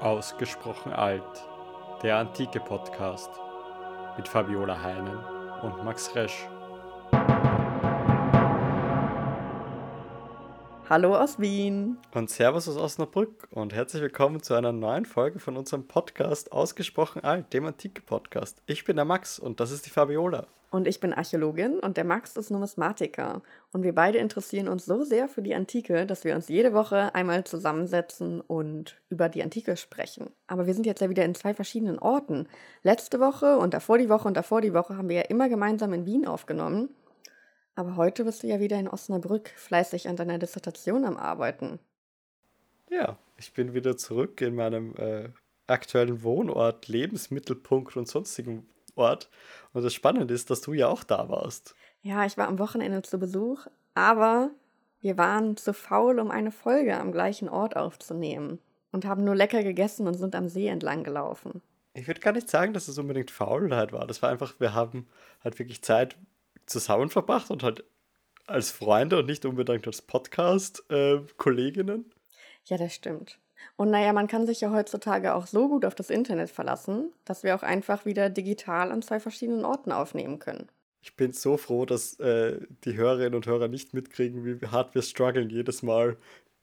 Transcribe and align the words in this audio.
Ausgesprochen 0.00 0.92
alt, 0.92 1.22
der 2.02 2.18
antike 2.18 2.60
Podcast 2.60 3.30
mit 4.18 4.28
Fabiola 4.28 4.82
Heinen 4.82 5.16
und 5.62 5.84
Max 5.84 6.14
Resch. 6.14 6.46
Hallo 10.88 11.16
aus 11.16 11.40
Wien. 11.40 11.96
Und 12.12 12.28
Servus 12.30 12.68
aus 12.68 12.76
Osnabrück 12.76 13.48
und 13.50 13.72
herzlich 13.72 14.02
willkommen 14.02 14.42
zu 14.42 14.54
einer 14.54 14.72
neuen 14.72 15.06
Folge 15.06 15.38
von 15.38 15.56
unserem 15.56 15.88
Podcast 15.88 16.52
Ausgesprochen 16.52 17.24
alt, 17.24 17.52
dem 17.54 17.64
antike 17.64 18.02
Podcast. 18.02 18.62
Ich 18.66 18.84
bin 18.84 18.96
der 18.96 19.06
Max 19.06 19.38
und 19.38 19.60
das 19.60 19.70
ist 19.70 19.86
die 19.86 19.90
Fabiola. 19.90 20.46
Und 20.70 20.88
ich 20.88 21.00
bin 21.00 21.12
Archäologin 21.12 21.78
und 21.78 21.96
der 21.96 22.04
Max 22.04 22.36
ist 22.36 22.50
Numismatiker. 22.50 23.42
Und 23.72 23.82
wir 23.82 23.94
beide 23.94 24.18
interessieren 24.18 24.68
uns 24.68 24.84
so 24.84 25.04
sehr 25.04 25.28
für 25.28 25.42
die 25.42 25.54
Antike, 25.54 26.06
dass 26.06 26.24
wir 26.24 26.34
uns 26.34 26.48
jede 26.48 26.72
Woche 26.72 27.14
einmal 27.14 27.44
zusammensetzen 27.44 28.40
und 28.40 29.00
über 29.08 29.28
die 29.28 29.42
Antike 29.42 29.76
sprechen. 29.76 30.30
Aber 30.48 30.66
wir 30.66 30.74
sind 30.74 30.86
jetzt 30.86 31.00
ja 31.00 31.08
wieder 31.08 31.24
in 31.24 31.34
zwei 31.34 31.54
verschiedenen 31.54 31.98
Orten. 31.98 32.48
Letzte 32.82 33.20
Woche 33.20 33.58
und 33.58 33.74
davor 33.74 33.98
die 33.98 34.08
Woche 34.08 34.26
und 34.26 34.36
davor 34.36 34.60
die 34.60 34.74
Woche 34.74 34.96
haben 34.96 35.08
wir 35.08 35.16
ja 35.16 35.22
immer 35.22 35.48
gemeinsam 35.48 35.92
in 35.92 36.04
Wien 36.04 36.26
aufgenommen. 36.26 36.88
Aber 37.76 37.96
heute 37.96 38.24
bist 38.24 38.42
du 38.42 38.48
ja 38.48 38.58
wieder 38.58 38.78
in 38.78 38.88
Osnabrück 38.88 39.50
fleißig 39.50 40.08
an 40.08 40.16
deiner 40.16 40.38
Dissertation 40.38 41.04
am 41.04 41.16
Arbeiten. 41.16 41.78
Ja, 42.90 43.18
ich 43.36 43.52
bin 43.52 43.74
wieder 43.74 43.96
zurück 43.96 44.40
in 44.40 44.54
meinem 44.54 44.94
äh, 44.96 45.28
aktuellen 45.66 46.22
Wohnort, 46.22 46.88
Lebensmittelpunkt 46.88 47.96
und 47.96 48.08
sonstigen 48.08 48.66
Ort. 48.96 49.30
Und 49.72 49.82
das 49.84 49.94
Spannende 49.94 50.34
ist, 50.34 50.50
dass 50.50 50.60
du 50.60 50.72
ja 50.72 50.88
auch 50.88 51.04
da 51.04 51.28
warst. 51.28 51.74
Ja, 52.02 52.24
ich 52.26 52.36
war 52.36 52.48
am 52.48 52.58
Wochenende 52.58 53.02
zu 53.02 53.18
Besuch, 53.18 53.66
aber 53.94 54.50
wir 55.00 55.18
waren 55.18 55.56
zu 55.56 55.72
faul, 55.72 56.18
um 56.18 56.30
eine 56.30 56.50
Folge 56.50 56.98
am 56.98 57.12
gleichen 57.12 57.48
Ort 57.48 57.76
aufzunehmen 57.76 58.58
und 58.92 59.04
haben 59.04 59.24
nur 59.24 59.34
lecker 59.36 59.62
gegessen 59.62 60.06
und 60.06 60.14
sind 60.14 60.34
am 60.34 60.48
See 60.48 60.68
entlang 60.68 61.04
gelaufen. 61.04 61.62
Ich 61.94 62.06
würde 62.06 62.20
gar 62.20 62.32
nicht 62.32 62.50
sagen, 62.50 62.72
dass 62.72 62.88
es 62.88 62.98
unbedingt 62.98 63.30
Faulheit 63.30 63.92
war. 63.92 64.06
Das 64.06 64.22
war 64.22 64.30
einfach, 64.30 64.58
wir 64.58 64.74
haben 64.74 65.06
halt 65.42 65.58
wirklich 65.58 65.82
Zeit 65.82 66.16
zusammen 66.66 67.08
verbracht 67.08 67.50
und 67.50 67.62
halt 67.62 67.84
als 68.46 68.70
Freunde 68.70 69.18
und 69.18 69.26
nicht 69.26 69.44
unbedingt 69.44 69.86
als 69.86 70.02
Podcast-Kolleginnen. 70.02 72.00
Äh, 72.00 72.10
ja, 72.66 72.76
das 72.76 72.94
stimmt. 72.94 73.38
Und 73.76 73.90
naja, 73.90 74.12
man 74.12 74.26
kann 74.26 74.46
sich 74.46 74.60
ja 74.60 74.70
heutzutage 74.70 75.34
auch 75.34 75.46
so 75.46 75.68
gut 75.68 75.84
auf 75.84 75.94
das 75.94 76.10
Internet 76.10 76.50
verlassen, 76.50 77.12
dass 77.24 77.42
wir 77.42 77.54
auch 77.54 77.62
einfach 77.62 78.04
wieder 78.04 78.30
digital 78.30 78.92
an 78.92 79.02
zwei 79.02 79.20
verschiedenen 79.20 79.64
Orten 79.64 79.92
aufnehmen 79.92 80.38
können. 80.38 80.68
Ich 81.02 81.14
bin 81.14 81.32
so 81.32 81.56
froh, 81.56 81.86
dass 81.86 82.18
äh, 82.18 82.58
die 82.84 82.96
Hörerinnen 82.96 83.34
und 83.34 83.46
Hörer 83.46 83.68
nicht 83.68 83.94
mitkriegen, 83.94 84.44
wie 84.44 84.66
hart 84.66 84.94
wir 84.94 85.02
strugglen 85.02 85.50
jedes 85.50 85.82
Mal, 85.82 86.16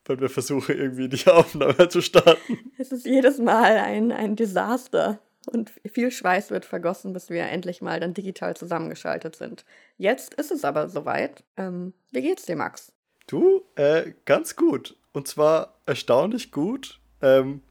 wenn 0.06 0.20
wir 0.20 0.30
versuchen, 0.30 0.78
irgendwie 0.78 1.08
die 1.08 1.28
Aufnahme 1.28 1.88
zu 1.88 2.02
starten. 2.02 2.60
Es 2.78 2.92
ist 2.92 3.06
jedes 3.06 3.38
Mal 3.38 3.78
ein, 3.78 4.12
ein 4.12 4.36
Desaster. 4.36 5.20
Und 5.52 5.72
viel 5.92 6.10
Schweiß 6.10 6.52
wird 6.52 6.66
vergossen, 6.66 7.12
bis 7.12 7.30
wir 7.30 7.44
endlich 7.44 7.82
mal 7.82 8.00
dann 8.00 8.14
digital 8.14 8.56
zusammengeschaltet 8.56 9.36
sind. 9.36 9.66
Jetzt 9.98 10.34
ist 10.36 10.52
es 10.52 10.64
aber 10.64 10.88
soweit. 10.88 11.44
Ähm, 11.58 11.94
wie 12.12 12.22
geht's 12.22 12.46
dir, 12.46 12.56
Max? 12.56 12.94
Du, 13.28 13.62
äh, 13.76 14.14
ganz 14.26 14.56
gut. 14.56 14.96
Und 15.14 15.28
zwar 15.28 15.76
erstaunlich 15.86 16.52
gut. 16.52 17.00
Ähm, 17.22 17.62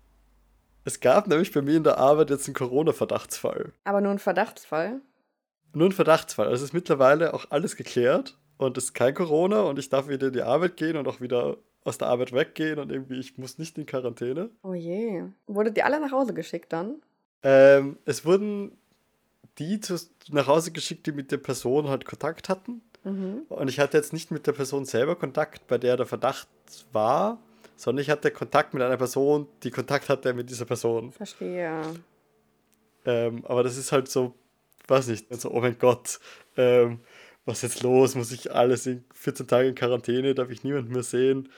es 0.84 1.00
gab 1.00 1.26
nämlich 1.28 1.52
bei 1.52 1.62
mir 1.62 1.76
in 1.76 1.84
der 1.84 1.98
Arbeit 1.98 2.30
jetzt 2.30 2.46
einen 2.46 2.54
Corona-Verdachtsfall. 2.54 3.72
Aber 3.84 4.00
nur 4.00 4.12
ein 4.12 4.18
Verdachtsfall? 4.18 5.00
Nur 5.74 5.88
ein 5.88 5.92
Verdachtsfall. 5.92 6.46
Also 6.46 6.64
es 6.64 6.70
ist 6.70 6.74
mittlerweile 6.74 7.34
auch 7.34 7.46
alles 7.50 7.76
geklärt 7.76 8.38
und 8.58 8.76
es 8.78 8.84
ist 8.84 8.94
kein 8.94 9.14
Corona 9.14 9.62
und 9.62 9.78
ich 9.78 9.88
darf 9.88 10.08
wieder 10.08 10.28
in 10.28 10.32
die 10.32 10.42
Arbeit 10.42 10.76
gehen 10.76 10.96
und 10.96 11.06
auch 11.06 11.20
wieder 11.20 11.56
aus 11.84 11.98
der 11.98 12.08
Arbeit 12.08 12.32
weggehen 12.32 12.78
und 12.78 12.92
irgendwie, 12.92 13.18
ich 13.18 13.38
muss 13.38 13.58
nicht 13.58 13.76
in 13.78 13.86
Quarantäne. 13.86 14.50
Oh 14.62 14.74
je. 14.74 15.24
Wurdet 15.46 15.76
ihr 15.76 15.84
alle 15.84 16.00
nach 16.00 16.12
Hause 16.12 16.34
geschickt 16.34 16.72
dann? 16.72 17.02
Ähm, 17.42 17.98
es 18.04 18.24
wurden 18.24 18.76
die 19.58 19.80
zu, 19.80 19.96
nach 20.30 20.46
Hause 20.46 20.72
geschickt, 20.72 21.06
die 21.06 21.12
mit 21.12 21.32
der 21.32 21.38
Person 21.38 21.88
halt 21.88 22.04
Kontakt 22.04 22.48
hatten. 22.48 22.82
Mhm. 23.04 23.42
Und 23.48 23.68
ich 23.68 23.80
hatte 23.80 23.96
jetzt 23.96 24.12
nicht 24.12 24.30
mit 24.30 24.46
der 24.46 24.52
Person 24.52 24.84
selber 24.84 25.16
Kontakt, 25.16 25.66
bei 25.66 25.78
der 25.78 25.96
der 25.96 26.06
Verdacht 26.06 26.48
war, 26.92 27.38
sondern 27.76 28.02
ich 28.02 28.10
hatte 28.10 28.30
Kontakt 28.30 28.74
mit 28.74 28.82
einer 28.82 28.96
Person, 28.96 29.48
die 29.62 29.70
Kontakt 29.70 30.08
hatte 30.08 30.34
mit 30.34 30.50
dieser 30.50 30.64
Person. 30.64 31.12
Verstehe. 31.12 31.82
Ähm, 33.04 33.44
aber 33.46 33.64
das 33.64 33.76
ist 33.76 33.90
halt 33.90 34.08
so, 34.08 34.34
weiß 34.86 35.08
nicht, 35.08 35.34
so, 35.34 35.50
oh 35.50 35.60
mein 35.60 35.78
Gott, 35.78 36.20
ähm, 36.56 37.00
was 37.44 37.62
ist 37.62 37.74
jetzt 37.74 37.82
los? 37.82 38.14
Muss 38.14 38.30
ich 38.30 38.54
alles 38.54 38.86
in 38.86 39.04
14 39.14 39.48
Tage 39.48 39.68
in 39.68 39.74
Quarantäne? 39.74 40.34
Darf 40.34 40.50
ich 40.50 40.62
niemanden 40.62 40.92
mehr 40.92 41.02
sehen? 41.02 41.48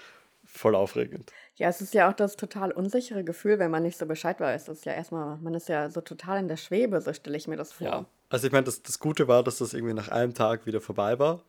Voll 0.44 0.74
aufregend. 0.74 1.30
Ja, 1.56 1.68
es 1.68 1.80
ist 1.80 1.94
ja 1.94 2.08
auch 2.08 2.14
das 2.14 2.36
total 2.36 2.72
unsichere 2.72 3.24
Gefühl, 3.24 3.58
wenn 3.58 3.70
man 3.70 3.82
nicht 3.82 3.98
so 3.98 4.06
Bescheid 4.06 4.40
weiß. 4.40 4.64
Das 4.64 4.78
ist 4.78 4.84
ja 4.86 4.92
erstmal, 4.92 5.36
man 5.38 5.54
ist 5.54 5.68
ja 5.68 5.90
so 5.90 6.00
total 6.00 6.38
in 6.38 6.48
der 6.48 6.56
Schwebe, 6.56 7.00
so 7.00 7.12
stelle 7.12 7.36
ich 7.36 7.48
mir 7.48 7.56
das 7.56 7.72
vor. 7.72 7.86
Ja. 7.86 8.06
Also 8.28 8.46
ich 8.46 8.52
meine, 8.52 8.64
das, 8.64 8.82
das 8.82 8.98
Gute 8.98 9.28
war, 9.28 9.42
dass 9.42 9.58
das 9.58 9.74
irgendwie 9.74 9.94
nach 9.94 10.08
einem 10.08 10.34
Tag 10.34 10.66
wieder 10.66 10.80
vorbei 10.80 11.18
war. 11.18 11.42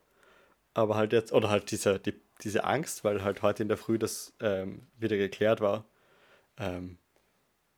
Aber 0.74 0.96
halt 0.96 1.14
jetzt, 1.14 1.32
oder 1.32 1.50
halt 1.50 1.72
diese, 1.72 2.00
die, 2.00 2.14
diese 2.42 2.66
Angst, 2.66 3.04
weil 3.04 3.24
halt 3.24 3.42
heute 3.42 3.64
in 3.64 3.70
der 3.70 3.78
Früh 3.78 3.98
das 3.98 4.34
ähm, 4.40 4.88
wieder 4.98 5.18
geklärt 5.18 5.62
war. 5.62 5.86
Ähm, 6.58 6.98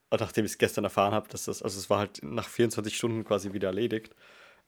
und 0.09 0.21
nachdem 0.21 0.45
ich 0.45 0.51
es 0.51 0.57
gestern 0.57 0.83
erfahren 0.83 1.13
habe, 1.13 1.27
dass 1.29 1.45
das, 1.45 1.61
also 1.61 1.77
es 1.77 1.89
war 1.89 1.99
halt 1.99 2.23
nach 2.23 2.47
24 2.47 2.95
Stunden 2.95 3.23
quasi 3.23 3.53
wieder 3.53 3.67
erledigt. 3.67 4.15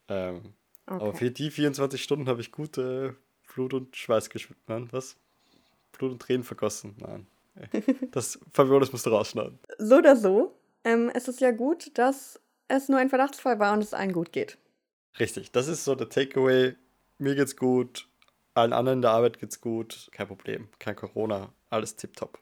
Ähm, 0.08 0.54
okay. 0.86 1.04
Aber 1.04 1.14
für 1.14 1.30
die 1.30 1.50
24 1.50 2.02
Stunden 2.02 2.28
habe 2.28 2.40
ich 2.40 2.52
gute 2.52 3.16
Blut 3.52 3.74
und 3.74 3.96
Schweiß 3.96 4.30
geschwitzt. 4.30 4.60
Nein, 4.68 4.88
was? 4.92 5.16
Blut 5.92 6.12
und 6.12 6.22
Tränen 6.22 6.44
vergossen. 6.44 6.96
Nein. 6.98 7.26
Das, 8.12 8.38
Fabio, 8.52 8.78
das 8.78 8.92
musst 8.92 9.06
du 9.06 9.10
rausschneiden. 9.10 9.58
So 9.78 9.96
oder 9.96 10.16
so. 10.16 10.54
Ähm, 10.84 11.10
es 11.14 11.28
ist 11.28 11.40
ja 11.40 11.50
gut, 11.50 11.96
dass 11.98 12.40
es 12.70 12.88
nur 12.88 12.98
ein 12.98 13.08
Verdachtsfall 13.08 13.58
war 13.58 13.72
und 13.72 13.82
es 13.82 13.94
allen 13.94 14.12
gut 14.12 14.32
geht. 14.32 14.58
Richtig, 15.18 15.52
das 15.52 15.68
ist 15.68 15.84
so 15.84 15.94
der 15.94 16.08
Takeaway. 16.08 16.74
Mir 17.18 17.34
geht's 17.34 17.56
gut, 17.56 18.08
allen 18.54 18.72
anderen 18.72 18.98
in 18.98 19.02
der 19.02 19.10
Arbeit 19.10 19.38
geht's 19.38 19.60
gut, 19.60 20.08
kein 20.12 20.28
Problem, 20.28 20.68
kein 20.78 20.96
Corona, 20.96 21.52
alles 21.68 21.96
tipptopp. 21.96 22.38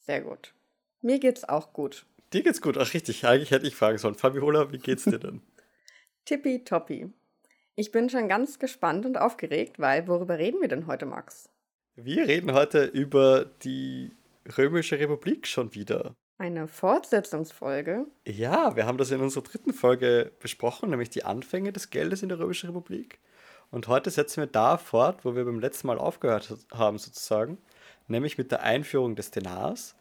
Sehr 0.00 0.20
gut. 0.20 0.54
Mir 1.00 1.18
geht's 1.18 1.44
auch 1.44 1.72
gut. 1.72 2.06
Dir 2.32 2.42
geht's 2.42 2.60
gut, 2.60 2.78
ach 2.78 2.94
richtig, 2.94 3.26
eigentlich 3.26 3.50
hätte 3.50 3.66
ich 3.66 3.74
fragen 3.74 3.98
sollen. 3.98 4.14
Fabiola, 4.14 4.72
wie 4.72 4.78
geht's 4.78 5.04
dir 5.04 5.18
denn? 5.18 5.42
Tippitoppi. 6.24 7.12
Ich 7.74 7.90
bin 7.90 8.10
schon 8.10 8.28
ganz 8.28 8.58
gespannt 8.58 9.06
und 9.06 9.16
aufgeregt, 9.16 9.78
weil 9.78 10.06
worüber 10.06 10.38
reden 10.38 10.60
wir 10.60 10.68
denn 10.68 10.86
heute, 10.86 11.06
Max? 11.06 11.48
Wir 11.94 12.26
reden 12.26 12.52
heute 12.52 12.84
über 12.84 13.44
die 13.64 14.12
Römische 14.56 14.98
Republik 14.98 15.46
schon 15.46 15.74
wieder. 15.74 16.14
Eine 16.42 16.66
Fortsetzungsfolge? 16.66 18.04
Ja, 18.26 18.74
wir 18.74 18.84
haben 18.84 18.98
das 18.98 19.12
in 19.12 19.20
unserer 19.20 19.44
dritten 19.44 19.72
Folge 19.72 20.32
besprochen, 20.40 20.90
nämlich 20.90 21.08
die 21.08 21.24
Anfänge 21.24 21.72
des 21.72 21.90
Geldes 21.90 22.24
in 22.24 22.30
der 22.30 22.40
Römischen 22.40 22.66
Republik. 22.66 23.20
Und 23.70 23.86
heute 23.86 24.10
setzen 24.10 24.40
wir 24.40 24.48
da 24.48 24.76
fort, 24.76 25.24
wo 25.24 25.36
wir 25.36 25.44
beim 25.44 25.60
letzten 25.60 25.86
Mal 25.86 25.98
aufgehört 25.98 26.52
haben, 26.74 26.98
sozusagen, 26.98 27.58
nämlich 28.08 28.38
mit 28.38 28.50
der 28.50 28.64
Einführung 28.64 29.14
des 29.14 29.30
Denars. 29.30 29.94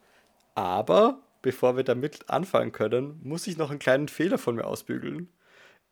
Aber 0.56 1.22
bevor 1.44 1.78
wir 1.78 1.84
damit 1.84 2.28
anfangen 2.28 2.72
können, 2.72 3.19
muss 3.22 3.46
ich 3.46 3.57
noch 3.57 3.69
einen 3.69 3.78
kleinen 3.78 4.07
Fehler 4.07 4.40
von 4.40 4.56
mir 4.56 4.66
ausbügeln. 4.66 5.31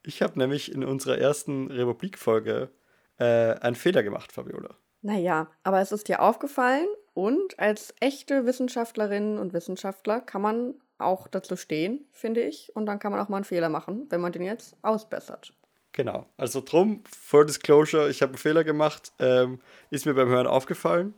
Ich 0.01 0.23
habe 0.23 0.39
nämlich 0.39 0.73
in 0.73 0.83
unserer 0.83 1.19
ersten 1.19 1.69
Republik-Folge 1.69 2.71
äh, 3.19 3.53
einen 3.59 3.75
Fehler 3.75 4.01
gemacht, 4.01 4.31
Fabiola. 4.31 4.75
Naja, 5.03 5.51
aber 5.61 5.79
es 5.79 5.91
ist 5.91 6.07
dir 6.07 6.23
aufgefallen 6.23 6.87
und 7.13 7.59
als 7.59 7.93
echte 7.99 8.45
Wissenschaftlerinnen 8.45 9.37
und 9.37 9.53
Wissenschaftler 9.53 10.21
kann 10.21 10.41
man 10.41 10.75
auch 10.97 11.27
dazu 11.27 11.55
stehen, 11.55 12.05
finde 12.11 12.41
ich. 12.41 12.75
Und 12.75 12.85
dann 12.85 12.99
kann 12.99 13.11
man 13.11 13.21
auch 13.21 13.29
mal 13.29 13.37
einen 13.37 13.45
Fehler 13.45 13.69
machen, 13.69 14.05
wenn 14.09 14.21
man 14.21 14.31
den 14.31 14.43
jetzt 14.43 14.75
ausbessert. 14.81 15.53
Genau. 15.93 16.27
Also 16.37 16.61
drum, 16.61 17.03
Full 17.09 17.45
Disclosure, 17.45 18.09
ich 18.09 18.21
habe 18.21 18.31
einen 18.31 18.37
Fehler 18.37 18.63
gemacht. 18.63 19.11
Ähm, 19.19 19.59
ist 19.89 20.05
mir 20.05 20.13
beim 20.13 20.29
Hören 20.29 20.47
aufgefallen. 20.47 21.13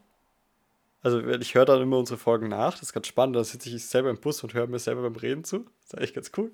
Also 1.04 1.20
ich 1.28 1.56
höre 1.56 1.66
dann 1.66 1.82
immer 1.82 1.98
unsere 1.98 2.20
Folgen 2.20 2.48
nach. 2.48 2.74
Das 2.74 2.84
ist 2.84 2.94
ganz 2.94 3.08
spannend. 3.08 3.36
Dann 3.36 3.44
sitze 3.44 3.70
ich 3.70 3.86
selber 3.86 4.10
im 4.10 4.20
Bus 4.20 4.44
und 4.44 4.54
höre 4.54 4.68
mir 4.68 4.80
selber 4.80 5.02
beim 5.02 5.16
Reden 5.16 5.44
zu. 5.44 5.60
Das 5.60 5.86
ist 5.86 5.98
eigentlich 5.98 6.14
ganz 6.14 6.32
cool. 6.38 6.52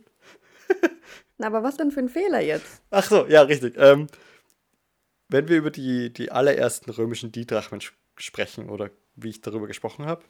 Na, 1.38 1.48
aber 1.48 1.64
was 1.64 1.78
denn 1.78 1.92
für 1.92 2.00
ein 2.00 2.10
Fehler 2.10 2.42
jetzt? 2.42 2.82
Ach 2.90 3.04
so, 3.04 3.28
ja, 3.28 3.42
richtig. 3.42 3.76
Ähm, 3.78 4.08
wenn 5.30 5.50
wir 5.50 5.58
über 5.58 5.72
die, 5.72 6.12
die 6.12 6.32
allerersten 6.32 6.90
römischen 6.90 7.32
Didrachmen 7.32 7.82
sprechen 8.16 8.70
oder 8.70 8.90
wie 9.18 9.30
ich 9.30 9.42
darüber 9.42 9.68
gesprochen 9.68 10.06
habe, 10.06 10.24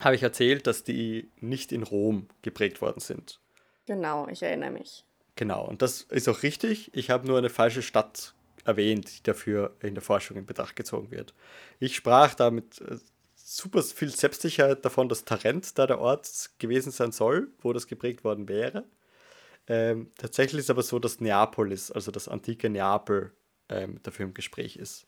habe 0.00 0.14
ich 0.14 0.22
erzählt, 0.22 0.66
dass 0.66 0.84
die 0.84 1.30
nicht 1.40 1.72
in 1.72 1.82
Rom 1.82 2.28
geprägt 2.42 2.80
worden 2.80 3.00
sind. 3.00 3.40
Genau, 3.86 4.26
ich 4.28 4.42
erinnere 4.42 4.72
mich. 4.72 5.04
Genau, 5.36 5.64
und 5.66 5.82
das 5.82 6.02
ist 6.02 6.28
auch 6.28 6.42
richtig. 6.42 6.90
Ich 6.94 7.10
habe 7.10 7.26
nur 7.26 7.38
eine 7.38 7.50
falsche 7.50 7.82
Stadt 7.82 8.34
erwähnt, 8.64 9.18
die 9.18 9.22
dafür 9.22 9.76
in 9.80 9.94
der 9.94 10.02
Forschung 10.02 10.36
in 10.36 10.46
Betracht 10.46 10.76
gezogen 10.76 11.10
wird. 11.10 11.34
Ich 11.78 11.94
sprach 11.94 12.34
da 12.34 12.50
mit 12.50 12.80
äh, 12.80 12.96
super 13.36 13.82
viel 13.82 14.08
Selbstsicherheit 14.08 14.84
davon, 14.84 15.08
dass 15.08 15.24
Tarent 15.24 15.78
da 15.78 15.86
der 15.86 16.00
Ort 16.00 16.50
gewesen 16.58 16.90
sein 16.90 17.12
soll, 17.12 17.48
wo 17.60 17.72
das 17.72 17.86
geprägt 17.86 18.24
worden 18.24 18.48
wäre. 18.48 18.84
Ähm, 19.68 20.10
tatsächlich 20.16 20.60
ist 20.60 20.66
es 20.66 20.70
aber 20.70 20.82
so, 20.82 20.98
dass 20.98 21.20
Neapolis, 21.20 21.90
also 21.90 22.10
das 22.10 22.28
antike 22.28 22.70
Neapel, 22.70 23.32
ähm, 23.68 24.00
dafür 24.02 24.26
im 24.26 24.34
Gespräch 24.34 24.76
ist. 24.76 25.06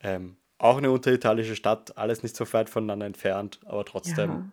Ähm, 0.00 0.36
auch 0.58 0.78
eine 0.78 0.90
unteritalienische 0.90 1.56
Stadt, 1.56 1.96
alles 1.96 2.22
nicht 2.22 2.36
so 2.36 2.50
weit 2.52 2.70
voneinander 2.70 3.06
entfernt, 3.06 3.60
aber 3.64 3.84
trotzdem. 3.84 4.30
Ja. 4.30 4.52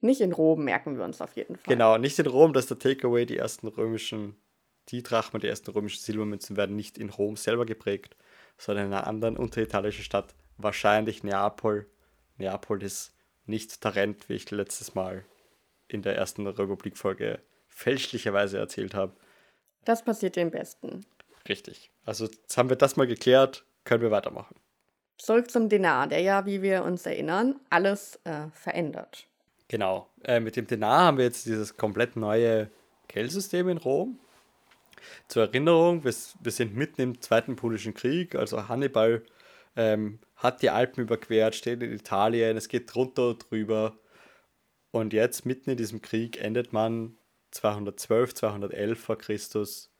Nicht 0.00 0.20
in 0.20 0.32
Rom, 0.32 0.64
merken 0.64 0.96
wir 0.96 1.04
uns 1.04 1.20
auf 1.20 1.34
jeden 1.36 1.56
Fall. 1.56 1.72
Genau, 1.72 1.96
nicht 1.98 2.18
in 2.18 2.26
Rom, 2.26 2.52
das 2.52 2.64
ist 2.64 2.70
der 2.70 2.78
Takeaway. 2.78 3.26
Die 3.26 3.38
ersten 3.38 3.66
römischen, 3.66 4.36
die 4.90 5.02
Drachmen, 5.02 5.40
die 5.40 5.48
ersten 5.48 5.70
römischen 5.70 6.02
Silbermünzen 6.02 6.56
werden 6.56 6.76
nicht 6.76 6.98
in 6.98 7.10
Rom 7.10 7.36
selber 7.36 7.66
geprägt, 7.66 8.16
sondern 8.58 8.86
in 8.86 8.92
einer 8.92 9.06
anderen 9.06 9.36
unteritalischen 9.36 10.04
Stadt, 10.04 10.34
wahrscheinlich 10.58 11.24
Neapel. 11.24 11.90
Neapel 12.36 12.82
ist 12.82 13.14
nicht 13.46 13.80
Tarent, 13.80 14.28
wie 14.28 14.34
ich 14.34 14.50
letztes 14.50 14.94
Mal 14.94 15.24
in 15.88 16.02
der 16.02 16.16
ersten 16.16 16.46
Republik-Folge 16.46 17.40
fälschlicherweise 17.68 18.58
erzählt 18.58 18.94
habe. 18.94 19.16
Das 19.84 20.04
passiert 20.04 20.36
dem 20.36 20.50
Besten. 20.50 21.06
Richtig. 21.48 21.90
Also 22.04 22.26
jetzt 22.26 22.56
haben 22.56 22.68
wir 22.68 22.76
das 22.76 22.96
mal 22.96 23.06
geklärt, 23.06 23.64
können 23.84 24.02
wir 24.02 24.10
weitermachen. 24.10 24.56
Zurück 25.18 25.50
zum 25.50 25.68
Denar, 25.68 26.06
der 26.08 26.20
ja, 26.20 26.46
wie 26.46 26.62
wir 26.62 26.84
uns 26.84 27.06
erinnern, 27.06 27.58
alles 27.70 28.18
äh, 28.24 28.48
verändert. 28.52 29.26
Genau. 29.68 30.08
Äh, 30.24 30.40
mit 30.40 30.56
dem 30.56 30.66
Denar 30.66 31.06
haben 31.06 31.18
wir 31.18 31.24
jetzt 31.24 31.46
dieses 31.46 31.76
komplett 31.76 32.16
neue 32.16 32.70
Geldsystem 33.08 33.68
in 33.68 33.78
Rom. 33.78 34.18
Zur 35.28 35.44
Erinnerung, 35.44 36.04
wir, 36.04 36.14
wir 36.40 36.52
sind 36.52 36.76
mitten 36.76 37.00
im 37.00 37.20
Zweiten 37.20 37.56
Punischen 37.56 37.94
Krieg, 37.94 38.34
also 38.34 38.68
Hannibal 38.68 39.22
ähm, 39.76 40.18
hat 40.36 40.62
die 40.62 40.70
Alpen 40.70 41.02
überquert, 41.02 41.54
steht 41.54 41.82
in 41.82 41.92
Italien, 41.92 42.56
es 42.56 42.68
geht 42.68 42.92
drunter 42.94 43.28
und 43.30 43.50
drüber. 43.50 43.98
Und 44.90 45.12
jetzt, 45.12 45.44
mitten 45.44 45.70
in 45.70 45.76
diesem 45.76 46.00
Krieg, 46.00 46.40
endet 46.40 46.72
man 46.72 47.16
212, 47.50 48.34
211 48.34 48.98
vor 48.98 49.18
Christus 49.18 49.90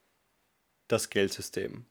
das 0.89 1.11
Geldsystem. 1.11 1.87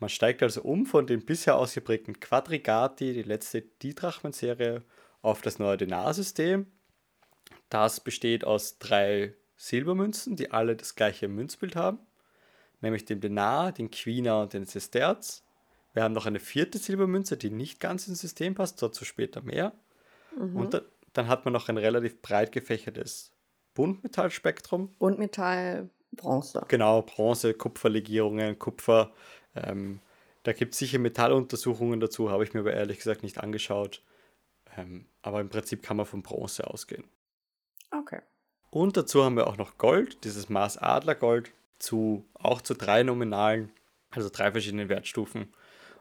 Man 0.00 0.08
steigt 0.08 0.42
also 0.42 0.62
um 0.62 0.86
von 0.86 1.06
den 1.06 1.24
bisher 1.24 1.56
ausgeprägten 1.56 2.18
Quadrigati, 2.18 3.12
die 3.12 3.22
letzte 3.22 3.60
Didrachmen-Serie, 3.62 4.82
auf 5.22 5.42
das 5.42 5.58
neue 5.58 5.76
Denarsystem. 5.76 6.66
Das 7.68 8.00
besteht 8.00 8.44
aus 8.44 8.78
drei 8.78 9.34
Silbermünzen, 9.56 10.36
die 10.36 10.50
alle 10.50 10.74
das 10.74 10.94
gleiche 10.94 11.28
Münzbild 11.28 11.76
haben, 11.76 11.98
nämlich 12.80 13.04
den 13.04 13.20
Denar, 13.20 13.72
den 13.72 13.90
Quina 13.90 14.40
und 14.42 14.54
den 14.54 14.64
Sesterz. 14.64 15.44
Wir 15.92 16.02
haben 16.02 16.14
noch 16.14 16.24
eine 16.24 16.40
vierte 16.40 16.78
Silbermünze, 16.78 17.36
die 17.36 17.50
nicht 17.50 17.78
ganz 17.78 18.08
ins 18.08 18.20
System 18.20 18.54
passt, 18.54 18.82
dazu 18.82 19.04
später 19.04 19.42
mehr. 19.42 19.74
Mhm. 20.34 20.56
Und 20.56 20.74
da, 20.74 20.80
dann 21.12 21.28
hat 21.28 21.44
man 21.44 21.52
noch 21.52 21.68
ein 21.68 21.76
relativ 21.76 22.22
breit 22.22 22.52
gefächertes 22.52 23.32
Buntmetallspektrum. 23.74 24.94
Buntmetall, 24.98 25.90
Bronze. 26.12 26.64
Genau, 26.68 27.02
Bronze, 27.02 27.54
Kupferlegierungen, 27.54 28.58
Kupfer. 28.58 29.12
Ähm, 29.54 30.00
da 30.42 30.52
gibt 30.52 30.72
es 30.72 30.78
sicher 30.78 30.98
Metalluntersuchungen 30.98 32.00
dazu, 32.00 32.30
habe 32.30 32.44
ich 32.44 32.54
mir 32.54 32.60
aber 32.60 32.72
ehrlich 32.72 32.98
gesagt 32.98 33.22
nicht 33.22 33.38
angeschaut. 33.38 34.02
Ähm, 34.76 35.06
aber 35.22 35.40
im 35.40 35.48
Prinzip 35.48 35.82
kann 35.82 35.96
man 35.96 36.06
von 36.06 36.22
Bronze 36.22 36.66
ausgehen. 36.66 37.04
Okay. 37.90 38.20
Und 38.70 38.96
dazu 38.96 39.24
haben 39.24 39.36
wir 39.36 39.48
auch 39.48 39.56
noch 39.56 39.78
Gold, 39.78 40.24
dieses 40.24 40.48
Maß 40.48 40.78
Adlergold, 40.78 41.52
zu, 41.78 42.28
auch 42.34 42.60
zu 42.60 42.74
drei 42.74 43.02
Nominalen, 43.02 43.72
also 44.10 44.28
drei 44.28 44.52
verschiedenen 44.52 44.88
Wertstufen. 44.88 45.52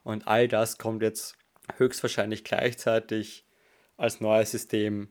Und 0.04 0.28
all 0.28 0.48
das 0.48 0.78
kommt 0.78 1.02
jetzt 1.02 1.38
höchstwahrscheinlich 1.78 2.44
gleichzeitig 2.44 3.45
als 3.98 4.22
neues 4.22 4.52
System 4.52 5.10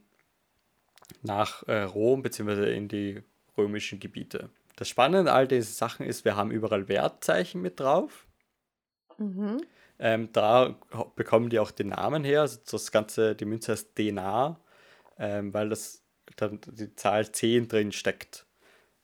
nach 1.23 1.63
äh, 1.65 1.83
Rom 1.83 2.23
bzw. 2.23 2.75
in 2.77 2.89
die 2.89 3.23
römischen 3.57 3.99
Gebiete. 3.99 4.51
Das 4.77 4.89
Spannende 4.89 5.31
an 5.31 5.37
all 5.37 5.49
diesen 5.49 5.73
Sachen 5.73 6.07
ist, 6.07 6.25
wir 6.25 6.37
haben 6.37 6.51
überall 6.51 6.89
Wertzeichen 6.89 7.61
mit 7.61 7.81
drauf. 7.81 8.28
Mhm. 9.19 9.61
Ähm, 9.99 10.33
da 10.33 10.77
bekommen 11.17 11.51
die 11.51 11.59
auch 11.59 11.71
den 11.71 11.89
Namen 11.89 12.25
her. 12.25 12.43
Also 12.43 12.61
das 12.71 12.93
Ganze, 12.93 13.35
die 13.35 13.45
Münze 13.45 13.73
heißt 13.73 13.99
Denar, 13.99 14.61
ähm, 15.19 15.53
weil 15.53 15.69
das 15.69 16.03
dann 16.37 16.61
die 16.67 16.95
Zahl 16.95 17.31
10 17.31 17.69
drin 17.69 17.93
steckt. 17.93 18.47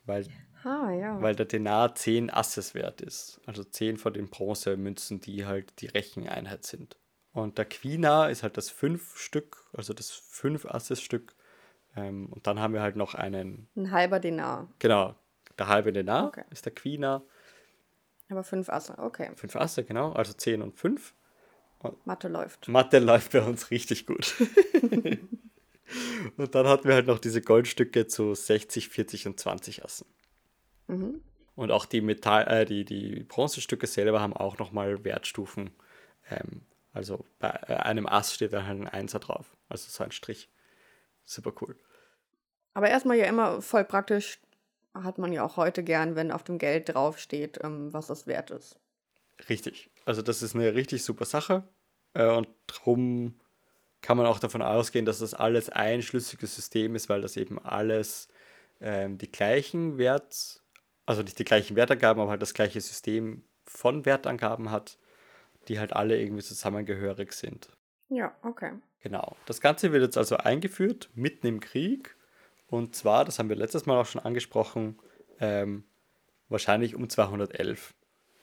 Weil, 0.05 0.27
ah, 0.63 0.91
ja. 0.91 1.21
weil 1.21 1.35
der 1.35 1.47
Denar 1.47 1.95
10 1.95 2.31
Asses 2.31 2.75
wert 2.75 3.01
ist. 3.01 3.41
Also 3.47 3.65
10 3.65 3.97
von 3.97 4.13
den 4.13 4.29
Bronzemünzen, 4.29 5.21
die 5.21 5.47
halt 5.47 5.81
die 5.81 5.87
Recheneinheit 5.87 6.65
sind. 6.65 6.97
Und 7.33 7.59
der 7.59 7.65
Quina 7.65 8.29
ist 8.29 8.45
halt 8.45 8.57
das 8.57 8.71
5 8.71 9.17
Stück, 9.17 9.69
also 9.73 9.93
das 9.93 10.11
5 10.11 10.67
Asses 10.67 11.01
Stück. 11.01 11.35
Ähm, 11.97 12.29
und 12.33 12.47
dann 12.47 12.61
haben 12.61 12.75
wir 12.75 12.83
halt 12.83 12.97
noch 12.97 13.15
einen. 13.15 13.69
Ein 13.75 13.91
halber 13.91 14.21
Denar. 14.21 14.69
Genau. 14.79 15.17
Der 15.59 15.69
halbe 15.69 15.93
Denar 15.93 16.29
okay. 16.29 16.45
ist 16.51 16.65
der 16.65 16.75
Quina. 16.75 17.23
Aber 18.31 18.45
fünf 18.45 18.69
Asse, 18.69 18.99
okay. 18.99 19.31
Fünf 19.37 19.57
Asse, 19.57 19.85
genau. 19.85 20.13
Also 20.13 20.33
zehn 20.33 20.63
und 20.63 20.79
fünf. 20.79 21.15
Und 21.81 22.07
Mathe 22.07 22.29
läuft. 22.29 22.69
Mathe 22.69 22.99
läuft 22.99 23.33
bei 23.33 23.43
uns 23.43 23.71
richtig 23.71 24.07
gut. 24.07 24.35
und 26.37 26.55
dann 26.55 26.67
hatten 26.67 26.89
wir 26.89 26.95
halt 26.95 27.07
noch 27.07 27.19
diese 27.19 27.43
Goldstücke 27.43 28.07
zu 28.07 28.35
60, 28.35 28.89
40 28.89 29.27
und 29.27 29.39
20 29.39 29.85
Assen. 29.85 30.07
Mhm. 30.87 31.21
Und 31.57 31.71
auch 31.71 31.87
die 31.87 32.01
Metall, 32.01 32.49
äh, 32.49 32.65
die, 32.65 32.85
die 32.85 33.23
Bronzestücke 33.25 33.87
selber 33.87 34.21
haben 34.21 34.33
auch 34.33 34.59
nochmal 34.59 35.05
Wertstufen. 35.05 35.71
Ähm, 36.31 36.63
also 36.93 37.25
bei 37.39 37.51
äh, 37.69 37.75
einem 37.75 38.07
Ass 38.07 38.35
steht 38.35 38.53
dann 38.53 38.67
halt 38.67 38.81
ein 38.81 38.89
Einser 38.89 39.19
drauf. 39.19 39.55
Also 39.69 39.91
so 39.91 40.03
ein 40.03 40.13
Strich. 40.13 40.49
Super 41.25 41.53
cool. 41.61 41.77
Aber 42.73 42.89
erstmal 42.89 43.17
ja 43.17 43.27
immer 43.27 43.63
voll 43.63 43.85
praktisch, 43.85 44.41
hat 44.95 45.19
man 45.19 45.33
ja 45.33 45.45
auch 45.45 45.57
heute 45.57 45.83
gern, 45.83 46.17
wenn 46.17 46.31
auf 46.31 46.45
dem 46.45 46.59
Geld 46.59 46.95
draufsteht, 46.95 47.59
ähm, 47.63 47.93
was 47.93 48.11
es 48.11 48.27
wert 48.27 48.51
ist. 48.51 48.79
Richtig. 49.49 49.91
Also 50.05 50.23
das 50.23 50.43
ist 50.43 50.55
eine 50.55 50.75
richtig 50.75 51.03
super 51.05 51.25
Sache. 51.25 51.65
Äh, 52.15 52.29
und 52.31 52.49
darum 52.67 53.35
kann 54.01 54.17
man 54.17 54.27
auch 54.27 54.39
davon 54.39 54.63
ausgehen, 54.63 55.05
dass 55.07 55.19
das 55.19 55.35
alles 55.35 55.71
ein 55.71 56.03
schlüssiges 56.03 56.55
System 56.55 56.95
ist, 56.95 57.09
weil 57.09 57.23
das 57.23 57.37
eben 57.37 57.59
alles 57.59 58.29
ähm, 58.81 59.19
die 59.19 59.33
gleichen 59.33 59.99
Wert, 59.99 60.63
also 61.07 61.23
nicht 61.23 61.39
die 61.39 61.45
gleichen 61.45 61.75
Wertangaben, 61.75 62.21
aber 62.21 62.33
halt 62.33 62.43
das 62.43 62.55
gleiche 62.55 62.81
System 62.81 63.45
von 63.65 64.05
Wertangaben 64.05 64.71
hat, 64.71 64.99
die 65.69 65.79
halt 65.79 65.95
alle 65.95 66.21
irgendwie 66.21 66.43
zusammengehörig 66.43 67.33
sind. 67.33 67.71
Ja, 68.11 68.37
okay. 68.43 68.73
Genau. 69.01 69.37
Das 69.47 69.61
Ganze 69.61 69.93
wird 69.93 70.03
jetzt 70.03 70.19
also 70.19 70.37
eingeführt 70.37 71.11
mitten 71.15 71.47
im 71.47 71.61
Krieg 71.61 72.17
und 72.77 72.95
zwar, 72.95 73.25
das 73.25 73.39
haben 73.39 73.49
wir 73.49 73.57
letztes 73.57 73.87
Mal 73.87 74.01
auch 74.01 74.07
schon 74.07 74.23
angesprochen, 74.23 74.99
ähm, 75.41 75.85
wahrscheinlich 76.49 76.95
um 76.95 77.09
211. 77.09 77.95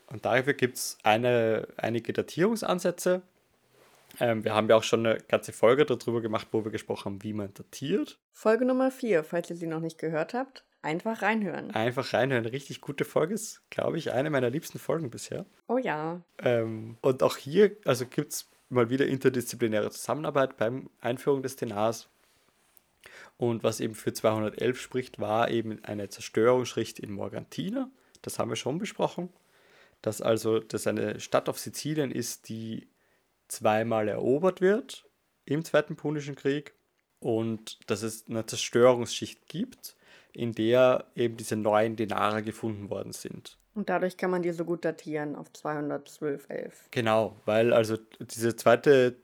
Und 0.07 0.25
dafür 0.25 0.53
gibt 0.53 0.77
es 0.77 0.97
einige 1.03 2.13
Datierungsansätze. 2.13 3.21
Ähm, 4.19 4.43
wir 4.43 4.53
haben 4.53 4.67
ja 4.67 4.75
auch 4.75 4.83
schon 4.83 5.05
eine 5.05 5.19
ganze 5.19 5.53
Folge 5.53 5.85
darüber 5.85 6.21
gemacht, 6.21 6.47
wo 6.51 6.65
wir 6.65 6.71
gesprochen 6.71 7.05
haben, 7.05 7.23
wie 7.23 7.33
man 7.33 7.53
datiert. 7.53 8.19
Folge 8.33 8.65
Nummer 8.65 8.91
4, 8.91 9.23
falls 9.23 9.49
ihr 9.49 9.55
sie 9.55 9.67
noch 9.67 9.79
nicht 9.79 9.97
gehört 9.97 10.33
habt. 10.33 10.65
Einfach 10.81 11.21
reinhören. 11.21 11.71
Einfach 11.71 12.11
reinhören. 12.13 12.45
Richtig 12.45 12.81
gute 12.81 13.05
Folge 13.05 13.35
ist, 13.35 13.61
glaube 13.69 13.97
ich, 13.97 14.11
eine 14.11 14.31
meiner 14.31 14.49
liebsten 14.49 14.79
Folgen 14.79 15.11
bisher. 15.11 15.45
Oh 15.67 15.77
ja. 15.77 16.21
Ähm, 16.39 16.97
und 17.01 17.21
auch 17.21 17.37
hier, 17.37 17.77
also 17.85 18.05
gibt 18.05 18.33
es 18.33 18.49
mal 18.69 18.89
wieder 18.89 19.05
interdisziplinäre 19.05 19.91
Zusammenarbeit 19.91 20.57
beim 20.57 20.89
Einführung 20.99 21.43
des 21.43 21.55
Denars. 21.55 22.09
Und 23.41 23.63
was 23.63 23.79
eben 23.79 23.95
für 23.95 24.13
211 24.13 24.79
spricht, 24.79 25.19
war 25.19 25.49
eben 25.49 25.83
eine 25.83 26.09
Zerstörungsschrift 26.09 26.99
in 26.99 27.11
Morgantina. 27.11 27.89
Das 28.21 28.37
haben 28.37 28.51
wir 28.51 28.55
schon 28.55 28.77
besprochen. 28.77 29.29
Dass 30.03 30.21
also 30.21 30.59
das 30.59 30.85
eine 30.85 31.19
Stadt 31.19 31.49
auf 31.49 31.57
Sizilien 31.57 32.11
ist, 32.11 32.49
die 32.49 32.87
zweimal 33.47 34.09
erobert 34.09 34.61
wird 34.61 35.09
im 35.45 35.65
Zweiten 35.65 35.95
Punischen 35.95 36.35
Krieg 36.35 36.75
und 37.19 37.79
dass 37.89 38.03
es 38.03 38.27
eine 38.29 38.45
Zerstörungsschicht 38.45 39.47
gibt, 39.47 39.95
in 40.33 40.51
der 40.51 41.07
eben 41.15 41.35
diese 41.35 41.55
neuen 41.55 41.95
Denare 41.95 42.43
gefunden 42.43 42.91
worden 42.91 43.11
sind. 43.11 43.57
Und 43.73 43.89
dadurch 43.89 44.17
kann 44.17 44.29
man 44.29 44.43
die 44.43 44.51
so 44.51 44.65
gut 44.65 44.85
datieren 44.85 45.35
auf 45.35 45.51
212, 45.51 46.47
11. 46.47 46.89
Genau, 46.91 47.35
weil 47.45 47.73
also 47.73 47.97
diese 48.19 48.55
zweite 48.55 49.15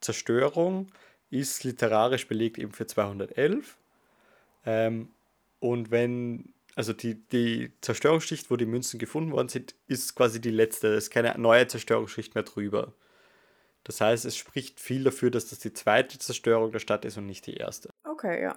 Zerstörung 0.00 0.90
ist 1.30 1.64
literarisch 1.64 2.28
belegt 2.28 2.58
eben 2.58 2.72
für 2.72 2.86
211. 2.86 3.76
Ähm, 4.64 5.08
und 5.60 5.90
wenn, 5.90 6.52
also 6.74 6.92
die, 6.92 7.14
die 7.28 7.72
Zerstörungsschicht, 7.80 8.50
wo 8.50 8.56
die 8.56 8.66
Münzen 8.66 8.98
gefunden 8.98 9.32
worden 9.32 9.48
sind, 9.48 9.74
ist 9.86 10.14
quasi 10.14 10.40
die 10.40 10.50
letzte. 10.50 10.88
Es 10.88 11.04
ist 11.04 11.10
keine 11.10 11.36
neue 11.38 11.66
Zerstörungsschicht 11.66 12.34
mehr 12.34 12.44
drüber. 12.44 12.92
Das 13.84 14.00
heißt, 14.00 14.24
es 14.24 14.36
spricht 14.36 14.80
viel 14.80 15.04
dafür, 15.04 15.30
dass 15.30 15.48
das 15.48 15.60
die 15.60 15.72
zweite 15.72 16.18
Zerstörung 16.18 16.72
der 16.72 16.80
Stadt 16.80 17.04
ist 17.04 17.16
und 17.16 17.26
nicht 17.26 17.46
die 17.46 17.54
erste. 17.54 17.90
Okay, 18.04 18.42
ja. 18.42 18.56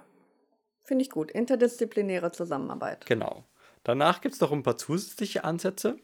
Finde 0.82 1.02
ich 1.02 1.10
gut. 1.10 1.30
Interdisziplinäre 1.30 2.32
Zusammenarbeit. 2.32 3.06
Genau. 3.06 3.44
Danach 3.84 4.20
gibt 4.20 4.34
es 4.34 4.40
noch 4.40 4.50
ein 4.50 4.64
paar 4.64 4.76
zusätzliche 4.76 5.44
Ansätze. 5.44 5.98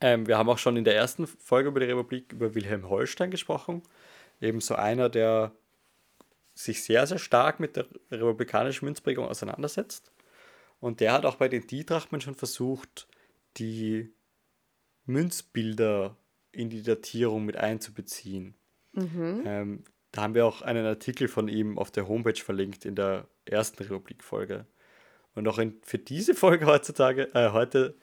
Ähm, 0.00 0.26
wir 0.26 0.36
haben 0.36 0.48
auch 0.48 0.58
schon 0.58 0.76
in 0.76 0.84
der 0.84 0.94
ersten 0.94 1.26
Folge 1.26 1.70
über 1.70 1.80
die 1.80 1.86
Republik 1.86 2.32
über 2.32 2.54
Wilhelm 2.54 2.88
Holstein 2.88 3.30
gesprochen 3.30 3.82
ebenso 4.40 4.74
einer, 4.74 5.08
der 5.08 5.52
sich 6.54 6.82
sehr, 6.82 7.06
sehr 7.06 7.18
stark 7.18 7.60
mit 7.60 7.76
der 7.76 7.86
republikanischen 8.10 8.86
Münzprägung 8.86 9.26
auseinandersetzt. 9.26 10.10
Und 10.80 11.00
der 11.00 11.12
hat 11.12 11.24
auch 11.24 11.36
bei 11.36 11.48
den 11.48 11.66
Didrachmen 11.66 12.20
schon 12.20 12.34
versucht, 12.34 13.08
die 13.56 14.12
Münzbilder 15.06 16.16
in 16.52 16.70
die 16.70 16.82
Datierung 16.82 17.44
mit 17.44 17.56
einzubeziehen. 17.56 18.54
Mhm. 18.92 19.42
Ähm, 19.44 19.84
Da 20.12 20.22
haben 20.22 20.34
wir 20.34 20.46
auch 20.46 20.62
einen 20.62 20.86
Artikel 20.86 21.28
von 21.28 21.48
ihm 21.48 21.78
auf 21.78 21.90
der 21.90 22.08
Homepage 22.08 22.42
verlinkt 22.42 22.84
in 22.84 22.94
der 22.94 23.28
ersten 23.44 23.82
Republik-Folge. 23.82 24.66
Und 25.34 25.46
auch 25.46 25.58
in, 25.58 25.80
für 25.82 25.98
diese 25.98 26.34
Folge 26.34 26.66
heutzutage, 26.66 27.28
äh, 27.34 27.52
heute 27.52 27.94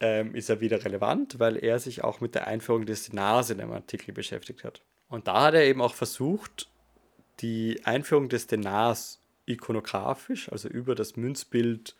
ähm, 0.00 0.34
ist 0.34 0.48
er 0.48 0.60
wieder 0.60 0.84
relevant, 0.84 1.38
weil 1.38 1.56
er 1.56 1.78
sich 1.78 2.02
auch 2.02 2.20
mit 2.20 2.34
der 2.34 2.46
Einführung 2.46 2.86
des 2.86 3.08
Denars 3.08 3.50
in 3.50 3.60
einem 3.60 3.72
Artikel 3.72 4.12
beschäftigt 4.12 4.64
hat. 4.64 4.82
Und 5.12 5.28
da 5.28 5.42
hat 5.42 5.54
er 5.54 5.64
eben 5.66 5.82
auch 5.82 5.92
versucht, 5.92 6.70
die 7.40 7.84
Einführung 7.84 8.30
des 8.30 8.46
Denars 8.46 9.20
ikonografisch, 9.44 10.50
also 10.50 10.68
über 10.68 10.94
das 10.94 11.16
Münzbild, 11.16 11.96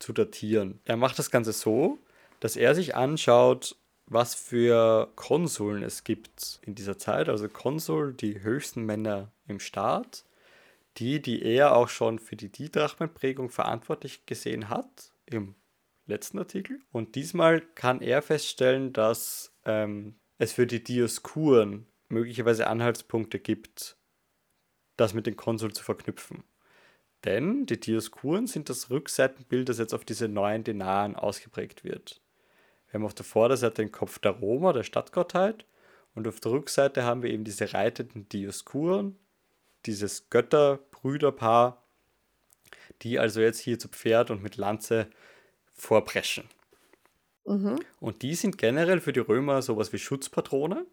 zu 0.00 0.12
datieren. 0.12 0.80
Er 0.84 0.96
macht 0.96 1.20
das 1.20 1.30
Ganze 1.30 1.52
so, 1.52 1.98
dass 2.40 2.56
er 2.56 2.74
sich 2.74 2.96
anschaut, 2.96 3.76
was 4.06 4.34
für 4.34 5.12
Konsuln 5.14 5.84
es 5.84 6.02
gibt 6.02 6.58
in 6.62 6.74
dieser 6.74 6.98
Zeit. 6.98 7.28
Also 7.28 7.48
Konsul, 7.48 8.14
die 8.14 8.42
höchsten 8.42 8.82
Männer 8.82 9.30
im 9.46 9.60
Staat, 9.60 10.24
die, 10.96 11.22
die 11.22 11.44
er 11.44 11.76
auch 11.76 11.88
schon 11.88 12.18
für 12.18 12.34
die 12.34 12.50
Didrachmenprägung 12.50 13.50
verantwortlich 13.50 14.26
gesehen 14.26 14.68
hat, 14.68 15.12
im 15.24 15.54
letzten 16.06 16.40
Artikel. 16.40 16.80
Und 16.90 17.14
diesmal 17.14 17.60
kann 17.60 18.00
er 18.00 18.22
feststellen, 18.22 18.92
dass 18.92 19.54
ähm, 19.64 20.16
es 20.38 20.52
für 20.52 20.66
die 20.66 20.82
Dioskuren 20.82 21.86
möglicherweise 22.10 22.66
Anhaltspunkte 22.66 23.38
gibt, 23.38 23.96
das 24.96 25.14
mit 25.14 25.26
den 25.26 25.36
Konsuln 25.36 25.74
zu 25.74 25.82
verknüpfen. 25.82 26.44
Denn 27.24 27.66
die 27.66 27.78
Dioskuren 27.78 28.46
sind 28.46 28.68
das 28.68 28.90
Rückseitenbild, 28.90 29.68
das 29.68 29.78
jetzt 29.78 29.94
auf 29.94 30.04
diese 30.04 30.28
neuen 30.28 30.64
Denaren 30.64 31.16
ausgeprägt 31.16 31.84
wird. 31.84 32.20
Wir 32.86 32.94
haben 32.94 33.04
auf 33.04 33.14
der 33.14 33.24
Vorderseite 33.24 33.82
den 33.82 33.92
Kopf 33.92 34.18
der 34.18 34.32
Roma, 34.32 34.72
der 34.72 34.82
Stadtgottheit, 34.82 35.64
und 36.14 36.26
auf 36.26 36.40
der 36.40 36.52
Rückseite 36.52 37.04
haben 37.04 37.22
wir 37.22 37.30
eben 37.30 37.44
diese 37.44 37.72
reitenden 37.72 38.28
Dioskuren, 38.28 39.16
dieses 39.86 40.28
Götterbrüderpaar, 40.28 41.82
die 43.02 43.18
also 43.18 43.40
jetzt 43.40 43.60
hier 43.60 43.78
zu 43.78 43.88
Pferd 43.88 44.30
und 44.30 44.42
mit 44.42 44.56
Lanze 44.56 45.08
vorpreschen. 45.72 46.48
Mhm. 47.46 47.78
Und 48.00 48.22
die 48.22 48.34
sind 48.34 48.58
generell 48.58 49.00
für 49.00 49.12
die 49.12 49.20
Römer 49.20 49.62
sowas 49.62 49.92
wie 49.92 49.98
Schutzpatrone. 49.98 50.84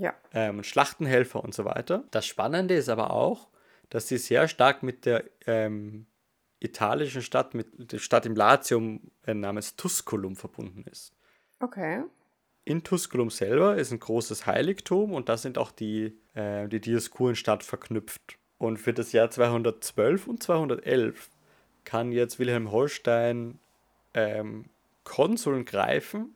Ja. 0.00 0.14
Ähm, 0.32 0.64
Schlachtenhelfer 0.64 1.44
und 1.44 1.54
so 1.54 1.66
weiter. 1.66 2.04
Das 2.10 2.24
Spannende 2.24 2.74
ist 2.74 2.88
aber 2.88 3.10
auch, 3.10 3.48
dass 3.90 4.08
sie 4.08 4.16
sehr 4.16 4.48
stark 4.48 4.82
mit 4.82 5.04
der 5.04 5.24
ähm, 5.46 6.06
italischen 6.58 7.20
Stadt, 7.20 7.52
mit 7.52 7.92
der 7.92 7.98
Stadt 7.98 8.24
im 8.24 8.34
Latium 8.34 9.10
äh, 9.26 9.34
namens 9.34 9.76
Tusculum 9.76 10.36
verbunden 10.36 10.84
ist. 10.90 11.12
Okay. 11.60 12.02
In 12.64 12.82
Tusculum 12.82 13.28
selber 13.28 13.76
ist 13.76 13.92
ein 13.92 14.00
großes 14.00 14.46
Heiligtum 14.46 15.12
und 15.12 15.28
da 15.28 15.36
sind 15.36 15.58
auch 15.58 15.70
die, 15.70 16.18
äh, 16.32 16.66
die 16.68 16.80
Dioskurenstadt 16.80 17.62
verknüpft. 17.62 18.38
Und 18.56 18.78
für 18.78 18.94
das 18.94 19.12
Jahr 19.12 19.30
212 19.30 20.26
und 20.26 20.42
211 20.42 21.28
kann 21.84 22.10
jetzt 22.10 22.38
Wilhelm 22.38 22.70
Holstein 22.70 23.58
ähm, 24.14 24.64
Konsuln 25.04 25.66
greifen, 25.66 26.34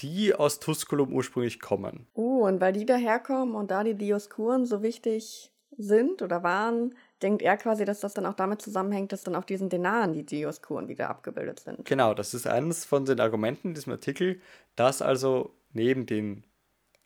die 0.00 0.34
aus 0.34 0.60
Tusculum 0.60 1.12
ursprünglich 1.12 1.60
kommen. 1.60 2.06
Oh, 2.14 2.46
und 2.46 2.60
weil 2.60 2.72
die 2.72 2.86
daherkommen 2.86 3.54
und 3.54 3.70
da 3.70 3.84
die 3.84 3.94
Dioskuren 3.94 4.66
so 4.66 4.82
wichtig 4.82 5.52
sind 5.76 6.22
oder 6.22 6.42
waren, 6.42 6.94
denkt 7.22 7.42
er 7.42 7.56
quasi, 7.56 7.84
dass 7.84 8.00
das 8.00 8.14
dann 8.14 8.26
auch 8.26 8.34
damit 8.34 8.62
zusammenhängt, 8.62 9.12
dass 9.12 9.22
dann 9.22 9.36
auf 9.36 9.46
diesen 9.46 9.68
Denaren 9.68 10.12
die 10.12 10.24
Dioskuren 10.24 10.88
wieder 10.88 11.10
abgebildet 11.10 11.60
sind. 11.60 11.84
Genau, 11.84 12.14
das 12.14 12.34
ist 12.34 12.46
eines 12.46 12.84
von 12.84 13.04
den 13.04 13.20
Argumenten 13.20 13.68
in 13.68 13.74
diesem 13.74 13.92
Artikel, 13.92 14.40
dass 14.76 15.02
also 15.02 15.54
neben 15.72 16.06
den 16.06 16.44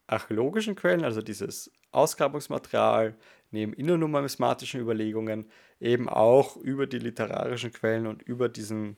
archäologischen 0.07 0.77
Quellen, 0.77 1.05
also 1.05 1.23
dieses 1.23 1.71
Ausgrabungsmaterial, 1.93 3.17
neben 3.51 3.73
innernumismatischen 3.73 4.81
Überlegungen, 4.81 5.47
eben 5.81 6.09
auch 6.09 6.57
über 6.57 6.87
die 6.87 6.99
literarischen 6.99 7.73
Quellen 7.73 8.07
und 8.07 8.23
über 8.23 8.49
diesen 8.49 8.97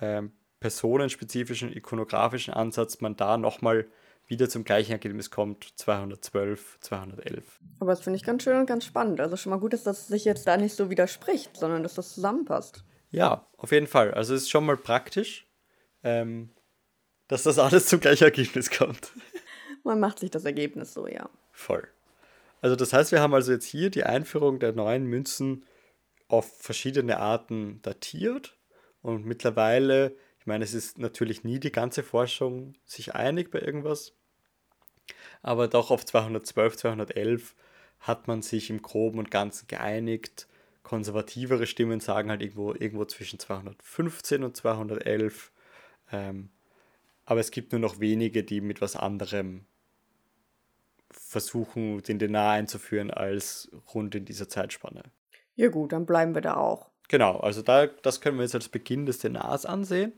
ähm, 0.00 0.32
personenspezifischen 0.64 1.76
ikonografischen 1.76 2.54
Ansatz 2.54 3.02
man 3.02 3.16
da 3.16 3.36
nochmal 3.36 3.86
wieder 4.26 4.48
zum 4.48 4.64
gleichen 4.64 4.92
Ergebnis 4.92 5.30
kommt, 5.30 5.78
212, 5.78 6.78
211. 6.80 7.60
Aber 7.80 7.90
das 7.90 8.00
finde 8.00 8.16
ich 8.16 8.24
ganz 8.24 8.44
schön 8.44 8.56
und 8.56 8.64
ganz 8.64 8.86
spannend. 8.86 9.20
Also 9.20 9.36
schon 9.36 9.50
mal 9.50 9.58
gut, 9.58 9.74
dass 9.74 9.82
das 9.82 10.08
sich 10.08 10.24
jetzt 10.24 10.46
da 10.46 10.56
nicht 10.56 10.74
so 10.74 10.88
widerspricht, 10.88 11.54
sondern 11.54 11.82
dass 11.82 11.96
das 11.96 12.14
zusammenpasst. 12.14 12.82
Ja, 13.10 13.46
auf 13.58 13.72
jeden 13.72 13.86
Fall. 13.86 14.14
Also 14.14 14.34
es 14.34 14.44
ist 14.44 14.50
schon 14.50 14.64
mal 14.64 14.78
praktisch, 14.78 15.46
ähm, 16.02 16.48
dass 17.28 17.42
das 17.42 17.58
alles 17.58 17.84
zum 17.84 18.00
gleichen 18.00 18.24
Ergebnis 18.24 18.70
kommt. 18.70 19.12
Man 19.84 20.00
macht 20.00 20.20
sich 20.20 20.30
das 20.30 20.46
Ergebnis 20.46 20.94
so, 20.94 21.06
ja. 21.06 21.28
Voll. 21.52 21.86
Also 22.62 22.74
das 22.74 22.94
heißt, 22.94 23.12
wir 23.12 23.20
haben 23.20 23.34
also 23.34 23.52
jetzt 23.52 23.66
hier 23.66 23.90
die 23.90 24.04
Einführung 24.04 24.60
der 24.60 24.72
neuen 24.72 25.04
Münzen 25.04 25.66
auf 26.26 26.50
verschiedene 26.56 27.18
Arten 27.18 27.82
datiert 27.82 28.56
und 29.02 29.26
mittlerweile 29.26 30.16
ich 30.44 30.46
meine, 30.46 30.62
es 30.62 30.74
ist 30.74 30.98
natürlich 30.98 31.42
nie 31.42 31.58
die 31.58 31.72
ganze 31.72 32.02
Forschung 32.02 32.74
sich 32.84 33.14
einig 33.14 33.50
bei 33.50 33.62
irgendwas, 33.62 34.12
aber 35.40 35.68
doch 35.68 35.90
auf 35.90 36.04
212, 36.04 36.76
211 36.76 37.54
hat 38.00 38.28
man 38.28 38.42
sich 38.42 38.68
im 38.68 38.82
Groben 38.82 39.18
und 39.18 39.30
Ganzen 39.30 39.66
geeinigt. 39.68 40.46
Konservativere 40.82 41.66
Stimmen 41.66 42.00
sagen 42.00 42.28
halt 42.28 42.42
irgendwo, 42.42 42.74
irgendwo 42.74 43.06
zwischen 43.06 43.38
215 43.38 44.44
und 44.44 44.54
211. 44.54 45.50
Ähm, 46.12 46.50
aber 47.24 47.40
es 47.40 47.50
gibt 47.50 47.72
nur 47.72 47.80
noch 47.80 47.98
wenige, 47.98 48.44
die 48.44 48.60
mit 48.60 48.82
was 48.82 48.96
anderem 48.96 49.64
versuchen, 51.10 52.02
den 52.02 52.18
Denar 52.18 52.52
einzuführen 52.52 53.10
als 53.10 53.70
rund 53.94 54.14
in 54.14 54.26
dieser 54.26 54.50
Zeitspanne. 54.50 55.04
Ja 55.54 55.70
gut, 55.70 55.92
dann 55.92 56.04
bleiben 56.04 56.34
wir 56.34 56.42
da 56.42 56.58
auch. 56.58 56.90
Genau, 57.08 57.38
also 57.40 57.62
da, 57.62 57.86
das 57.86 58.20
können 58.20 58.36
wir 58.36 58.42
jetzt 58.42 58.54
als 58.54 58.68
Beginn 58.68 59.06
des 59.06 59.20
Denars 59.20 59.64
ansehen. 59.64 60.12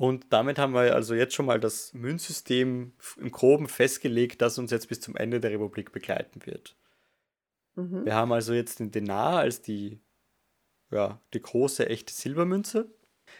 Und 0.00 0.32
damit 0.32 0.58
haben 0.58 0.72
wir 0.72 0.94
also 0.94 1.14
jetzt 1.14 1.34
schon 1.34 1.44
mal 1.44 1.60
das 1.60 1.92
Münzsystem 1.92 2.94
im 3.18 3.30
Groben 3.30 3.68
festgelegt, 3.68 4.40
das 4.40 4.56
uns 4.56 4.70
jetzt 4.70 4.88
bis 4.88 5.02
zum 5.02 5.14
Ende 5.14 5.40
der 5.40 5.50
Republik 5.50 5.92
begleiten 5.92 6.40
wird. 6.46 6.74
Mhm. 7.74 8.06
Wir 8.06 8.14
haben 8.14 8.32
also 8.32 8.54
jetzt 8.54 8.80
den 8.80 8.90
Denar 8.90 9.40
als 9.40 9.60
die, 9.60 10.00
ja, 10.90 11.20
die 11.34 11.42
große 11.42 11.86
echte 11.86 12.14
Silbermünze. 12.14 12.88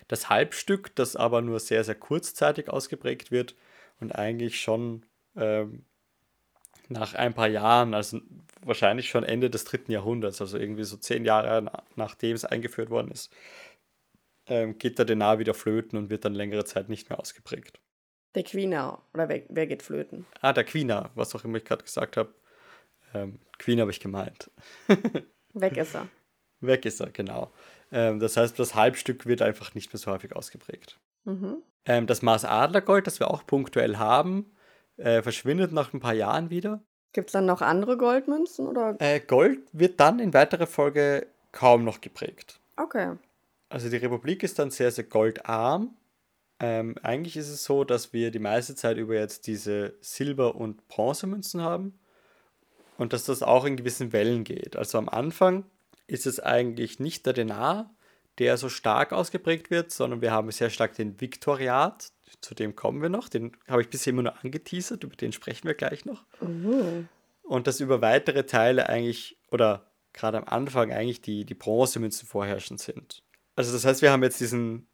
Das 0.06 0.28
Halbstück, 0.28 0.94
das 0.96 1.16
aber 1.16 1.40
nur 1.40 1.60
sehr, 1.60 1.82
sehr 1.82 1.94
kurzzeitig 1.94 2.68
ausgeprägt 2.68 3.30
wird 3.30 3.56
und 3.98 4.14
eigentlich 4.14 4.60
schon 4.60 5.06
ähm, 5.36 5.86
nach 6.90 7.14
ein 7.14 7.32
paar 7.32 7.48
Jahren, 7.48 7.94
also 7.94 8.20
wahrscheinlich 8.62 9.08
schon 9.08 9.24
Ende 9.24 9.48
des 9.48 9.64
dritten 9.64 9.92
Jahrhunderts, 9.92 10.42
also 10.42 10.58
irgendwie 10.58 10.84
so 10.84 10.98
zehn 10.98 11.24
Jahre 11.24 11.72
nachdem 11.96 12.36
es 12.36 12.44
eingeführt 12.44 12.90
worden 12.90 13.10
ist, 13.12 13.32
ähm, 14.50 14.76
geht 14.76 14.98
der 14.98 15.06
Denar 15.06 15.38
wieder 15.38 15.54
flöten 15.54 15.96
und 15.96 16.10
wird 16.10 16.24
dann 16.24 16.34
längere 16.34 16.64
Zeit 16.64 16.88
nicht 16.88 17.08
mehr 17.08 17.18
ausgeprägt. 17.18 17.80
Der 18.34 18.42
Queener, 18.42 19.02
oder 19.14 19.28
wer, 19.28 19.42
wer 19.48 19.66
geht 19.66 19.82
flöten? 19.82 20.26
Ah, 20.40 20.52
der 20.52 20.64
Queener, 20.64 21.10
was 21.14 21.34
auch 21.34 21.44
immer 21.44 21.58
ich 21.58 21.64
gerade 21.64 21.84
gesagt 21.84 22.16
habe. 22.16 22.34
Ähm, 23.14 23.40
Queen 23.58 23.80
habe 23.80 23.90
ich 23.90 24.00
gemeint. 24.00 24.50
Weg 25.54 25.76
ist 25.76 25.94
er. 25.94 26.08
Weg 26.60 26.84
ist 26.84 27.00
er, 27.00 27.10
genau. 27.10 27.52
Ähm, 27.90 28.20
das 28.20 28.36
heißt, 28.36 28.58
das 28.58 28.74
Halbstück 28.74 29.26
wird 29.26 29.42
einfach 29.42 29.74
nicht 29.74 29.92
mehr 29.92 29.98
so 29.98 30.10
häufig 30.10 30.36
ausgeprägt. 30.36 30.98
Mhm. 31.24 31.62
Ähm, 31.86 32.06
das 32.06 32.22
Maß 32.22 32.44
Adlergold, 32.44 33.06
das 33.06 33.18
wir 33.18 33.30
auch 33.30 33.46
punktuell 33.46 33.96
haben, 33.96 34.52
äh, 34.96 35.22
verschwindet 35.22 35.72
nach 35.72 35.92
ein 35.92 36.00
paar 36.00 36.14
Jahren 36.14 36.50
wieder. 36.50 36.82
Gibt 37.12 37.30
es 37.30 37.32
dann 37.32 37.46
noch 37.46 37.62
andere 37.62 37.96
Goldmünzen? 37.96 38.68
Oder? 38.68 38.96
Äh, 39.00 39.20
Gold 39.20 39.60
wird 39.72 39.98
dann 39.98 40.20
in 40.20 40.34
weiterer 40.34 40.66
Folge 40.66 41.26
kaum 41.50 41.84
noch 41.84 42.00
geprägt. 42.00 42.60
Okay. 42.76 43.16
Also 43.70 43.88
die 43.88 43.96
Republik 43.96 44.42
ist 44.42 44.58
dann 44.58 44.70
sehr, 44.70 44.90
sehr 44.90 45.04
goldarm. 45.04 45.96
Ähm, 46.58 46.96
eigentlich 47.02 47.36
ist 47.36 47.48
es 47.48 47.64
so, 47.64 47.84
dass 47.84 48.12
wir 48.12 48.30
die 48.30 48.40
meiste 48.40 48.74
Zeit 48.74 48.98
über 48.98 49.14
jetzt 49.14 49.46
diese 49.46 49.94
Silber- 50.00 50.56
und 50.56 50.86
Bronzemünzen 50.88 51.62
haben 51.62 51.98
und 52.98 53.14
dass 53.14 53.24
das 53.24 53.42
auch 53.42 53.64
in 53.64 53.76
gewissen 53.76 54.12
Wellen 54.12 54.44
geht. 54.44 54.76
Also 54.76 54.98
am 54.98 55.08
Anfang 55.08 55.64
ist 56.06 56.26
es 56.26 56.40
eigentlich 56.40 56.98
nicht 56.98 57.24
der 57.24 57.32
Denar, 57.32 57.94
der 58.38 58.56
so 58.56 58.68
stark 58.68 59.12
ausgeprägt 59.12 59.70
wird, 59.70 59.92
sondern 59.92 60.20
wir 60.20 60.32
haben 60.32 60.50
sehr 60.50 60.68
stark 60.68 60.94
den 60.94 61.20
Viktoriat, 61.20 62.12
zu 62.40 62.54
dem 62.54 62.74
kommen 62.74 63.00
wir 63.00 63.08
noch, 63.08 63.28
den 63.28 63.56
habe 63.68 63.82
ich 63.82 63.88
bisher 63.88 64.12
immer 64.12 64.22
nur 64.22 64.44
angeteasert, 64.44 65.04
über 65.04 65.16
den 65.16 65.32
sprechen 65.32 65.66
wir 65.66 65.74
gleich 65.74 66.04
noch. 66.04 66.24
Mhm. 66.40 67.08
Und 67.42 67.66
dass 67.66 67.80
über 67.80 68.02
weitere 68.02 68.44
Teile 68.44 68.88
eigentlich, 68.88 69.38
oder 69.50 69.86
gerade 70.12 70.38
am 70.38 70.44
Anfang 70.44 70.92
eigentlich 70.92 71.20
die, 71.22 71.44
die 71.44 71.54
Bronzemünzen 71.54 72.26
vorherrschend 72.26 72.80
sind. 72.80 73.22
Also 73.56 73.72
das 73.72 73.84
heißt, 73.84 74.02
wir 74.02 74.12
haben 74.12 74.22
jetzt 74.22 74.40
diesen 74.40 74.88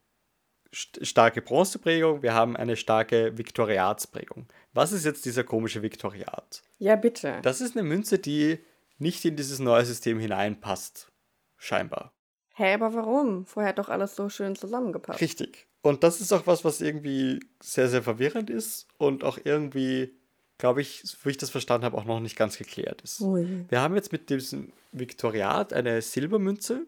st 0.74 1.06
starke 1.06 1.42
Bronzeprägung, 1.42 2.22
wir 2.22 2.34
haben 2.34 2.56
eine 2.56 2.76
starke 2.76 3.38
Viktoriatsprägung. 3.38 4.48
Was 4.72 4.92
ist 4.92 5.04
jetzt 5.04 5.24
dieser 5.24 5.44
komische 5.44 5.82
Viktoriat? 5.82 6.62
Ja, 6.78 6.96
bitte. 6.96 7.38
Das 7.42 7.60
ist 7.60 7.76
eine 7.76 7.86
Münze, 7.86 8.18
die 8.18 8.58
nicht 8.98 9.24
in 9.24 9.36
dieses 9.36 9.58
neue 9.58 9.84
System 9.84 10.18
hineinpasst. 10.18 11.12
Scheinbar. 11.56 12.12
Hä, 12.54 12.64
hey, 12.64 12.74
aber 12.74 12.94
warum? 12.94 13.46
Vorher 13.46 13.70
hat 13.70 13.78
doch 13.78 13.88
alles 13.88 14.16
so 14.16 14.28
schön 14.28 14.56
zusammengepasst. 14.56 15.20
Richtig. 15.20 15.66
Und 15.82 16.02
das 16.02 16.20
ist 16.20 16.32
auch 16.32 16.46
was, 16.46 16.64
was 16.64 16.80
irgendwie 16.80 17.40
sehr, 17.62 17.88
sehr 17.88 18.02
verwirrend 18.02 18.50
ist 18.50 18.88
und 18.98 19.24
auch 19.24 19.38
irgendwie 19.44 20.16
glaube 20.58 20.80
ich, 20.80 21.02
wie 21.22 21.30
ich 21.30 21.36
das 21.36 21.50
verstanden 21.50 21.84
habe, 21.84 21.96
auch 21.96 22.04
noch 22.04 22.20
nicht 22.20 22.36
ganz 22.36 22.56
geklärt 22.56 23.02
ist. 23.02 23.20
Ui. 23.20 23.66
Wir 23.68 23.80
haben 23.80 23.94
jetzt 23.94 24.12
mit 24.12 24.30
diesem 24.30 24.72
Viktoriat 24.92 25.72
eine 25.72 26.00
Silbermünze, 26.00 26.86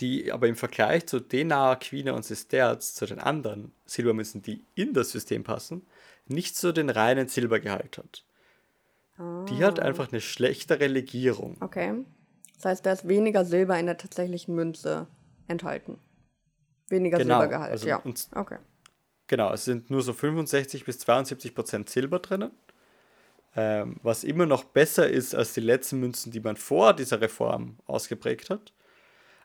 die 0.00 0.30
aber 0.32 0.46
im 0.48 0.56
Vergleich 0.56 1.06
zu 1.06 1.20
Denar, 1.20 1.78
Quina 1.78 2.12
und 2.12 2.24
Sesterz, 2.24 2.94
zu 2.94 3.06
den 3.06 3.18
anderen 3.18 3.72
Silbermünzen, 3.86 4.42
die 4.42 4.64
in 4.74 4.92
das 4.94 5.10
System 5.10 5.44
passen, 5.44 5.86
nicht 6.26 6.56
so 6.56 6.72
den 6.72 6.90
reinen 6.90 7.28
Silbergehalt 7.28 7.98
hat. 7.98 8.24
Die 9.48 9.64
hat 9.64 9.80
einfach 9.80 10.12
eine 10.12 10.20
schlechtere 10.20 10.86
Legierung. 10.86 11.56
Okay. 11.60 12.04
Das 12.54 12.66
heißt, 12.66 12.86
da 12.86 12.92
ist 12.92 13.08
weniger 13.08 13.44
Silber 13.44 13.78
in 13.78 13.86
der 13.86 13.96
tatsächlichen 13.96 14.54
Münze 14.54 15.08
enthalten. 15.48 15.98
Weniger 16.88 17.18
Genau, 17.18 17.40
Silbergehalt, 17.40 17.72
also 17.72 17.88
ja. 17.88 17.96
und- 17.96 18.28
Okay. 18.34 18.58
Genau, 19.26 19.52
es 19.52 19.64
sind 19.64 19.90
nur 19.90 20.02
so 20.02 20.12
65 20.12 20.84
bis 20.84 21.00
72 21.00 21.54
Prozent 21.54 21.90
Silber 21.90 22.20
drinnen. 22.20 22.52
Ähm, 23.56 23.96
was 24.02 24.24
immer 24.24 24.46
noch 24.46 24.62
besser 24.64 25.08
ist 25.08 25.34
als 25.34 25.52
die 25.52 25.60
letzten 25.60 25.98
Münzen, 26.00 26.30
die 26.30 26.40
man 26.40 26.56
vor 26.56 26.94
dieser 26.94 27.20
Reform 27.20 27.76
ausgeprägt 27.86 28.50
hat. 28.50 28.72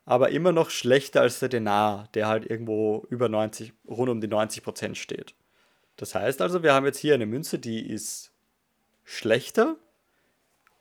Aber 0.05 0.29
immer 0.31 0.51
noch 0.51 0.69
schlechter 0.69 1.21
als 1.21 1.39
der 1.39 1.49
Denar, 1.49 2.09
der 2.13 2.27
halt 2.27 2.49
irgendwo 2.49 3.05
über 3.09 3.29
90, 3.29 3.73
rund 3.87 4.09
um 4.09 4.21
die 4.21 4.27
90 4.27 4.63
Prozent 4.63 4.97
steht. 4.97 5.33
Das 5.95 6.15
heißt 6.15 6.41
also, 6.41 6.63
wir 6.63 6.73
haben 6.73 6.85
jetzt 6.85 6.97
hier 6.97 7.13
eine 7.13 7.25
Münze, 7.25 7.59
die 7.59 7.87
ist 7.89 8.31
schlechter 9.03 9.77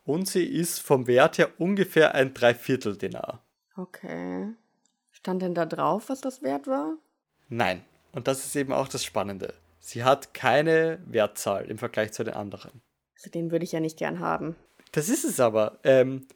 und 0.04 0.28
sie 0.28 0.44
ist 0.44 0.80
vom 0.80 1.06
Wert 1.06 1.38
her 1.38 1.50
ungefähr 1.58 2.14
ein 2.14 2.34
Dreiviertel 2.34 2.96
Denar. 2.96 3.42
Okay. 3.76 4.48
Stand 5.12 5.42
denn 5.42 5.54
da 5.54 5.66
drauf, 5.66 6.08
was 6.08 6.20
das 6.20 6.42
wert 6.42 6.66
war? 6.66 6.96
Nein. 7.48 7.84
Und 8.12 8.28
das 8.28 8.44
ist 8.44 8.56
eben 8.56 8.72
auch 8.72 8.88
das 8.88 9.04
Spannende. 9.04 9.54
Sie 9.78 10.04
hat 10.04 10.34
keine 10.34 11.00
Wertzahl 11.06 11.64
im 11.66 11.78
Vergleich 11.78 12.12
zu 12.12 12.24
den 12.24 12.34
anderen. 12.34 12.82
Also 13.16 13.30
den 13.30 13.50
würde 13.50 13.64
ich 13.64 13.72
ja 13.72 13.80
nicht 13.80 13.98
gern 13.98 14.20
haben. 14.20 14.56
Das 14.92 15.08
ist 15.08 15.24
es 15.24 15.40
aber. 15.40 15.78
Ähm, 15.84 16.26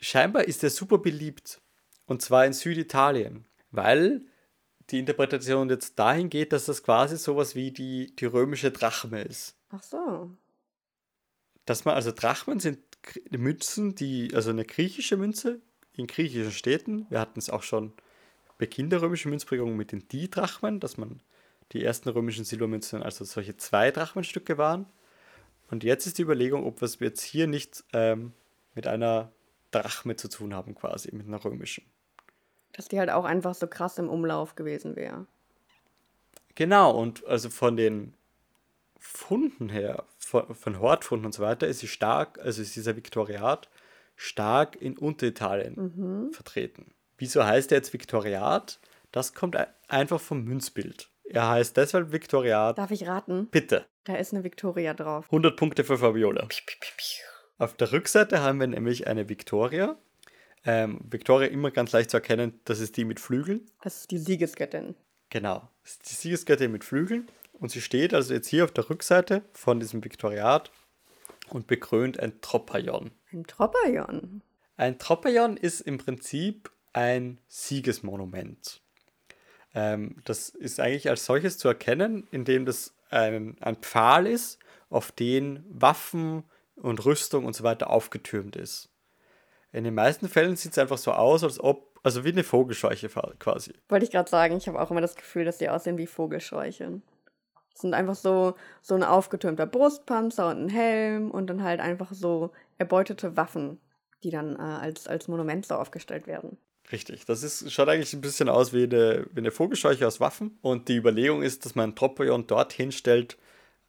scheinbar 0.00 0.44
ist 0.44 0.62
er 0.62 0.70
super 0.70 0.98
beliebt. 0.98 1.60
Und 2.06 2.22
zwar 2.22 2.46
in 2.46 2.52
Süditalien. 2.52 3.46
Weil 3.70 4.22
die 4.90 4.98
Interpretation 4.98 5.70
jetzt 5.70 5.98
dahin 5.98 6.30
geht, 6.30 6.52
dass 6.52 6.66
das 6.66 6.82
quasi 6.82 7.16
sowas 7.16 7.54
wie 7.54 7.70
die, 7.70 8.14
die 8.16 8.26
römische 8.26 8.70
Drachme 8.70 9.22
ist. 9.22 9.56
Ach 9.70 9.82
so. 9.82 10.30
Dass 11.64 11.84
man, 11.84 11.94
also 11.94 12.12
Drachmen 12.12 12.60
sind 12.60 12.78
Münzen, 13.30 13.94
die, 13.94 14.34
also 14.34 14.50
eine 14.50 14.64
griechische 14.64 15.16
Münze 15.16 15.60
in 15.94 16.06
griechischen 16.06 16.52
Städten. 16.52 17.06
Wir 17.08 17.20
hatten 17.20 17.38
es 17.38 17.48
auch 17.48 17.62
schon 17.62 17.92
bei 18.58 18.66
kinderrömischen 18.66 19.30
Münzprägungen 19.30 19.76
mit 19.76 19.92
den 19.92 20.06
Di-Drachmen, 20.08 20.80
dass 20.80 20.96
man 20.96 21.20
die 21.72 21.82
ersten 21.82 22.10
römischen 22.10 22.44
Silbermünzen 22.44 23.02
also 23.02 23.24
solche 23.24 23.56
zwei 23.56 23.90
Drachmenstücke 23.90 24.58
waren. 24.58 24.86
Und 25.70 25.82
jetzt 25.82 26.06
ist 26.06 26.18
die 26.18 26.22
Überlegung, 26.22 26.64
ob 26.64 26.80
wir 26.80 26.86
es 26.86 26.98
jetzt 27.00 27.22
hier 27.22 27.46
nicht 27.46 27.84
ähm, 27.92 28.32
mit 28.74 28.86
einer 28.86 29.32
Drachme 29.70 30.16
zu 30.16 30.28
tun 30.28 30.54
haben, 30.54 30.74
quasi, 30.74 31.14
mit 31.14 31.26
einer 31.26 31.42
römischen. 31.44 31.84
Dass 32.74 32.88
die 32.88 32.98
halt 32.98 33.10
auch 33.10 33.24
einfach 33.24 33.54
so 33.54 33.66
krass 33.66 33.98
im 33.98 34.08
Umlauf 34.08 34.54
gewesen 34.56 34.96
wäre. 34.96 35.26
Genau, 36.54 36.92
und 36.92 37.26
also 37.26 37.50
von 37.50 37.76
den 37.76 38.14
Funden 38.98 39.68
her, 39.68 40.04
von, 40.18 40.54
von 40.54 40.78
Hortfunden 40.80 41.26
und 41.26 41.32
so 41.32 41.42
weiter, 41.42 41.66
ist 41.66 41.80
sie 41.80 41.88
stark, 41.88 42.38
also 42.40 42.62
ist 42.62 42.74
dieser 42.76 42.96
Viktoriat 42.96 43.68
stark 44.16 44.80
in 44.80 44.96
Unteritalien 44.96 46.30
vertreten. 46.32 46.94
Wieso 47.18 47.44
heißt 47.44 47.72
er 47.72 47.78
jetzt 47.78 47.92
Viktoriat? 47.92 48.78
Das 49.12 49.34
kommt 49.34 49.56
ein- 49.56 49.66
einfach 49.88 50.20
vom 50.20 50.44
Münzbild. 50.44 51.08
Er 51.24 51.48
heißt 51.48 51.76
deshalb 51.76 52.12
Viktoriat. 52.12 52.78
Darf 52.78 52.90
ich 52.90 53.06
raten? 53.06 53.48
Bitte. 53.50 53.86
Da 54.04 54.16
ist 54.16 54.32
eine 54.32 54.44
Victoria 54.44 54.94
drauf. 54.94 55.26
100 55.26 55.56
Punkte 55.56 55.82
für 55.84 55.98
Fabiola. 55.98 56.46
Auf 57.58 57.74
der 57.74 57.92
Rückseite 57.92 58.40
haben 58.42 58.60
wir 58.60 58.66
nämlich 58.66 59.06
eine 59.06 59.28
Victoria. 59.28 59.96
Ähm, 60.64 61.00
Victoria 61.08 61.48
immer 61.48 61.70
ganz 61.70 61.92
leicht 61.92 62.10
zu 62.10 62.16
erkennen, 62.16 62.58
das 62.64 62.80
ist 62.80 62.96
die 62.96 63.04
mit 63.04 63.20
Flügeln. 63.20 63.66
Das 63.82 64.00
ist 64.00 64.10
die 64.10 64.18
Siegesgöttin. 64.18 64.94
Genau. 65.30 65.68
Das 65.82 65.92
ist 65.92 66.10
die 66.10 66.14
Siegesgöttin 66.14 66.72
mit 66.72 66.84
Flügeln. 66.84 67.28
Und 67.52 67.70
sie 67.70 67.80
steht 67.80 68.14
also 68.14 68.34
jetzt 68.34 68.48
hier 68.48 68.64
auf 68.64 68.72
der 68.72 68.88
Rückseite 68.88 69.42
von 69.52 69.78
diesem 69.78 70.02
Viktoriat 70.02 70.70
und 71.50 71.66
bekrönt 71.66 72.18
ein 72.18 72.40
Tropaion. 72.40 73.10
Ein 73.32 73.46
Tropaion. 73.46 74.42
Ein 74.76 74.98
Tropaion 74.98 75.56
ist 75.56 75.80
im 75.80 75.98
Prinzip 75.98 76.70
ein 76.92 77.38
Siegesmonument. 77.48 78.80
Ähm, 79.74 80.16
das 80.24 80.48
ist 80.48 80.80
eigentlich 80.80 81.10
als 81.10 81.26
solches 81.26 81.58
zu 81.58 81.68
erkennen, 81.68 82.26
indem 82.30 82.64
das 82.64 82.94
ein, 83.10 83.56
ein 83.60 83.76
Pfahl 83.76 84.26
ist, 84.26 84.58
auf 84.88 85.12
den 85.12 85.64
Waffen 85.68 86.44
und 86.76 87.04
Rüstung 87.04 87.44
und 87.44 87.54
so 87.54 87.64
weiter 87.64 87.90
aufgetürmt 87.90 88.56
ist. 88.56 88.88
In 89.74 89.82
den 89.82 89.94
meisten 89.94 90.28
Fällen 90.28 90.54
sieht 90.54 90.70
es 90.70 90.78
einfach 90.78 90.98
so 90.98 91.10
aus, 91.10 91.42
als 91.42 91.58
ob, 91.58 91.98
also 92.04 92.24
wie 92.24 92.30
eine 92.30 92.44
Vogelscheuche 92.44 93.08
quasi. 93.40 93.72
Wollte 93.88 94.04
ich 94.04 94.12
gerade 94.12 94.30
sagen, 94.30 94.56
ich 94.56 94.68
habe 94.68 94.80
auch 94.80 94.92
immer 94.92 95.00
das 95.00 95.16
Gefühl, 95.16 95.44
dass 95.44 95.58
die 95.58 95.68
aussehen 95.68 95.98
wie 95.98 96.06
Vogelscheuchen. 96.06 97.02
Das 97.72 97.80
sind 97.80 97.92
einfach 97.92 98.14
so, 98.14 98.54
so 98.82 98.94
ein 98.94 99.02
aufgetürmter 99.02 99.66
Brustpanzer 99.66 100.48
und 100.48 100.66
ein 100.66 100.68
Helm 100.68 101.32
und 101.32 101.48
dann 101.48 101.64
halt 101.64 101.80
einfach 101.80 102.12
so 102.12 102.52
erbeutete 102.78 103.36
Waffen, 103.36 103.80
die 104.22 104.30
dann 104.30 104.54
äh, 104.54 104.60
als, 104.60 105.08
als 105.08 105.26
Monument 105.26 105.66
so 105.66 105.74
aufgestellt 105.74 106.28
werden. 106.28 106.56
Richtig, 106.92 107.24
das 107.24 107.42
ist, 107.42 107.72
schaut 107.72 107.88
eigentlich 107.88 108.12
ein 108.12 108.20
bisschen 108.20 108.48
aus 108.48 108.72
wie 108.72 108.84
eine, 108.84 109.26
wie 109.32 109.40
eine 109.40 109.50
Vogelscheuche 109.50 110.06
aus 110.06 110.20
Waffen. 110.20 110.56
Und 110.62 110.88
die 110.88 110.96
Überlegung 110.96 111.42
ist, 111.42 111.64
dass 111.64 111.74
man 111.74 111.90
ein 111.90 111.96
Tropaion 111.96 112.46
dorthin 112.46 112.92
stellt, 112.92 113.38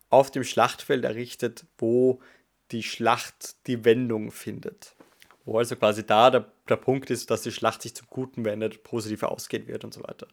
auf 0.09 0.31
dem 0.31 0.43
Schlachtfeld 0.43 1.03
errichtet, 1.03 1.67
wo 1.77 2.21
die 2.71 2.81
Schlacht 2.81 3.67
die 3.67 3.85
Wendung 3.85 4.31
findet. 4.31 4.94
Wo 5.45 5.57
also 5.59 5.75
quasi 5.75 6.05
da 6.05 6.31
der, 6.31 6.51
der 6.67 6.75
Punkt 6.75 7.09
ist, 7.11 7.29
dass 7.29 7.43
die 7.43 7.51
Schlacht 7.51 7.81
sich 7.81 7.95
zum 7.95 8.07
Guten 8.09 8.43
wendet, 8.45 8.83
positiv 8.83 9.23
ausgehen 9.23 9.67
wird 9.67 9.83
und 9.83 9.93
so 9.93 10.03
weiter. 10.03 10.27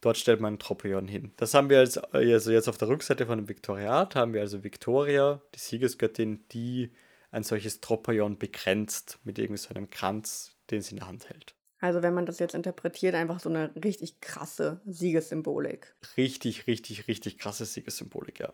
Dort 0.00 0.16
stellt 0.16 0.40
man 0.40 0.54
ein 0.54 0.58
Tropaion 0.58 1.08
hin. 1.08 1.32
Das 1.36 1.54
haben 1.54 1.70
wir 1.70 1.78
als, 1.78 1.98
also 1.98 2.50
jetzt 2.50 2.68
auf 2.68 2.78
der 2.78 2.88
Rückseite 2.88 3.26
von 3.26 3.38
dem 3.38 3.48
Viktoriat, 3.48 4.14
haben 4.14 4.32
wir 4.32 4.40
also 4.40 4.62
Victoria, 4.62 5.40
die 5.54 5.58
Siegesgöttin, 5.58 6.44
die 6.52 6.92
ein 7.30 7.42
solches 7.42 7.80
Tropaion 7.80 8.38
begrenzt 8.38 9.18
mit 9.24 9.38
irgendwie 9.38 9.58
so 9.58 9.70
einem 9.70 9.90
Kranz, 9.90 10.56
den 10.70 10.82
sie 10.82 10.92
in 10.92 10.98
der 10.98 11.08
Hand 11.08 11.28
hält. 11.28 11.54
Also 11.80 12.02
wenn 12.02 12.14
man 12.14 12.26
das 12.26 12.38
jetzt 12.38 12.54
interpretiert, 12.54 13.14
einfach 13.14 13.38
so 13.40 13.48
eine 13.48 13.72
richtig 13.82 14.20
krasse 14.20 14.80
Siegessymbolik. 14.86 15.94
richtig, 16.16 16.66
richtig, 16.66 17.06
richtig 17.06 17.38
krasse 17.38 17.64
Siegessymbolik, 17.64 18.40
ja. 18.40 18.52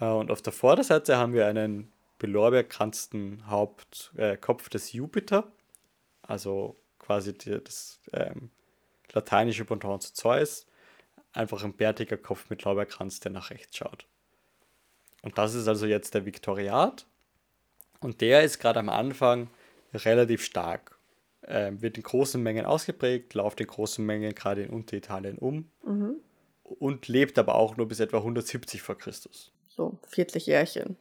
Äh, 0.00 0.06
Und 0.06 0.30
auf 0.30 0.42
der 0.42 0.52
Vorderseite 0.52 1.16
haben 1.16 1.32
wir 1.32 1.46
einen 1.46 1.92
belorbeerkranzten 2.22 3.50
Haupt, 3.50 4.12
äh, 4.16 4.38
des 4.72 4.92
Jupiter, 4.92 5.50
also 6.22 6.76
quasi 7.00 7.36
die, 7.36 7.60
das 7.60 7.98
ähm, 8.12 8.50
lateinische 9.12 9.64
Pendant 9.64 10.04
zu 10.04 10.14
Zeus, 10.14 10.66
einfach 11.32 11.64
ein 11.64 11.74
bärtiger 11.74 12.16
Kopf 12.16 12.48
mit 12.48 12.62
Lorbeerkranz, 12.62 13.18
der 13.18 13.32
nach 13.32 13.50
rechts 13.50 13.76
schaut. 13.76 14.06
Und 15.22 15.36
das 15.36 15.54
ist 15.54 15.66
also 15.66 15.84
jetzt 15.86 16.14
der 16.14 16.24
Viktoriat. 16.24 17.06
Und 17.98 18.20
der 18.20 18.44
ist 18.44 18.60
gerade 18.60 18.78
am 18.78 18.88
Anfang 18.88 19.50
relativ 19.92 20.44
stark. 20.44 20.96
Ähm, 21.44 21.82
wird 21.82 21.96
in 21.96 22.04
großen 22.04 22.40
Mengen 22.40 22.66
ausgeprägt, 22.66 23.34
läuft 23.34 23.60
in 23.60 23.66
großen 23.66 24.06
Mengen 24.06 24.32
gerade 24.32 24.62
in 24.62 24.70
Unteritalien 24.70 25.38
um 25.38 25.68
und 26.62 27.08
lebt 27.08 27.36
aber 27.36 27.56
auch 27.56 27.76
nur 27.76 27.88
bis 27.88 27.98
etwa 27.98 28.18
170 28.18 28.80
vor 28.80 28.96
Christus. 28.96 29.50
So 29.66 29.98
40 30.06 30.46
Jährchen. 30.46 30.96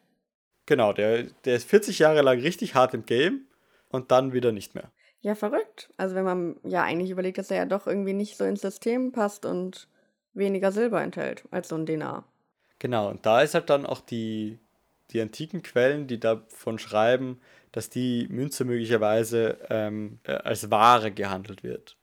Genau, 0.66 0.94
der, 0.94 1.24
der 1.46 1.56
ist 1.56 1.70
40 1.70 2.00
Jahre 2.00 2.22
lang 2.22 2.40
richtig 2.40 2.76
hart 2.76 2.94
im 2.94 3.06
Game 3.06 3.48
und 3.90 4.12
dann 4.12 4.34
wieder 4.34 4.52
nicht 4.52 4.76
mehr. 4.76 4.92
Ja, 5.22 5.36
verrückt. 5.36 5.90
Also 5.98 6.16
wenn 6.16 6.26
man 6.26 6.56
ja 6.64 6.84
eigentlich 6.84 7.12
überlegt, 7.12 7.38
dass 7.38 7.52
er 7.52 7.58
ja 7.58 7.66
doch 7.66 7.88
irgendwie 7.88 8.14
nicht 8.14 8.38
so 8.38 8.44
ins 8.44 8.62
System 8.62 9.12
passt 9.12 9.46
und 9.46 9.88
weniger 10.34 10.72
Silber 10.72 11.02
enthält 11.02 11.44
als 11.52 11.70
so 11.70 11.76
ein 11.76 11.86
Denar. 11.86 12.26
Genau, 12.80 13.10
und 13.10 13.26
da 13.26 13.42
ist 13.42 13.54
halt 13.54 13.70
dann 13.70 13.86
auch 13.86 14.02
die, 14.02 14.60
die 15.12 15.22
antiken 15.22 15.62
Quellen, 15.62 16.08
die 16.08 16.20
davon 16.20 16.80
schreiben, 16.80 17.40
dass 17.72 17.90
die 17.90 18.28
Münze 18.30 18.66
möglicherweise 18.66 19.60
ähm, 19.70 20.20
äh, 20.24 20.34
als 20.34 20.72
Ware 20.72 21.12
gehandelt 21.12 21.64
wird. 21.64 21.98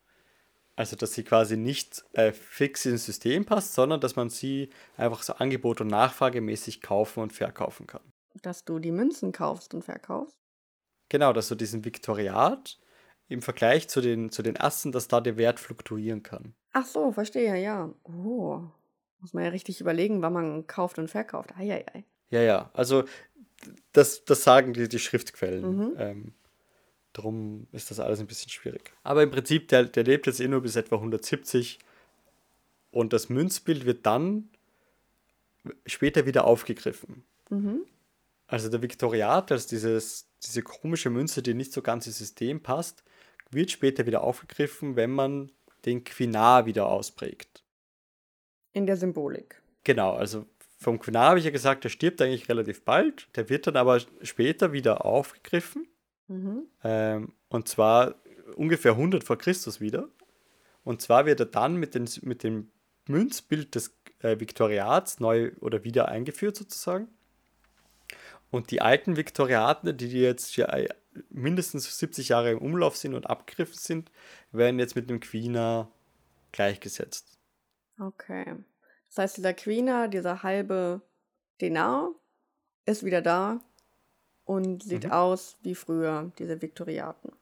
Also, 0.77 0.95
dass 0.95 1.13
sie 1.13 1.25
quasi 1.25 1.57
nicht 1.57 2.05
äh, 2.13 2.31
fix 2.31 2.87
ins 2.87 3.05
System 3.05 3.45
passt, 3.45 3.75
sondern 3.75 4.01
dass 4.01 4.15
man 4.15 4.31
sie 4.31 4.71
einfach 4.97 5.25
so 5.25 5.33
Angebot- 5.33 5.81
und 5.81 5.89
Nachfragemäßig 5.89 6.81
kaufen 6.81 7.21
und 7.21 7.33
verkaufen 7.33 7.89
kann. 7.89 8.01
Dass 8.43 8.65
du 8.65 8.79
die 8.79 8.93
Münzen 8.93 9.33
kaufst 9.33 9.75
und 9.75 9.85
verkaufst. 9.85 10.39
Genau, 11.09 11.33
dass 11.33 11.49
so 11.49 11.55
diesen 11.55 11.85
Viktoriat 11.85 12.79
im 13.29 13.43
Vergleich 13.43 13.89
zu 13.89 14.01
den, 14.01 14.31
zu 14.31 14.43
den 14.43 14.59
Assen, 14.59 14.93
dass 14.93 15.09
da 15.09 15.21
der 15.21 15.37
Wert 15.37 15.61
fluktuieren 15.61 16.23
kann. 16.23 16.55
Ach 16.73 16.87
so, 16.87 17.13
verstehe, 17.13 17.57
ja. 17.61 17.93
Oh. 18.05 18.63
Muss 19.21 19.35
man 19.35 19.45
ja 19.45 19.51
richtig 19.51 19.81
überlegen, 19.81 20.23
wann 20.23 20.33
man 20.33 20.67
kauft 20.67 20.99
und 20.99 21.09
verkauft. 21.09 21.55
Eieiei. 21.57 22.05
Ja, 22.31 22.41
ja, 22.41 22.71
also 22.73 23.05
das, 23.93 24.25
das 24.25 24.45
sagen 24.45 24.73
die, 24.73 24.89
die 24.89 24.99
Schriftquellen. 24.99 25.95
Ähm, 25.99 26.35
darum 27.13 27.67
ist 27.73 27.91
das 27.91 28.01
alles 28.01 28.21
ein 28.21 28.27
bisschen 28.27 28.51
schwierig. 28.51 28.93
Aber 29.03 29.23
im 29.23 29.31
Prinzip, 29.31 29.69
der, 29.69 29.85
der 29.85 30.05
lebt 30.05 30.27
jetzt 30.27 30.41
eh 30.41 30.49
nur 30.49 30.61
bis 30.63 30.77
etwa 30.77 30.97
170 30.97 31.79
und 32.91 33.13
das 33.13 33.29
Münzbild 33.29 33.85
wird 33.87 34.07
dann 34.07 34.51
später 35.87 36.27
wieder 36.27 36.45
aufgegriffen. 36.45 37.25
Also 38.49 38.71
der 38.71 38.83
Viktoriat, 38.83 39.53
als 39.53 39.67
dieses, 39.67 40.27
diese 40.43 40.63
komische 40.63 41.11
Münze, 41.11 41.43
die 41.43 41.55
nicht 41.55 41.73
so 41.73 41.83
ganz 41.83 42.07
ins 42.07 42.19
System 42.19 42.63
passt, 42.63 43.05
wird 43.51 43.71
später 43.71 44.07
wieder 44.07 44.23
aufgegriffen, 44.23 44.97
wenn 44.97 45.11
man 45.11 45.53
den 45.85 46.03
Quinar 46.03 46.67
wieder 46.67 46.87
ausprägt. 46.87 47.63
In 48.73 48.87
der 48.87 48.97
Symbolik. 48.97 49.63
Genau, 49.85 50.15
also 50.15 50.47
vom 50.79 50.99
Quinar 50.99 51.31
habe 51.31 51.39
ich 51.39 51.45
ja 51.45 51.51
gesagt, 51.51 51.85
der 51.85 51.89
stirbt 51.91 52.23
eigentlich 52.23 52.49
relativ 52.49 52.85
bald. 52.85 53.29
Der 53.37 53.49
wird 53.49 53.67
dann 53.67 53.77
aber 53.77 54.01
später 54.23 54.73
wieder 54.73 55.05
aufgegriffen. 55.05 55.87
Mhm. 56.29 56.67
Ähm, 56.85 57.33
und 57.49 57.69
zwar 57.69 58.15
ungefähr 58.57 58.93
100 58.93 59.25
vor 59.25 59.37
Christus 59.39 59.81
wieder. 59.81 60.09
Und 60.85 61.03
zwar 61.03 61.27
wird 61.27 61.41
er 61.41 61.47
dann 61.47 61.77
mit, 61.77 61.95
den, 61.95 62.09
mit 62.23 62.43
dem 62.43 62.71
Münzbild 63.09 63.75
des 63.75 63.99
äh, 64.21 64.39
Viktoriats 64.41 65.21
neu 65.21 65.53
oder 65.61 65.85
wieder 65.85 66.09
eingeführt 66.09 66.57
sozusagen. 66.57 67.09
Und 68.51 68.71
die 68.71 68.81
alten 68.81 69.17
Viktoriaten, 69.17 69.97
die 69.97 70.09
jetzt 70.09 70.57
ja 70.57 70.69
mindestens 71.31 71.99
70 71.99 72.31
Jahre 72.31 72.53
im 72.53 72.59
Umlauf 72.59 72.97
sind 72.97 73.15
und 73.15 73.29
abgegriffen 73.29 73.79
sind, 73.79 74.11
werden 74.53 74.79
jetzt 74.79 74.97
mit 74.97 75.11
dem 75.11 75.21
Queener 75.21 75.91
gleichgesetzt. 76.53 77.39
Okay. 78.01 78.57
Das 79.09 79.19
heißt, 79.19 79.37
dieser 79.39 79.55
Queener, 79.55 80.09
dieser 80.09 80.43
halbe 80.43 81.03
Denar, 81.61 82.11
ist 82.87 83.05
wieder 83.05 83.21
da 83.21 83.61
und 84.45 84.83
sieht 84.83 85.05
mhm. 85.05 85.13
aus 85.13 85.59
wie 85.63 85.75
früher, 85.75 86.33
diese 86.39 86.63
Viktoriaten. 86.63 87.33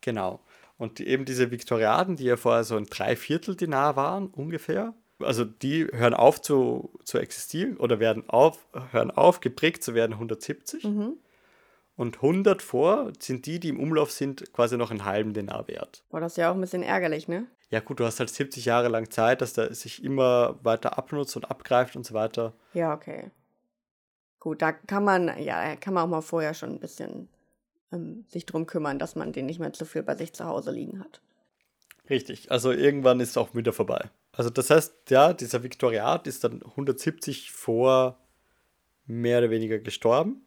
Genau. 0.00 0.40
Und 0.78 1.00
die, 1.00 1.06
eben 1.06 1.24
diese 1.24 1.50
Viktoriaten, 1.50 2.16
die 2.16 2.24
ja 2.24 2.36
vorher 2.36 2.64
so 2.64 2.76
ein 2.76 2.86
Dreiviertel 2.86 3.56
Dinar 3.56 3.96
waren, 3.96 4.28
ungefähr, 4.28 4.94
also 5.20 5.44
die 5.44 5.86
hören 5.92 6.14
auf 6.14 6.40
zu, 6.40 6.90
zu 7.04 7.18
existieren 7.18 7.76
oder 7.76 8.00
werden 8.00 8.28
auf, 8.28 8.66
hören 8.92 9.10
auf, 9.10 9.40
geprägt 9.40 9.82
zu 9.82 9.94
werden 9.94 10.12
170. 10.12 10.84
Mhm. 10.84 11.16
Und 11.96 12.16
100 12.16 12.62
vor 12.62 13.12
sind 13.18 13.46
die, 13.46 13.58
die 13.58 13.70
im 13.70 13.80
Umlauf 13.80 14.12
sind, 14.12 14.52
quasi 14.52 14.76
noch 14.76 14.92
einen 14.92 15.04
halben 15.04 15.34
Dinar 15.34 15.66
wert. 15.66 16.04
Boah, 16.10 16.20
das 16.20 16.34
ist 16.34 16.36
ja 16.36 16.50
auch 16.50 16.54
ein 16.54 16.60
bisschen 16.60 16.84
ärgerlich, 16.84 17.26
ne? 17.26 17.46
Ja 17.70 17.80
gut, 17.80 17.98
du 17.98 18.04
hast 18.04 18.20
halt 18.20 18.30
70 18.30 18.64
Jahre 18.64 18.88
lang 18.88 19.10
Zeit, 19.10 19.42
dass 19.42 19.52
der 19.52 19.74
sich 19.74 20.02
immer 20.04 20.58
weiter 20.62 20.96
abnutzt 20.96 21.36
und 21.36 21.50
abgreift 21.50 21.96
und 21.96 22.06
so 22.06 22.14
weiter. 22.14 22.54
Ja, 22.72 22.94
okay. 22.94 23.30
Gut, 24.38 24.62
da 24.62 24.72
kann 24.72 25.04
man, 25.04 25.42
ja, 25.42 25.74
kann 25.76 25.92
man 25.92 26.04
auch 26.04 26.08
mal 26.08 26.20
vorher 26.20 26.54
schon 26.54 26.70
ein 26.70 26.80
bisschen 26.80 27.28
ähm, 27.92 28.24
sich 28.28 28.46
drum 28.46 28.66
kümmern, 28.66 28.98
dass 28.98 29.16
man 29.16 29.32
den 29.32 29.46
nicht 29.46 29.58
mehr 29.58 29.72
zu 29.72 29.84
viel 29.84 30.02
bei 30.02 30.14
sich 30.14 30.32
zu 30.32 30.44
Hause 30.44 30.70
liegen 30.70 31.00
hat. 31.00 31.20
Richtig, 32.08 32.50
also 32.50 32.70
irgendwann 32.70 33.20
ist 33.20 33.30
es 33.30 33.36
auch 33.36 33.54
wieder 33.54 33.72
vorbei. 33.72 34.08
Also 34.32 34.50
das 34.50 34.70
heißt, 34.70 35.10
ja, 35.10 35.32
dieser 35.32 35.62
Viktoriat 35.62 36.26
ist 36.26 36.44
dann 36.44 36.62
170 36.62 37.50
vor 37.50 38.18
mehr 39.06 39.38
oder 39.38 39.50
weniger 39.50 39.78
gestorben. 39.78 40.42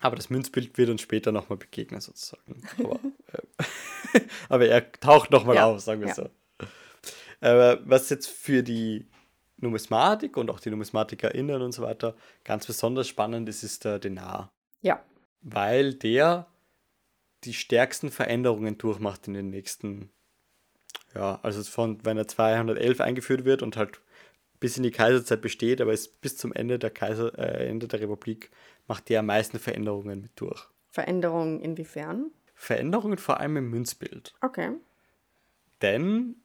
Aber 0.00 0.16
das 0.16 0.30
Münzbild 0.30 0.78
wird 0.78 0.88
uns 0.88 1.02
später 1.02 1.30
nochmal 1.30 1.58
begegnen, 1.58 2.00
sozusagen. 2.00 2.62
Aber, 2.78 3.00
äh, 3.32 4.20
aber 4.48 4.66
er 4.66 4.92
taucht 4.92 5.30
nochmal 5.30 5.56
ja, 5.56 5.66
auf, 5.66 5.80
sagen 5.80 6.00
wir 6.00 6.08
ja. 6.08 6.14
so. 6.14 6.30
Aber 7.40 7.80
was 7.88 8.08
jetzt 8.10 8.28
für 8.28 8.62
die 8.62 9.06
Numismatik 9.58 10.36
und 10.36 10.50
auch 10.50 10.60
die 10.60 10.70
NumismatikerInnen 10.70 11.60
und 11.60 11.72
so 11.72 11.82
weiter 11.82 12.14
ganz 12.44 12.66
besonders 12.66 13.08
spannend 13.08 13.48
ist, 13.48 13.62
ist 13.62 13.84
der 13.84 13.98
Denar. 13.98 14.52
Ja. 14.80 15.02
Weil 15.42 15.94
der 15.94 16.46
die 17.44 17.54
stärksten 17.54 18.10
Veränderungen 18.10 18.78
durchmacht 18.78 19.26
in 19.28 19.34
den 19.34 19.50
nächsten 19.50 20.10
ja, 21.14 21.38
also 21.42 21.62
von, 21.62 22.04
wenn 22.04 22.16
er 22.16 22.28
211 22.28 23.00
eingeführt 23.00 23.44
wird 23.44 23.62
und 23.62 23.76
halt 23.76 24.00
bis 24.60 24.76
in 24.76 24.82
die 24.82 24.90
Kaiserzeit 24.90 25.40
besteht, 25.40 25.80
aber 25.80 25.92
ist 25.92 26.20
bis 26.20 26.36
zum 26.36 26.52
Ende 26.52 26.78
der 26.78 26.90
Kaiser, 26.90 27.36
äh, 27.38 27.68
Ende 27.68 27.88
der 27.88 28.00
Republik 28.00 28.50
macht 28.86 29.08
der 29.08 29.20
am 29.20 29.26
meisten 29.26 29.58
Veränderungen 29.58 30.20
mit 30.20 30.32
durch. 30.36 30.68
Veränderungen 30.90 31.60
inwiefern? 31.60 32.30
Veränderungen 32.54 33.18
vor 33.18 33.40
allem 33.40 33.56
im 33.56 33.70
Münzbild. 33.70 34.34
Okay. 34.42 34.72
Denn 35.80 36.36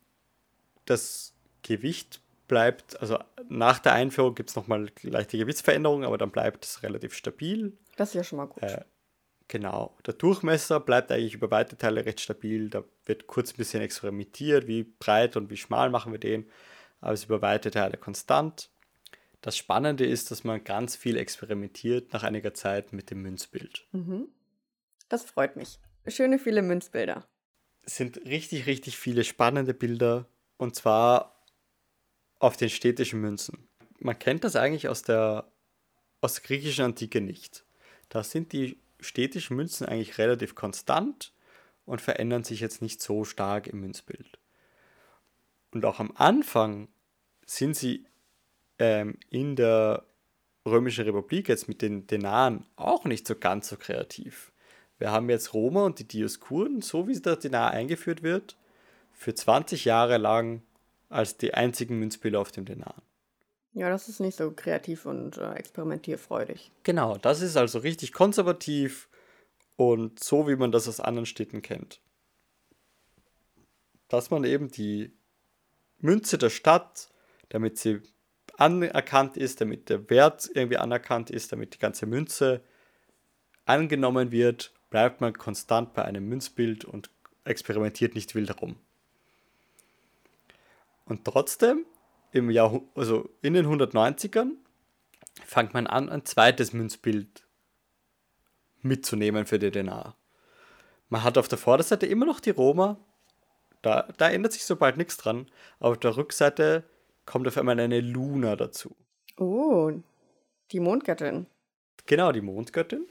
das 0.85 1.33
Gewicht 1.61 2.21
bleibt, 2.47 2.99
also 3.01 3.19
nach 3.49 3.79
der 3.79 3.93
Einführung 3.93 4.35
gibt 4.35 4.49
es 4.51 4.55
nochmal 4.55 4.89
leichte 5.01 5.37
Gewichtsveränderungen, 5.37 6.05
aber 6.05 6.17
dann 6.17 6.31
bleibt 6.31 6.63
es 6.63 6.83
relativ 6.83 7.13
stabil. 7.13 7.77
Das 7.97 8.09
ist 8.09 8.15
ja 8.15 8.23
schon 8.23 8.37
mal 8.37 8.45
gut. 8.45 8.63
Äh, 8.63 8.85
Genau. 9.47 9.95
Der 10.05 10.15
Durchmesser 10.15 10.79
bleibt 10.79 11.11
eigentlich 11.11 11.35
über 11.35 11.51
weite 11.51 11.77
Teile 11.77 12.05
recht 12.05 12.19
stabil. 12.19 12.69
Da 12.69 12.83
wird 13.05 13.27
kurz 13.27 13.53
ein 13.53 13.57
bisschen 13.57 13.81
experimentiert, 13.81 14.67
wie 14.67 14.83
breit 14.83 15.37
und 15.37 15.49
wie 15.49 15.57
schmal 15.57 15.89
machen 15.89 16.11
wir 16.11 16.19
den, 16.19 16.49
aber 16.99 17.13
es 17.13 17.21
ist 17.21 17.25
über 17.25 17.41
weite 17.41 17.69
Teile 17.69 17.97
konstant. 17.97 18.69
Das 19.41 19.55
Spannende 19.55 20.05
ist, 20.05 20.31
dass 20.31 20.43
man 20.43 20.63
ganz 20.63 20.95
viel 20.95 21.17
experimentiert 21.17 22.13
nach 22.13 22.23
einiger 22.23 22.55
Zeit 22.55 22.93
mit 22.93 23.11
dem 23.11 23.21
Münzbild. 23.21 23.85
Mhm. 23.91 24.29
Das 25.07 25.23
freut 25.23 25.55
mich. 25.55 25.77
Schöne 26.07 26.39
viele 26.39 26.63
Münzbilder. 26.63 27.27
Es 27.83 27.97
sind 27.97 28.17
richtig, 28.25 28.65
richtig 28.65 28.97
viele 28.97 29.23
spannende 29.23 29.75
Bilder 29.75 30.27
und 30.57 30.73
zwar 30.75 31.43
auf 32.39 32.57
den 32.57 32.69
städtischen 32.69 33.21
Münzen. 33.21 33.67
Man 33.99 34.17
kennt 34.17 34.43
das 34.43 34.55
eigentlich 34.55 34.89
aus 34.89 35.03
der, 35.03 35.51
aus 36.21 36.33
der 36.33 36.43
griechischen 36.43 36.85
Antike 36.85 37.21
nicht. 37.21 37.63
Da 38.09 38.23
sind 38.23 38.51
die 38.51 38.79
städtischen 38.99 39.55
Münzen 39.55 39.85
eigentlich 39.85 40.17
relativ 40.17 40.55
konstant 40.55 41.33
und 41.85 42.01
verändern 42.01 42.43
sich 42.43 42.59
jetzt 42.59 42.81
nicht 42.81 43.01
so 43.01 43.23
stark 43.23 43.67
im 43.67 43.81
Münzbild. 43.81 44.39
Und 45.71 45.85
auch 45.85 45.99
am 45.99 46.11
Anfang 46.15 46.87
sind 47.45 47.75
sie 47.75 48.05
ähm, 48.79 49.17
in 49.29 49.55
der 49.55 50.05
Römischen 50.65 51.05
Republik 51.05 51.47
jetzt 51.47 51.67
mit 51.67 51.81
den 51.81 52.07
Denaren 52.07 52.65
auch 52.75 53.05
nicht 53.05 53.27
so 53.27 53.35
ganz 53.35 53.69
so 53.69 53.77
kreativ. 53.77 54.51
Wir 54.97 55.11
haben 55.11 55.29
jetzt 55.29 55.53
Roma 55.53 55.85
und 55.85 55.99
die 55.99 56.07
Dioskuren, 56.07 56.81
so 56.81 57.07
wie 57.07 57.19
der 57.19 57.35
Denar 57.35 57.71
eingeführt 57.71 58.23
wird, 58.23 58.57
für 59.13 59.35
20 59.35 59.85
Jahre 59.85 60.17
lang 60.17 60.63
als 61.09 61.37
die 61.37 61.53
einzigen 61.53 61.99
Münzbilder 61.99 62.39
auf 62.39 62.51
dem 62.51 62.65
Denar. 62.65 62.95
Ja, 63.75 63.89
das 63.89 64.07
ist 64.07 64.21
nicht 64.21 64.37
so 64.37 64.51
kreativ 64.51 65.05
und 65.05 65.37
äh, 65.37 65.53
experimentierfreudig. 65.53 66.71
Genau, 66.83 67.17
das 67.17 67.41
ist 67.41 67.57
also 67.57 67.79
richtig 67.79 68.13
konservativ 68.13 69.09
und 69.75 70.23
so, 70.23 70.47
wie 70.47 70.55
man 70.55 70.71
das 70.71 70.87
aus 70.87 71.01
anderen 71.01 71.25
Städten 71.25 71.61
kennt. 71.61 71.99
Dass 74.07 74.31
man 74.31 74.45
eben 74.45 74.71
die 74.71 75.11
Münze 75.99 76.37
der 76.37 76.49
Stadt, 76.49 77.09
damit 77.49 77.77
sie 77.77 78.01
anerkannt 78.57 79.35
ist, 79.35 79.59
damit 79.59 79.89
der 79.89 80.09
Wert 80.09 80.49
irgendwie 80.53 80.77
anerkannt 80.77 81.29
ist, 81.29 81.51
damit 81.51 81.73
die 81.73 81.79
ganze 81.79 82.05
Münze 82.05 82.63
angenommen 83.65 84.31
wird, 84.31 84.73
bleibt 84.89 85.19
man 85.19 85.33
konstant 85.33 85.93
bei 85.93 86.05
einem 86.05 86.29
Münzbild 86.29 86.85
und 86.85 87.09
experimentiert 87.43 88.15
nicht 88.15 88.35
wild 88.35 88.47
herum. 88.51 88.77
Und 91.03 91.25
trotzdem 91.25 91.85
im 92.35 92.49
Jahr, 92.49 92.81
also 92.95 93.29
in 93.41 93.53
den 93.53 93.65
190ern, 93.65 94.51
fängt 95.45 95.73
man 95.73 95.87
an, 95.87 96.09
ein 96.09 96.25
zweites 96.25 96.73
Münzbild 96.73 97.47
mitzunehmen 98.81 99.45
für 99.45 99.57
den 99.57 99.71
Denar. 99.71 100.15
Man 101.09 101.23
hat 101.23 101.37
auf 101.37 101.47
der 101.47 101.57
Vorderseite 101.57 102.05
immer 102.05 102.25
noch 102.25 102.39
die 102.39 102.51
Roma, 102.51 102.97
da, 103.81 104.07
da 104.17 104.29
ändert 104.29 104.53
sich 104.53 104.65
sobald 104.65 104.97
nichts 104.97 105.17
dran. 105.17 105.45
Auf 105.79 105.99
der 105.99 106.17
Rückseite 106.17 106.83
kommt 107.25 107.47
auf 107.47 107.55
einmal 107.57 107.79
eine 107.79 108.01
Luna 108.01 108.55
dazu. 108.55 108.95
Oh, 109.37 109.91
die 110.71 110.79
Mondgöttin. 110.79 111.45
Genau, 112.07 112.31
die 112.31 112.41
Mondgöttin. 112.41 113.05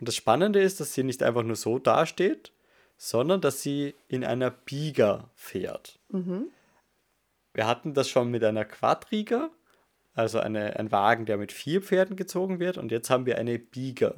Und 0.00 0.08
das 0.08 0.16
Spannende 0.16 0.62
ist, 0.62 0.80
dass 0.80 0.94
sie 0.94 1.02
nicht 1.02 1.22
einfach 1.22 1.42
nur 1.42 1.56
so 1.56 1.78
dasteht, 1.78 2.52
sondern 2.96 3.40
dass 3.40 3.60
sie 3.62 3.94
in 4.08 4.24
einer 4.24 4.50
Biga 4.50 5.28
fährt. 5.34 5.98
Mhm. 6.08 6.48
Wir 7.54 7.66
hatten 7.66 7.94
das 7.94 8.08
schon 8.08 8.30
mit 8.30 8.44
einer 8.44 8.64
Quadriga, 8.64 9.50
also 10.14 10.40
eine, 10.40 10.76
ein 10.76 10.92
Wagen, 10.92 11.24
der 11.24 11.38
mit 11.38 11.52
vier 11.52 11.80
Pferden 11.80 12.16
gezogen 12.16 12.58
wird, 12.58 12.76
und 12.76 12.92
jetzt 12.92 13.10
haben 13.10 13.26
wir 13.26 13.38
eine 13.38 13.58
Biga. 13.58 14.14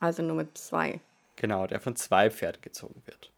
Also 0.00 0.22
nur 0.22 0.36
mit 0.36 0.58
zwei. 0.58 1.00
Genau, 1.36 1.66
der 1.66 1.80
von 1.80 1.96
zwei 1.96 2.30
Pferden 2.30 2.60
gezogen 2.60 3.02
wird. 3.06 3.30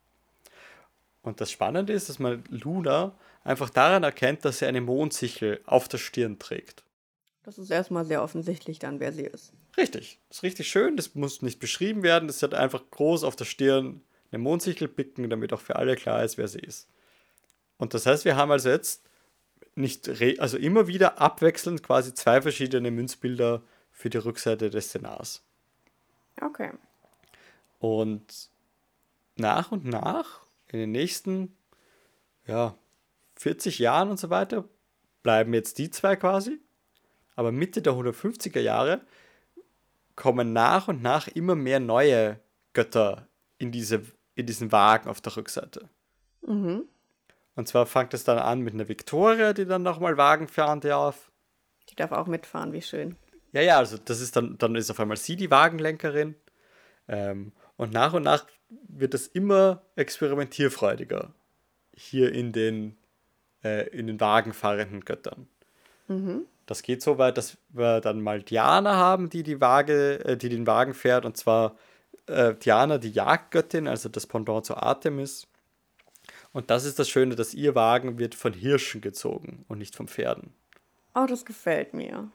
Und 1.23 1.41
das 1.41 1.51
Spannende 1.51 1.93
ist, 1.93 2.09
dass 2.09 2.19
man 2.19 2.43
Luna 2.49 3.15
einfach 3.45 3.71
daran 3.71 4.03
erkennt, 4.03 4.45
dass 4.45 4.59
sie 4.59 4.67
eine 4.67 4.81
Mondsichel 4.81 5.61
auf 5.67 5.87
der 5.87 5.99
Stirn 5.99 6.39
trägt. 6.39 6.83
Das 7.45 7.59
ist 7.59 7.71
erstmal 7.71 8.05
sehr 8.05 8.23
offensichtlich 8.23 8.79
dann, 8.79 9.01
wer 9.01 9.13
sie 9.13 9.25
ist. 9.25 9.53
Richtig. 9.77 10.21
Das 10.29 10.39
ist 10.39 10.43
richtig 10.43 10.69
schön. 10.69 10.97
Das 10.97 11.15
muss 11.15 11.43
nicht 11.43 11.59
beschrieben 11.61 12.03
werden. 12.03 12.29
Das 12.29 12.43
hat 12.43 12.55
einfach 12.55 12.83
groß 12.91 13.25
auf 13.25 13.37
der 13.37 13.45
Stirn 13.45 14.03
eine 14.31 14.39
Mondsichel 14.39 14.89
picken, 14.89 15.29
damit 15.29 15.53
auch 15.53 15.61
für 15.61 15.77
alle 15.77 15.97
klar 15.97 16.25
ist, 16.25 16.39
wer 16.39 16.49
sie 16.49 16.61
ist. 16.61 16.89
Und 17.79 17.95
das 17.95 18.07
heißt, 18.07 18.25
wir 18.25 18.37
haben 18.37 18.51
also 18.51 18.69
jetzt 18.69 19.03
nicht, 19.75 20.09
also 20.39 20.59
immer 20.59 20.87
wieder 20.87 21.21
abwechselnd 21.21 21.83
quasi 21.83 22.15
zwei 22.15 22.43
verschiedene 22.43 22.91
Münzbilder 22.91 23.63
für 23.91 24.11
die 24.11 24.19
Rückseite 24.19 24.71
des 24.71 24.87
Szenars. 24.87 25.43
Okay. 26.41 26.71
Und 27.79 28.51
nach 29.37 29.73
und 29.73 29.85
nach, 29.85 30.41
in 30.69 30.79
den 30.79 30.93
nächsten, 30.93 31.57
ja, 32.47 32.77
40 33.37 33.79
Jahren 33.79 34.11
und 34.11 34.19
so 34.19 34.31
weiter, 34.31 34.65
bleiben 35.23 35.55
jetzt 35.55 35.79
die 35.79 35.91
zwei 35.91 36.17
quasi. 36.17 36.61
Aber 37.35 37.51
Mitte 37.51 37.83
der 37.83 37.95
150er 37.95 38.61
Jahre 38.61 39.01
kommen 40.17 40.53
nach 40.53 40.89
und 40.89 41.03
nach 41.03 41.29
immer 41.29 41.55
mehr 41.55 41.81
neue 41.81 42.39
Götter 42.73 43.27
in, 43.59 43.73
diese, 43.73 44.03
in 44.35 44.47
diesen 44.47 44.73
Wagen 44.73 45.09
auf 45.09 45.21
der 45.21 45.37
Rückseite. 45.37 45.89
Mhm. 46.47 46.85
Und 47.55 47.69
zwar 47.69 47.87
fängt 47.87 48.15
es 48.15 48.25
dann 48.25 48.39
an 48.39 48.61
mit 48.61 48.75
einer 48.75 48.89
Victoria, 48.89 49.53
die 49.53 49.67
dann 49.67 49.83
nochmal 49.83 50.17
Wagen 50.17 50.49
fahren 50.49 50.81
darf. 50.81 51.31
Die 51.91 51.95
darf 51.95 52.13
auch 52.13 52.27
mitfahren, 52.27 52.73
wie 52.73 52.83
schön. 52.83 53.17
Ja, 53.53 53.61
ja, 53.61 53.79
also 53.79 53.99
das 54.03 54.21
ist 54.21 54.37
dann, 54.37 54.57
dann 54.59 54.75
ist 54.75 54.91
auf 54.91 55.01
einmal 55.01 55.19
sie 55.19 55.37
die 55.37 55.51
Wagenlenkerin. 55.51 56.35
Ähm, 57.09 57.53
und 57.77 57.93
nach 57.93 58.15
und 58.15 58.23
nach 58.23 58.47
wird 58.89 59.13
es 59.15 59.27
immer 59.27 59.83
experimentierfreudiger 59.97 61.35
hier 61.95 62.33
in 62.33 62.53
den, 62.53 62.97
äh, 63.63 63.89
in 63.89 64.07
den 64.07 64.21
wagenfahrenden 64.21 65.05
Göttern. 65.05 65.49
Mhm. 66.09 66.47
Das 66.67 66.83
geht 66.83 67.03
so 67.03 67.19
weit, 67.19 67.37
dass 67.37 67.59
wir 67.71 68.01
dann 68.01 68.23
mal 68.23 68.43
Diana 68.43 68.97
haben, 68.97 69.29
die 69.29 69.43
die 69.43 69.61
Waage, 69.61 70.25
äh, 70.25 70.37
die 70.37 70.49
den 70.49 70.67
Wagen 70.67 70.95
fährt, 70.95 71.27
und 71.27 71.37
zwar 71.37 71.77
äh, 72.27 72.55
Diana, 72.55 72.99
die 72.99 73.11
Jagdgöttin, 73.11 73.89
also 73.89 74.09
das 74.09 74.27
Pendant 74.27 74.65
zu 74.65 74.77
Artemis. 74.77 75.49
Und 76.53 76.71
das 76.71 76.85
ist 76.85 76.99
das 76.99 77.09
Schöne, 77.09 77.35
dass 77.35 77.55
ihr 77.55 77.75
Wagen 77.75 78.19
wird 78.19 78.35
von 78.35 78.53
Hirschen 78.53 79.01
gezogen 79.01 79.65
und 79.69 79.79
nicht 79.79 79.97
von 79.97 80.09
Pferden. 80.09 80.53
Oh, 81.15 81.27
das 81.27 81.45
gefällt 81.45 81.95
mir. 81.95 82.31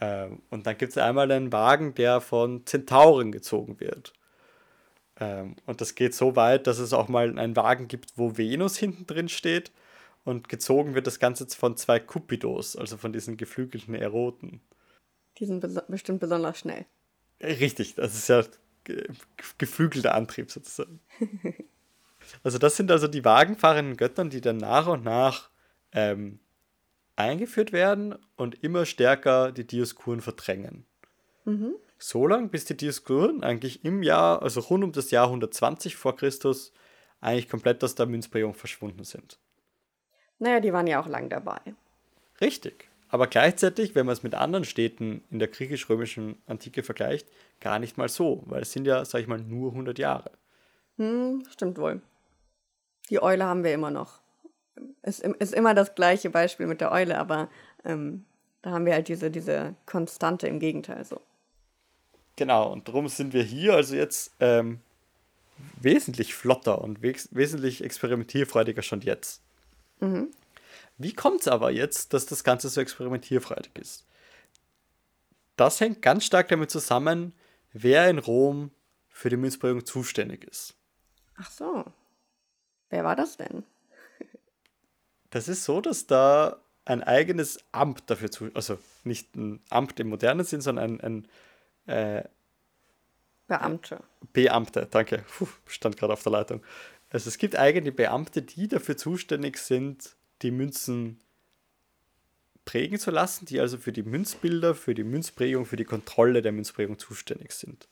Ähm, 0.00 0.42
und 0.50 0.66
dann 0.66 0.76
gibt 0.76 0.92
es 0.92 0.98
einmal 0.98 1.30
einen 1.30 1.52
Wagen, 1.52 1.94
der 1.94 2.20
von 2.20 2.66
Zentauren 2.66 3.32
gezogen 3.32 3.80
wird. 3.80 4.12
Ähm, 5.20 5.56
und 5.66 5.80
das 5.80 5.94
geht 5.94 6.14
so 6.14 6.36
weit, 6.36 6.66
dass 6.66 6.78
es 6.78 6.92
auch 6.92 7.08
mal 7.08 7.38
einen 7.38 7.56
Wagen 7.56 7.86
gibt, 7.86 8.12
wo 8.16 8.36
Venus 8.36 8.76
hinten 8.76 9.06
drin 9.06 9.28
steht. 9.28 9.72
Und 10.24 10.48
gezogen 10.48 10.94
wird 10.94 11.06
das 11.06 11.20
Ganze 11.20 11.46
von 11.48 11.76
zwei 11.76 12.00
Cupidos, 12.00 12.76
also 12.76 12.96
von 12.96 13.12
diesen 13.12 13.36
geflügelten 13.36 13.94
Eroten. 13.94 14.60
Die 15.38 15.44
sind 15.44 15.60
bes 15.60 15.80
bestimmt 15.86 16.20
besonders 16.20 16.58
schnell. 16.58 16.86
Richtig, 17.42 17.94
das 17.94 18.14
ist 18.14 18.28
ja 18.28 18.42
ge 18.84 19.06
geflügelter 19.58 20.14
Antrieb 20.14 20.50
sozusagen. 20.50 21.00
also 22.42 22.58
das 22.58 22.76
sind 22.76 22.90
also 22.90 23.08
die 23.08 23.24
wagenfahrenden 23.24 23.96
Göttern, 23.96 24.30
die 24.30 24.40
dann 24.40 24.56
nach 24.56 24.86
und 24.86 25.04
nach 25.04 25.50
ähm, 25.92 26.40
eingeführt 27.16 27.72
werden 27.72 28.16
und 28.36 28.62
immer 28.62 28.86
stärker 28.86 29.52
die 29.52 29.66
Dioskuren 29.66 30.20
verdrängen. 30.20 30.84
Mhm. 31.44 31.74
So 31.98 32.26
lange, 32.26 32.48
bis 32.48 32.64
die 32.64 32.76
Dioskuren 32.76 33.42
eigentlich 33.42 33.84
im 33.84 34.02
Jahr, 34.02 34.42
also 34.42 34.60
rund 34.60 34.84
um 34.84 34.92
das 34.92 35.10
Jahr 35.10 35.26
120 35.26 35.96
vor 35.96 36.16
Christus, 36.16 36.72
eigentlich 37.20 37.48
komplett 37.48 37.82
aus 37.82 37.94
der 37.94 38.06
Münzprägung 38.06 38.54
verschwunden 38.54 39.04
sind. 39.04 39.38
Naja, 40.38 40.60
die 40.60 40.72
waren 40.72 40.86
ja 40.86 41.00
auch 41.00 41.06
lang 41.06 41.28
dabei. 41.28 41.60
Richtig. 42.40 42.88
Aber 43.08 43.28
gleichzeitig, 43.28 43.94
wenn 43.94 44.06
man 44.06 44.14
es 44.14 44.24
mit 44.24 44.34
anderen 44.34 44.64
Städten 44.64 45.22
in 45.30 45.38
der 45.38 45.48
griechisch-römischen 45.48 46.36
Antike 46.46 46.82
vergleicht, 46.82 47.28
gar 47.60 47.78
nicht 47.78 47.96
mal 47.96 48.08
so, 48.08 48.42
weil 48.46 48.62
es 48.62 48.72
sind 48.72 48.86
ja, 48.86 49.04
sag 49.04 49.20
ich 49.20 49.28
mal, 49.28 49.38
nur 49.38 49.70
100 49.70 49.98
Jahre. 49.98 50.32
Hm, 50.96 51.44
stimmt 51.50 51.78
wohl. 51.78 52.02
Die 53.10 53.22
Eule 53.22 53.44
haben 53.44 53.64
wir 53.64 53.74
immer 53.74 53.90
noch. 53.90 54.20
Ist, 55.02 55.20
ist 55.20 55.54
immer 55.54 55.74
das 55.74 55.94
gleiche 55.94 56.30
Beispiel 56.30 56.66
mit 56.66 56.80
der 56.80 56.90
Eule, 56.92 57.18
aber 57.18 57.48
ähm, 57.84 58.24
da 58.62 58.70
haben 58.70 58.86
wir 58.86 58.94
halt 58.94 59.08
diese, 59.08 59.30
diese 59.30 59.74
Konstante 59.86 60.48
im 60.48 60.58
Gegenteil 60.58 61.04
so. 61.04 61.20
Genau, 62.36 62.72
und 62.72 62.88
darum 62.88 63.08
sind 63.08 63.32
wir 63.32 63.42
hier 63.42 63.74
also 63.74 63.94
jetzt 63.94 64.32
ähm, 64.40 64.80
wesentlich 65.80 66.34
flotter 66.34 66.80
und 66.80 67.02
wes 67.02 67.28
wesentlich 67.30 67.84
experimentierfreudiger 67.84 68.82
schon 68.82 69.02
jetzt. 69.02 69.42
Mhm. 70.00 70.30
Wie 70.98 71.12
kommt 71.12 71.42
es 71.42 71.48
aber 71.48 71.70
jetzt, 71.70 72.12
dass 72.12 72.26
das 72.26 72.42
Ganze 72.42 72.68
so 72.68 72.80
experimentierfreudig 72.80 73.78
ist? 73.78 74.06
Das 75.56 75.80
hängt 75.80 76.02
ganz 76.02 76.24
stark 76.24 76.48
damit 76.48 76.70
zusammen, 76.70 77.32
wer 77.72 78.08
in 78.08 78.18
Rom 78.18 78.70
für 79.08 79.28
die 79.28 79.36
Münzprägung 79.36 79.84
zuständig 79.84 80.44
ist. 80.44 80.74
Ach 81.36 81.50
so. 81.50 81.84
Wer 82.90 83.04
war 83.04 83.16
das 83.16 83.36
denn? 83.36 83.64
Das 85.30 85.48
ist 85.48 85.64
so, 85.64 85.80
dass 85.80 86.06
da 86.06 86.60
ein 86.84 87.02
eigenes 87.02 87.58
Amt 87.72 88.08
dafür 88.08 88.30
zu, 88.30 88.50
also 88.54 88.78
nicht 89.04 89.34
ein 89.36 89.60
Amt 89.70 89.98
im 90.00 90.08
modernen 90.08 90.44
Sinn, 90.44 90.60
sondern 90.60 91.00
ein, 91.00 91.26
ein 91.86 91.88
äh, 91.92 92.28
Beamte. 93.46 94.02
Beamte, 94.32 94.86
danke, 94.90 95.24
Puh, 95.36 95.48
stand 95.66 95.96
gerade 95.96 96.12
auf 96.12 96.22
der 96.22 96.32
Leitung. 96.32 96.62
Also 97.10 97.28
es 97.28 97.38
gibt 97.38 97.56
eigene 97.56 97.92
Beamte, 97.92 98.42
die 98.42 98.68
dafür 98.68 98.96
zuständig 98.96 99.58
sind, 99.58 100.16
die 100.42 100.50
Münzen 100.50 101.20
prägen 102.64 102.98
zu 102.98 103.10
lassen, 103.10 103.46
die 103.46 103.60
also 103.60 103.76
für 103.76 103.92
die 103.92 104.02
Münzbilder, 104.02 104.74
für 104.74 104.94
die 104.94 105.04
Münzprägung, 105.04 105.66
für 105.66 105.76
die 105.76 105.84
Kontrolle 105.84 106.42
der 106.42 106.52
Münzprägung 106.52 106.98
zuständig 106.98 107.52
sind. 107.52 107.88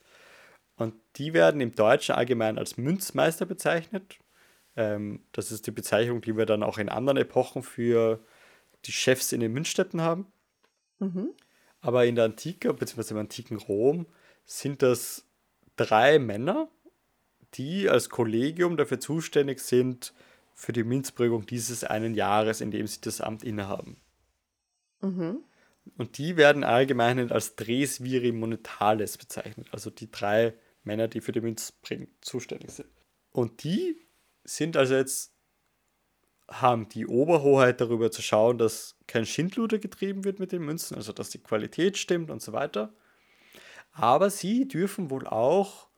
Und 0.77 0.95
die 1.17 1.35
werden 1.35 1.61
im 1.61 1.75
Deutschen 1.75 2.15
allgemein 2.15 2.59
als 2.59 2.77
Münzmeister 2.77 3.47
bezeichnet. 3.47 4.19
Ähm, 4.77 5.25
das 5.33 5.53
ist 5.53 5.67
die 5.67 5.71
Bezeichnung, 5.71 6.21
die 6.21 6.37
wir 6.37 6.47
dann 6.47 6.63
auch 6.63 6.79
in 6.79 6.89
anderen 6.89 7.19
Epochen 7.19 7.63
für 7.63 8.25
die 8.85 8.93
Chefs 8.93 9.33
in 9.33 9.41
den 9.41 9.53
Münzstädten 9.53 10.01
haben. 10.01 10.27
Mhm. 10.99 11.31
Aber 11.81 12.07
in 12.07 12.15
der 12.15 12.25
Antike, 12.27 12.73
beziehungsweise 12.73 13.15
im 13.15 13.21
antiken 13.21 13.57
Rom, 13.59 14.07
sind 14.45 14.83
das 14.83 15.27
drei 15.77 16.19
Männer, 16.19 16.69
die 17.55 17.89
als 17.89 18.09
Kollegium 18.09 18.77
dafür 18.77 19.01
zuständig 19.01 19.61
sind, 19.61 20.15
für 20.55 20.73
die 20.73 20.85
Münzprägung 20.85 21.47
dieses 21.47 21.83
einen 21.83 22.15
Jahres, 22.15 22.61
in 22.61 22.71
dem 22.71 22.87
sie 22.87 23.01
das 23.01 23.21
Amt 23.21 23.43
innehaben. 23.43 23.97
Mhm. 25.01 25.43
Und 25.97 26.19
die 26.19 26.37
werden 26.37 26.63
allgemein 26.63 27.33
als 27.33 27.57
Dres 27.57 28.05
Viri 28.05 28.31
Monetales 28.31 29.19
bezeichnet, 29.19 29.69
also 29.73 29.91
die 29.91 30.11
drei 30.11 30.55
Männer, 30.85 31.09
die 31.09 31.21
für 31.21 31.33
die 31.33 31.41
Münzprägung 31.41 32.09
zuständig 32.21 32.71
sind. 32.71 32.89
Und 33.33 33.65
die 33.65 33.97
sind 34.45 34.77
also 34.77 34.95
jetzt, 34.95 35.33
haben 36.49 36.89
die 36.89 37.07
Oberhoheit 37.07 37.81
darüber 37.81 38.11
zu 38.11 38.23
schauen, 38.23 38.59
dass 38.59 38.97
kein 39.07 39.27
Schindluder 39.27 39.79
getrieben 39.79 40.25
wird 40.25 40.39
mit 40.39 40.53
den 40.53 40.63
Münzen, 40.63 40.97
also 40.97 41.13
dass 41.13 41.31
die 41.31 41.43
Qualität 41.43 41.97
stimmt 41.97 42.31
und 42.31 42.43
so 42.43 42.53
weiter. 42.53 42.93
Aber 43.93 44.31
sie 44.31 44.69
dürfen 44.69 45.11
wohl 45.11 45.27
auch 45.27 45.89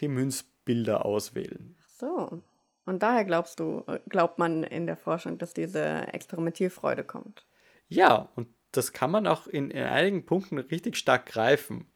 die 0.00 0.08
Münzbilder 0.08 1.04
auswählen. 1.04 1.76
So. 1.98 2.42
Und 2.86 3.02
daher 3.02 3.24
glaubst 3.24 3.60
du, 3.60 3.84
glaubt 4.08 4.38
man 4.38 4.62
in 4.62 4.86
der 4.86 4.96
Forschung, 4.96 5.38
dass 5.38 5.54
diese 5.54 6.06
Experimentierfreude 6.12 7.04
kommt. 7.04 7.46
Ja, 7.88 8.28
und 8.36 8.48
das 8.72 8.92
kann 8.92 9.10
man 9.10 9.26
auch 9.26 9.46
in, 9.46 9.70
in 9.70 9.84
einigen 9.84 10.26
Punkten 10.26 10.58
richtig 10.58 10.96
stark 10.96 11.26
greifen. 11.26 11.86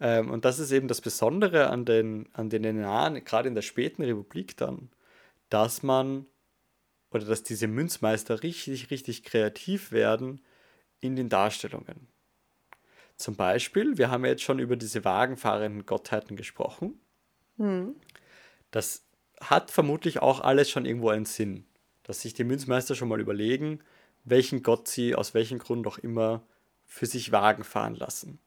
Ähm, 0.00 0.30
und 0.30 0.44
das 0.44 0.58
ist 0.58 0.72
eben 0.72 0.88
das 0.88 1.00
Besondere 1.00 1.70
an 1.70 1.84
den, 1.84 2.28
an 2.32 2.50
den 2.50 2.78
Jahren, 2.78 3.24
gerade 3.24 3.48
in 3.48 3.54
der 3.54 3.62
späten 3.62 4.02
Republik 4.02 4.56
dann, 4.56 4.90
dass 5.48 5.82
man 5.82 6.26
oder 7.10 7.24
dass 7.24 7.42
diese 7.42 7.68
Münzmeister 7.68 8.42
richtig, 8.42 8.90
richtig 8.90 9.22
kreativ 9.22 9.92
werden 9.92 10.40
in 11.00 11.16
den 11.16 11.28
Darstellungen. 11.28 12.08
Zum 13.16 13.36
Beispiel, 13.36 13.96
wir 13.96 14.10
haben 14.10 14.24
ja 14.24 14.32
jetzt 14.32 14.42
schon 14.42 14.58
über 14.58 14.76
diese 14.76 15.04
wagenfahrenden 15.04 15.86
Gottheiten 15.86 16.36
gesprochen. 16.36 17.00
Hm. 17.56 17.96
Das 18.70 19.06
hat 19.40 19.70
vermutlich 19.70 20.20
auch 20.20 20.40
alles 20.40 20.70
schon 20.70 20.84
irgendwo 20.84 21.08
einen 21.08 21.24
Sinn, 21.24 21.64
dass 22.02 22.22
sich 22.22 22.34
die 22.34 22.44
Münzmeister 22.44 22.94
schon 22.94 23.08
mal 23.08 23.20
überlegen, 23.20 23.80
welchen 24.24 24.62
Gott 24.62 24.88
sie 24.88 25.14
aus 25.14 25.34
welchem 25.34 25.58
Grund 25.58 25.86
auch 25.86 25.98
immer 25.98 26.42
für 26.84 27.06
sich 27.06 27.32
Wagen 27.32 27.64
fahren 27.64 27.94
lassen. 27.94 28.38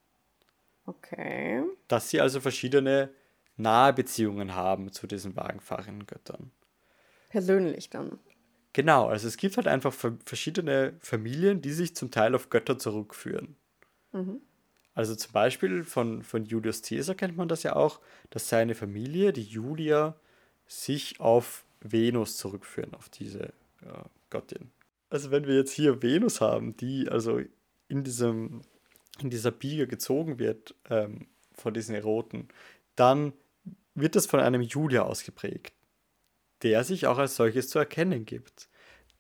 Okay. 0.85 1.63
Dass 1.87 2.09
sie 2.09 2.21
also 2.21 2.39
verschiedene 2.39 3.09
nahe 3.57 3.93
Beziehungen 3.93 4.55
haben 4.55 4.91
zu 4.91 5.07
diesen 5.07 5.35
wagenfahrenden 5.35 6.05
Göttern. 6.05 6.51
Persönlich 7.29 7.89
dann. 7.89 8.19
Genau, 8.73 9.07
also 9.07 9.27
es 9.27 9.37
gibt 9.37 9.57
halt 9.57 9.67
einfach 9.67 9.93
verschiedene 10.25 10.93
Familien, 10.99 11.61
die 11.61 11.71
sich 11.71 11.95
zum 11.95 12.11
Teil 12.11 12.35
auf 12.35 12.49
Götter 12.49 12.77
zurückführen. 12.77 13.55
Mhm. 14.11 14.41
Also 14.93 15.15
zum 15.15 15.31
Beispiel 15.31 15.83
von, 15.83 16.23
von 16.23 16.45
Julius 16.45 16.81
Caesar 16.81 17.15
kennt 17.15 17.37
man 17.37 17.47
das 17.47 17.63
ja 17.63 17.75
auch, 17.75 17.99
dass 18.29 18.49
seine 18.49 18.75
Familie, 18.75 19.33
die 19.33 19.43
Julia, 19.43 20.15
sich 20.67 21.19
auf 21.19 21.65
Venus 21.81 22.37
zurückführen, 22.37 22.93
auf 22.93 23.09
diese 23.09 23.53
ja, 23.83 24.05
Göttin. 24.29 24.71
Also 25.09 25.31
wenn 25.31 25.47
wir 25.47 25.55
jetzt 25.55 25.71
hier 25.71 26.01
Venus 26.03 26.41
haben, 26.41 26.75
die 26.77 27.09
also 27.09 27.41
in 27.87 28.03
diesem 28.03 28.61
in 29.21 29.29
dieser 29.29 29.51
Biege 29.51 29.87
gezogen 29.87 30.39
wird 30.39 30.75
ähm, 30.89 31.27
von 31.53 31.73
diesen 31.73 31.95
Eroten, 31.95 32.47
dann 32.95 33.33
wird 33.95 34.15
das 34.15 34.25
von 34.25 34.39
einem 34.39 34.61
Julia 34.61 35.03
ausgeprägt, 35.03 35.73
der 36.63 36.83
sich 36.83 37.07
auch 37.07 37.17
als 37.17 37.35
solches 37.35 37.69
zu 37.69 37.79
erkennen 37.79 38.25
gibt. 38.25 38.69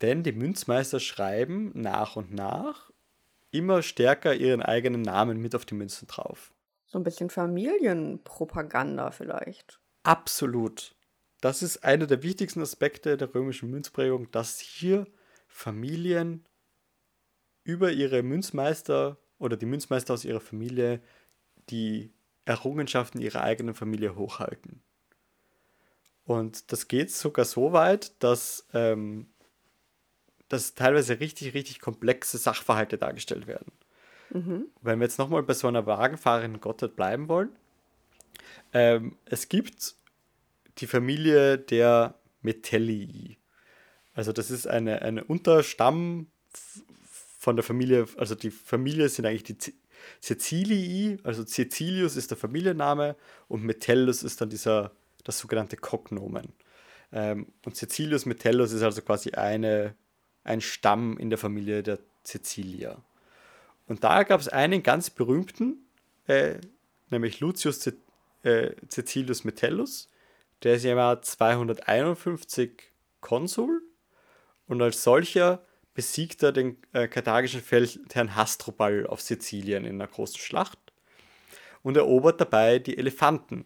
Denn 0.01 0.23
die 0.23 0.31
Münzmeister 0.31 0.99
schreiben 0.99 1.71
nach 1.73 2.15
und 2.15 2.33
nach 2.33 2.91
immer 3.51 3.81
stärker 3.81 4.35
ihren 4.35 4.61
eigenen 4.61 5.01
Namen 5.01 5.39
mit 5.39 5.55
auf 5.55 5.65
die 5.65 5.73
Münzen 5.73 6.07
drauf. 6.07 6.53
So 6.85 6.99
ein 6.99 7.03
bisschen 7.03 7.29
Familienpropaganda 7.29 9.11
vielleicht. 9.11 9.79
Absolut. 10.03 10.95
Das 11.41 11.61
ist 11.61 11.83
einer 11.83 12.07
der 12.07 12.23
wichtigsten 12.23 12.61
Aspekte 12.61 13.17
der 13.17 13.33
römischen 13.33 13.69
Münzprägung, 13.69 14.29
dass 14.31 14.59
hier 14.59 15.07
Familien 15.47 16.45
über 17.63 17.91
ihre 17.91 18.23
Münzmeister 18.23 19.17
oder 19.37 19.55
die 19.55 19.65
Münzmeister 19.65 20.13
aus 20.13 20.25
ihrer 20.25 20.41
Familie 20.41 21.01
die 21.69 22.11
Errungenschaften 22.45 23.21
ihrer 23.21 23.41
eigenen 23.41 23.75
Familie 23.75 24.15
hochhalten. 24.15 24.81
Und 26.29 26.71
das 26.71 26.87
geht 26.87 27.09
sogar 27.09 27.43
so 27.43 27.73
weit, 27.73 28.11
dass, 28.19 28.67
ähm, 28.75 29.25
dass 30.47 30.75
teilweise 30.75 31.19
richtig, 31.19 31.55
richtig 31.55 31.79
komplexe 31.79 32.37
Sachverhalte 32.37 32.99
dargestellt 32.99 33.47
werden. 33.47 33.71
Mhm. 34.29 34.65
Wenn 34.79 34.99
wir 34.99 35.05
jetzt 35.05 35.17
nochmal 35.17 35.41
bei 35.41 35.55
so 35.55 35.67
einer 35.67 35.87
wagenfahrenden 35.87 36.61
Gottheit 36.61 36.95
bleiben 36.95 37.29
wollen, 37.29 37.49
ähm, 38.73 39.17
es 39.25 39.49
gibt 39.49 39.95
die 40.77 40.85
Familie 40.85 41.57
der 41.57 42.13
Metellii. 42.43 43.39
Also 44.13 44.31
das 44.31 44.51
ist 44.51 44.67
eine, 44.67 45.01
eine 45.01 45.23
Unterstamm 45.23 46.27
von 47.39 47.55
der 47.55 47.63
Familie, 47.63 48.05
also 48.17 48.35
die 48.35 48.51
Familie 48.51 49.09
sind 49.09 49.25
eigentlich 49.25 49.45
die 49.45 49.73
Cecilii, 50.21 51.17
also 51.23 51.43
Cecilius 51.43 52.15
ist 52.17 52.29
der 52.29 52.37
Familienname 52.37 53.15
und 53.47 53.63
Metellus 53.63 54.21
ist 54.21 54.39
dann 54.41 54.51
dieser, 54.51 54.91
das 55.23 55.39
sogenannte 55.39 55.77
Cognomen. 55.77 56.53
Ähm, 57.11 57.47
und 57.65 57.75
Cecilius 57.75 58.25
Metellus 58.25 58.71
ist 58.71 58.83
also 58.83 59.01
quasi 59.01 59.31
eine, 59.31 59.95
ein 60.43 60.61
Stamm 60.61 61.17
in 61.17 61.29
der 61.29 61.39
Familie 61.39 61.83
der 61.83 61.99
Cecilia. 62.23 63.03
Und 63.87 64.03
da 64.03 64.23
gab 64.23 64.39
es 64.39 64.47
einen 64.47 64.83
ganz 64.83 65.09
berühmten, 65.09 65.85
äh, 66.27 66.59
nämlich 67.09 67.39
Lucius 67.39 67.79
Ce 67.79 67.93
äh, 68.43 68.73
Cecilius 68.87 69.43
Metellus, 69.43 70.09
der 70.63 70.75
ist 70.75 70.85
im 70.85 70.97
Jahr 70.97 71.21
251 71.21 72.91
Konsul 73.19 73.81
und 74.67 74.81
als 74.81 75.03
solcher 75.03 75.65
besiegt 75.93 76.43
er 76.43 76.51
den 76.51 76.77
äh, 76.93 77.07
karthagischen 77.07 77.61
Feldherrn 77.61 78.35
Hasdrubal 78.35 79.07
auf 79.07 79.21
Sizilien 79.21 79.83
in 79.83 79.95
einer 79.95 80.07
großen 80.07 80.39
Schlacht 80.39 80.79
und 81.83 81.97
erobert 81.97 82.39
dabei 82.39 82.79
die 82.79 82.97
Elefanten 82.97 83.65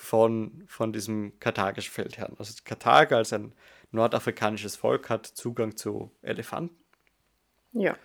von, 0.00 0.64
von 0.66 0.92
diesem 0.92 1.38
karthagischen 1.40 1.92
Feldherrn. 1.92 2.34
Also 2.38 2.54
Karthager 2.64 3.18
als 3.18 3.34
ein 3.34 3.52
nordafrikanisches 3.90 4.76
Volk 4.76 5.10
hat 5.10 5.26
Zugang 5.26 5.76
zu 5.76 6.10
Elefanten. 6.22 6.74
Ja. 7.72 7.96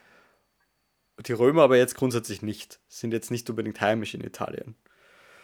Die 1.25 1.31
Römer 1.31 1.63
aber 1.63 1.77
jetzt 1.77 1.95
grundsätzlich 1.95 2.41
nicht, 2.41 2.81
sind 2.89 3.13
jetzt 3.13 3.31
nicht 3.31 3.49
unbedingt 3.49 3.79
heimisch 3.79 4.13
in 4.13 4.21
Italien. 4.21 4.75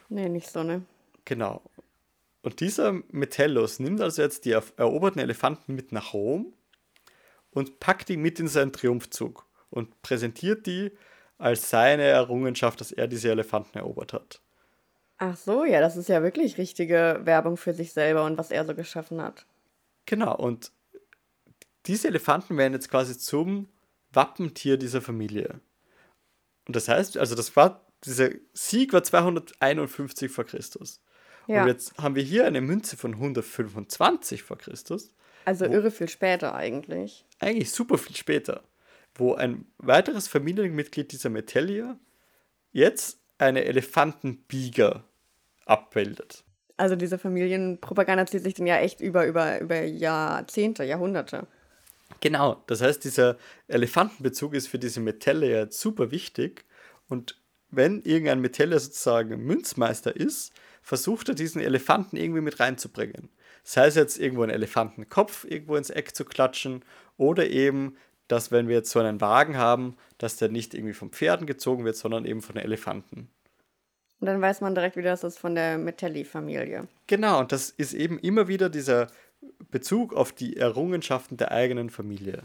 Nee, 0.09 0.27
nicht 0.27 0.49
so, 0.49 0.63
ne? 0.63 0.83
Genau. 1.23 1.61
Und 2.41 2.59
dieser 2.59 2.91
Metellus 3.11 3.79
nimmt 3.79 4.01
also 4.01 4.21
jetzt 4.21 4.43
die 4.43 4.51
eroberten 4.51 5.21
Elefanten 5.21 5.73
mit 5.73 5.93
nach 5.93 6.13
Rom 6.13 6.53
und 7.51 7.79
packt 7.79 8.09
die 8.09 8.17
mit 8.17 8.39
in 8.41 8.49
seinen 8.49 8.73
Triumphzug 8.73 9.45
und 9.69 10.01
präsentiert 10.01 10.67
die 10.67 10.91
als 11.37 11.69
seine 11.69 12.03
Errungenschaft, 12.03 12.81
dass 12.81 12.91
er 12.91 13.07
diese 13.07 13.31
Elefanten 13.31 13.77
erobert 13.77 14.11
hat. 14.11 14.41
Ach 15.23 15.37
so, 15.37 15.65
ja, 15.65 15.81
das 15.81 15.97
ist 15.97 16.09
ja 16.09 16.23
wirklich 16.23 16.57
richtige 16.57 17.19
Werbung 17.25 17.55
für 17.55 17.75
sich 17.75 17.93
selber 17.93 18.25
und 18.25 18.39
was 18.39 18.49
er 18.49 18.65
so 18.65 18.73
geschaffen 18.73 19.21
hat. 19.21 19.45
Genau, 20.07 20.35
und 20.35 20.71
diese 21.85 22.07
Elefanten 22.07 22.57
werden 22.57 22.73
jetzt 22.73 22.89
quasi 22.89 23.15
zum 23.15 23.67
Wappentier 24.11 24.77
dieser 24.77 24.99
Familie. 24.99 25.61
Und 26.65 26.75
das 26.75 26.87
heißt, 26.87 27.17
also 27.17 27.35
das 27.35 27.55
war, 27.55 27.85
dieser 28.03 28.31
Sieg 28.53 28.93
war 28.93 29.03
251 29.03 30.31
vor 30.31 30.45
Christus. 30.45 31.03
Ja. 31.45 31.61
Und 31.61 31.67
jetzt 31.67 31.95
haben 31.99 32.15
wir 32.15 32.23
hier 32.23 32.47
eine 32.47 32.61
Münze 32.61 32.97
von 32.97 33.13
125 33.13 34.41
vor 34.41 34.57
Christus. 34.57 35.13
Also 35.45 35.67
wo, 35.67 35.71
irre 35.71 35.91
viel 35.91 36.09
später 36.09 36.55
eigentlich. 36.55 37.25
Eigentlich 37.37 37.69
super 37.69 37.99
viel 37.99 38.15
später. 38.15 38.63
Wo 39.13 39.35
ein 39.35 39.67
weiteres 39.77 40.27
Familienmitglied 40.27 41.11
dieser 41.11 41.29
Metellier 41.29 41.99
jetzt 42.71 43.19
eine 43.37 43.65
Elefantenbieger 43.65 45.03
abbildet. 45.71 46.43
Also 46.77 46.95
diese 46.95 47.17
Familienpropaganda 47.17 48.25
zieht 48.25 48.43
sich 48.43 48.55
dann 48.55 48.67
ja 48.67 48.77
echt 48.77 49.01
über, 49.01 49.25
über, 49.25 49.59
über 49.61 49.83
Jahrzehnte, 49.83 50.83
Jahrhunderte. 50.83 51.47
Genau, 52.19 52.63
das 52.67 52.81
heißt, 52.81 53.03
dieser 53.03 53.37
Elefantenbezug 53.67 54.53
ist 54.53 54.67
für 54.67 54.79
diese 54.79 54.99
Metalle 54.99 55.71
super 55.71 56.11
wichtig. 56.11 56.65
Und 57.07 57.39
wenn 57.69 58.01
irgendein 58.01 58.41
Metalle 58.41 58.79
sozusagen 58.79 59.43
Münzmeister 59.43 60.15
ist, 60.15 60.53
versucht 60.81 61.29
er 61.29 61.35
diesen 61.35 61.61
Elefanten 61.61 62.17
irgendwie 62.17 62.41
mit 62.41 62.59
reinzubringen. 62.59 63.29
Sei 63.63 63.87
es 63.87 63.95
jetzt 63.95 64.19
irgendwo 64.19 64.43
einen 64.43 64.51
Elefantenkopf 64.51 65.45
irgendwo 65.45 65.75
ins 65.75 65.89
Eck 65.89 66.15
zu 66.15 66.25
klatschen 66.25 66.83
oder 67.17 67.47
eben, 67.49 67.95
dass 68.27 68.51
wenn 68.51 68.67
wir 68.67 68.75
jetzt 68.75 68.91
so 68.91 68.99
einen 68.99 69.21
Wagen 69.21 69.57
haben, 69.57 69.95
dass 70.17 70.37
der 70.37 70.49
nicht 70.49 70.73
irgendwie 70.73 70.93
von 70.93 71.11
Pferden 71.11 71.45
gezogen 71.45 71.85
wird, 71.85 71.95
sondern 71.95 72.25
eben 72.25 72.41
von 72.41 72.55
Elefanten. 72.55 73.29
Und 74.21 74.27
dann 74.27 74.39
weiß 74.39 74.61
man 74.61 74.75
direkt 74.75 74.95
wieder, 74.95 75.09
das 75.09 75.23
ist 75.23 75.39
von 75.39 75.55
der 75.55 75.79
Metelli-Familie. 75.79 76.87
Genau, 77.07 77.39
und 77.39 77.51
das 77.51 77.71
ist 77.71 77.93
eben 77.93 78.19
immer 78.19 78.47
wieder 78.47 78.69
dieser 78.69 79.07
Bezug 79.71 80.13
auf 80.13 80.31
die 80.31 80.57
Errungenschaften 80.57 81.37
der 81.37 81.51
eigenen 81.51 81.89
Familie. 81.89 82.43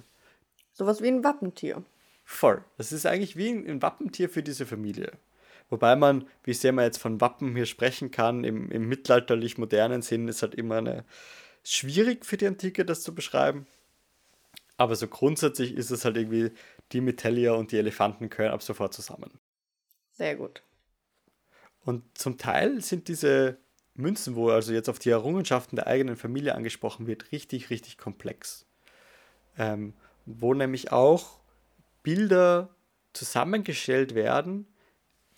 Sowas 0.73 1.03
wie 1.03 1.09
ein 1.09 1.23
Wappentier. 1.23 1.83
Voll. 2.25 2.65
Das 2.79 2.93
ist 2.93 3.05
eigentlich 3.05 3.37
wie 3.37 3.51
ein 3.51 3.83
Wappentier 3.83 4.31
für 4.31 4.43
diese 4.43 4.65
Familie. 4.65 5.13
Wobei 5.69 5.97
man, 5.97 6.27
wie 6.45 6.55
sehr 6.55 6.73
man 6.73 6.87
jetzt 6.87 6.99
von 6.99 7.21
Wappen 7.21 7.55
hier 7.55 7.67
sprechen 7.67 8.11
kann, 8.11 8.43
im, 8.43 8.71
im 8.71 8.89
mittelalterlich-modernen 8.89 10.01
Sinn 10.01 10.29
ist 10.29 10.41
halt 10.41 10.55
immer 10.55 10.79
eine 10.79 11.05
schwierig 11.63 12.25
für 12.25 12.39
die 12.39 12.47
Antike, 12.47 12.87
das 12.87 13.03
zu 13.03 13.15
beschreiben. 13.15 13.67
Aber 14.79 14.97
so 14.97 15.09
grundsätzlich 15.09 15.75
ist 15.75 15.91
es 15.91 16.07
halt 16.07 16.17
irgendwie, 16.17 16.53
die 16.93 17.03
Metellier 17.03 17.55
und 17.55 17.73
die 17.73 17.79
Elefanten 17.79 18.31
gehören 18.31 18.53
ab 18.53 18.63
sofort 18.63 18.95
zusammen. 18.95 19.31
Sehr 20.13 20.37
gut. 20.37 20.63
Und 21.87 22.03
zum 22.19 22.37
Teil 22.37 22.83
sind 22.83 23.07
diese 23.07 23.59
Münzen, 23.95 24.35
wo 24.35 24.51
also 24.51 24.73
jetzt 24.73 24.89
auf 24.89 24.99
die 24.99 25.11
Errungenschaften 25.11 25.77
der 25.77 25.87
eigenen 25.87 26.17
Familie 26.17 26.57
angesprochen 26.57 27.07
wird, 27.07 27.31
richtig, 27.31 27.71
richtig 27.71 27.97
komplex. 27.97 28.67
Ähm, 29.57 29.95
wo 30.27 30.53
nämlich 30.53 30.91
auch 30.91 31.39
Bilder 32.03 32.75
zusammengestellt 33.13 34.17
werden, 34.17 34.67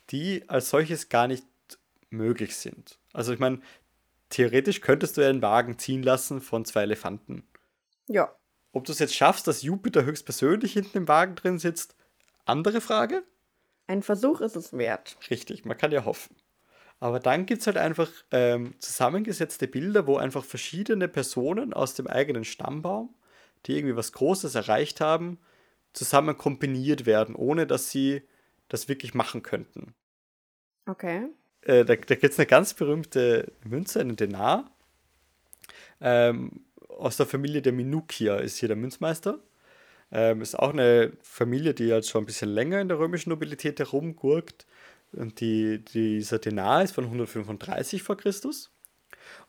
die 0.09 0.49
als 0.49 0.71
solches 0.71 1.11
gar 1.11 1.29
nicht 1.29 1.45
möglich 2.09 2.57
sind. 2.57 2.99
Also 3.13 3.35
ich 3.35 3.39
meine, 3.39 3.61
theoretisch 4.31 4.81
könntest 4.81 5.19
du 5.19 5.29
einen 5.29 5.43
Wagen 5.43 5.79
ziehen 5.79 6.03
lassen 6.03 6.41
von 6.41 6.65
zwei 6.65 6.83
Elefanten. 6.85 7.47
Ja. 8.09 8.35
Ob 8.73 8.87
du 8.87 8.93
es 8.93 9.01
jetzt 9.01 9.15
schaffst, 9.15 9.47
dass 9.47 9.61
Jupiter 9.61 10.03
höchstpersönlich 10.07 10.73
hinten 10.73 10.97
im 10.97 11.09
Wagen 11.09 11.35
drin 11.35 11.59
sitzt, 11.59 11.95
andere 12.47 12.81
Frage. 12.81 13.23
Ein 13.89 14.03
Versuch 14.03 14.41
ist 14.43 14.55
es 14.55 14.77
wert. 14.77 15.17
Richtig, 15.31 15.65
man 15.65 15.77
kann 15.77 15.91
ja 15.91 16.05
hoffen. 16.05 16.37
Aber 17.01 17.21
dann 17.21 17.47
gibt 17.47 17.63
es 17.63 17.67
halt 17.67 17.79
einfach 17.79 18.11
ähm, 18.33 18.75
zusammengesetzte 18.81 19.67
Bilder, 19.67 20.07
wo 20.07 20.19
einfach 20.19 20.45
verschiedene 20.45 21.09
Personen 21.09 21.73
aus 21.73 21.95
dem 21.95 22.07
eigenen 22.07 22.45
Stammbaum, 22.45 23.15
die 23.67 23.77
irgendwie 23.77 23.97
was 23.97 24.13
Großes 24.13 24.55
erreicht 24.55 25.01
haben, 25.01 25.39
zusammen 25.95 26.37
kombiniert 26.37 27.07
werden, 27.07 27.35
ohne 27.35 27.67
dass 27.67 27.91
sie 27.91 28.23
das 28.69 28.89
wirklich 28.89 29.15
machen 29.15 29.43
könnten. 29.43 29.95
Okay. 30.87 31.29
Äh, 31.63 31.85
da 31.85 31.97
da 31.97 32.15
gibt 32.15 32.33
es 32.33 32.39
eine 32.39 32.47
ganz 32.47 32.75
berühmte 32.75 33.53
Münze, 33.65 34.01
einen 34.01 34.17
Denar. 34.17 34.71
Ähm, 36.01 36.65
aus 36.89 37.17
der 37.17 37.27
Familie 37.27 37.63
der 37.63 37.73
Minukia 37.73 38.37
ist 38.37 38.59
hier 38.59 38.69
der 38.69 38.77
Münzmeister. 38.77 39.39
Ähm, 40.11 40.41
ist 40.41 40.59
auch 40.59 40.73
eine 40.73 41.13
Familie, 41.23 41.75
die 41.75 41.93
halt 41.93 42.07
schon 42.07 42.23
ein 42.23 42.27
bisschen 42.27 42.49
länger 42.51 42.81
in 42.81 42.89
der 42.89 42.99
römischen 42.99 43.31
Nobilität 43.31 43.79
herumgurkt. 43.79 44.67
Und 45.13 45.41
die, 45.41 45.85
dieser 45.85 46.39
Denar 46.39 46.83
ist 46.83 46.95
von 46.95 47.05
135 47.05 48.03
vor 48.03 48.17
Christus. 48.17 48.71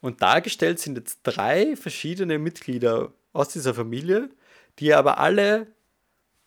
Und 0.01 0.21
dargestellt 0.21 0.79
sind 0.79 0.97
jetzt 0.97 1.19
drei 1.23 1.75
verschiedene 1.75 2.39
Mitglieder 2.39 3.13
aus 3.33 3.49
dieser 3.49 3.73
Familie, 3.73 4.29
die 4.79 4.93
aber 4.93 5.19
alle 5.19 5.67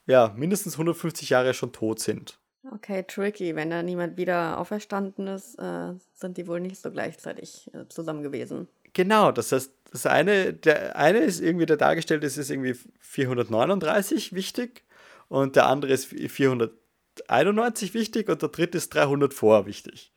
ja, 0.06 0.32
mindestens 0.36 0.74
150 0.74 1.30
Jahre 1.30 1.54
schon 1.54 1.72
tot 1.72 2.00
sind. 2.00 2.38
Okay, 2.70 3.04
tricky. 3.06 3.54
Wenn 3.54 3.70
da 3.70 3.82
niemand 3.82 4.16
wieder 4.16 4.58
auferstanden 4.58 5.26
ist, 5.26 5.58
äh, 5.58 5.94
sind 6.14 6.36
die 6.36 6.46
wohl 6.46 6.60
nicht 6.60 6.80
so 6.80 6.90
gleichzeitig 6.90 7.70
äh, 7.74 7.88
zusammen 7.88 8.22
gewesen. 8.22 8.68
Genau, 8.92 9.32
das 9.32 9.52
heißt, 9.52 9.72
das 9.90 10.06
eine, 10.06 10.54
der 10.54 10.96
eine 10.96 11.18
ist 11.18 11.40
irgendwie, 11.40 11.66
der 11.66 11.76
dargestellt 11.76 12.24
ist, 12.24 12.38
ist 12.38 12.50
irgendwie 12.50 12.74
439 13.00 14.32
wichtig 14.32 14.82
und 15.28 15.56
der 15.56 15.66
andere 15.66 15.92
ist 15.92 16.06
491 16.06 17.94
wichtig 17.94 18.28
und 18.28 18.40
der 18.40 18.48
dritte 18.48 18.78
ist 18.78 18.94
300 18.94 19.34
vor 19.34 19.66
wichtig. 19.66 20.12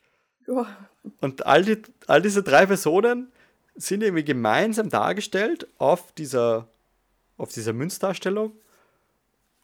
Oh. 0.48 0.66
Und 1.20 1.46
all, 1.46 1.64
die, 1.64 1.82
all 2.08 2.22
diese 2.22 2.44
drei 2.44 2.66
Personen 2.66 3.32
sind 3.76 4.02
irgendwie 4.02 4.24
gemeinsam 4.24 4.90
dargestellt 4.90 5.68
auf 5.78 6.14
dieser, 6.14 6.70
auf 7.38 7.52
dieser 7.52 7.74
Münzdarstellung 7.74 8.54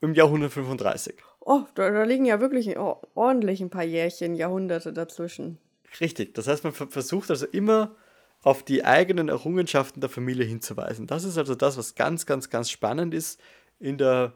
im 0.02 0.14
Jahr 0.14 0.28
135. 0.28 1.16
Oh, 1.40 1.62
da, 1.76 1.90
da 1.90 2.04
liegen 2.04 2.26
ja 2.26 2.40
wirklich 2.42 2.78
ordentlich 2.78 3.62
ein 3.62 3.70
paar 3.70 3.84
Jährchen, 3.84 4.36
Jahrhunderte 4.36 4.92
dazwischen. 4.92 5.58
Richtig, 6.00 6.34
das 6.34 6.48
heißt, 6.48 6.64
man 6.64 6.74
versucht 6.74 7.30
also 7.30 7.46
immer 7.46 7.96
auf 8.44 8.64
die 8.64 8.84
eigenen 8.84 9.30
Errungenschaften 9.30 10.02
der 10.02 10.10
Familie 10.10 10.46
hinzuweisen. 10.46 11.08
Das 11.08 11.24
ist 11.24 11.38
also 11.38 11.56
das, 11.56 11.78
was 11.78 11.96
ganz, 11.96 12.26
ganz, 12.26 12.50
ganz 12.50 12.70
spannend 12.70 13.14
ist 13.14 13.40
in 13.80 13.98
der 13.98 14.34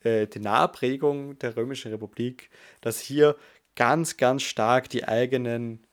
äh, 0.00 0.26
Denarprägung 0.26 1.38
der 1.38 1.56
Römischen 1.56 1.90
Republik, 1.90 2.50
dass 2.80 3.00
hier 3.00 3.36
ganz, 3.74 4.16
ganz 4.16 4.42
stark 4.42 4.88
die 4.88 5.06
eigenen 5.06 5.84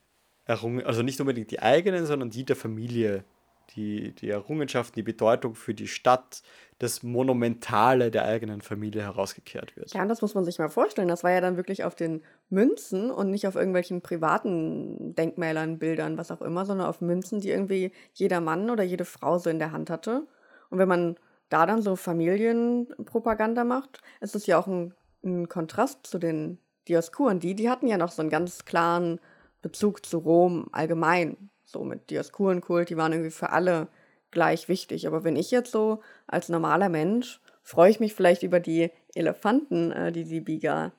Errungenschaften, 0.44 0.88
also 0.88 1.02
nicht 1.02 1.20
unbedingt 1.20 1.50
die 1.50 1.60
eigenen, 1.60 2.06
sondern 2.06 2.30
die 2.30 2.44
der 2.44 2.56
Familie, 2.56 3.24
die, 3.70 4.12
die 4.12 4.30
Errungenschaften, 4.30 4.94
die 4.96 5.02
Bedeutung 5.02 5.54
für 5.54 5.74
die 5.74 5.88
Stadt, 5.88 6.42
das 6.78 7.02
Monumentale 7.02 8.10
der 8.10 8.24
eigenen 8.26 8.60
Familie 8.60 9.02
herausgekehrt 9.02 9.76
wird. 9.76 9.92
Ja, 9.94 10.04
das 10.04 10.22
muss 10.22 10.34
man 10.34 10.44
sich 10.44 10.58
mal 10.58 10.68
vorstellen. 10.68 11.08
Das 11.08 11.24
war 11.24 11.30
ja 11.30 11.40
dann 11.40 11.56
wirklich 11.56 11.84
auf 11.84 11.94
den 11.94 12.22
Münzen 12.50 13.10
und 13.10 13.30
nicht 13.30 13.46
auf 13.46 13.56
irgendwelchen 13.56 14.02
privaten 14.02 15.14
Denkmälern, 15.14 15.78
Bildern, 15.78 16.18
was 16.18 16.30
auch 16.30 16.42
immer, 16.42 16.66
sondern 16.66 16.86
auf 16.86 17.00
Münzen, 17.00 17.40
die 17.40 17.50
irgendwie 17.50 17.92
jeder 18.12 18.40
Mann 18.40 18.70
oder 18.70 18.84
jede 18.84 19.04
Frau 19.04 19.38
so 19.38 19.50
in 19.50 19.58
der 19.58 19.72
Hand 19.72 19.90
hatte. 19.90 20.26
Und 20.70 20.78
wenn 20.78 20.88
man 20.88 21.16
da 21.48 21.64
dann 21.66 21.82
so 21.82 21.96
Familienpropaganda 21.96 23.64
macht, 23.64 24.00
ist 24.20 24.34
es 24.34 24.46
ja 24.46 24.58
auch 24.58 24.66
ein, 24.66 24.94
ein 25.24 25.48
Kontrast 25.48 26.06
zu 26.06 26.18
den 26.18 26.58
Dioskuren. 26.88 27.40
Die, 27.40 27.54
die 27.54 27.70
hatten 27.70 27.86
ja 27.86 27.98
noch 27.98 28.12
so 28.12 28.22
einen 28.22 28.30
ganz 28.30 28.64
klaren 28.64 29.20
Bezug 29.62 30.04
zu 30.04 30.18
Rom 30.18 30.68
allgemein. 30.72 31.50
So 31.66 31.84
mit 31.84 32.10
Dioskurenkult, 32.10 32.88
die 32.88 32.96
waren 32.96 33.12
irgendwie 33.12 33.30
für 33.30 33.50
alle 33.50 33.88
gleich 34.30 34.68
wichtig. 34.68 35.06
Aber 35.06 35.24
wenn 35.24 35.36
ich 35.36 35.50
jetzt 35.50 35.72
so 35.72 36.00
als 36.26 36.48
normaler 36.48 36.88
Mensch 36.88 37.40
freue 37.62 37.90
ich 37.90 37.98
mich 37.98 38.14
vielleicht 38.14 38.44
über 38.44 38.60
die 38.60 38.90
Elefanten, 39.14 39.90
äh, 39.90 40.12
die 40.12 40.24
die 40.24 40.40
Biga 40.40 40.92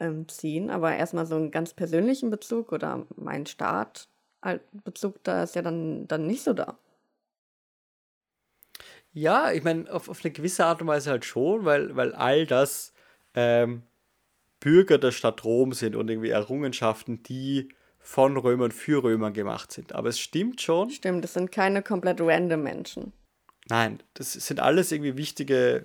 ähm, 0.00 0.26
ziehen, 0.26 0.70
aber 0.70 0.96
erstmal 0.96 1.26
so 1.26 1.36
einen 1.36 1.50
ganz 1.50 1.74
persönlichen 1.74 2.30
Bezug 2.30 2.72
oder 2.72 3.06
mein 3.16 3.44
Startbezug, 3.44 5.22
da 5.22 5.42
ist 5.42 5.54
ja 5.54 5.60
dann, 5.60 6.08
dann 6.08 6.26
nicht 6.26 6.44
so 6.44 6.54
da. 6.54 6.78
Ja, 9.12 9.52
ich 9.52 9.64
meine, 9.64 9.92
auf, 9.92 10.08
auf 10.08 10.24
eine 10.24 10.32
gewisse 10.32 10.64
Art 10.64 10.80
und 10.80 10.86
Weise 10.86 11.10
halt 11.10 11.26
schon, 11.26 11.64
weil, 11.64 11.94
weil 11.96 12.14
all 12.14 12.46
das 12.46 12.94
ähm, 13.34 13.82
Bürger 14.60 14.96
der 14.96 15.12
Stadt 15.12 15.44
Rom 15.44 15.72
sind 15.72 15.94
und 15.94 16.08
irgendwie 16.08 16.30
Errungenschaften, 16.30 17.22
die 17.22 17.68
von 18.08 18.38
Römern 18.38 18.72
für 18.72 19.02
Römer 19.04 19.30
gemacht 19.32 19.70
sind. 19.70 19.94
Aber 19.94 20.08
es 20.08 20.18
stimmt 20.18 20.62
schon. 20.62 20.88
Stimmt, 20.88 21.22
das 21.24 21.34
sind 21.34 21.52
keine 21.52 21.82
komplett 21.82 22.22
random 22.22 22.62
Menschen. 22.62 23.12
Nein, 23.68 24.02
das 24.14 24.32
sind 24.32 24.60
alles 24.60 24.90
irgendwie 24.92 25.18
wichtige, 25.18 25.84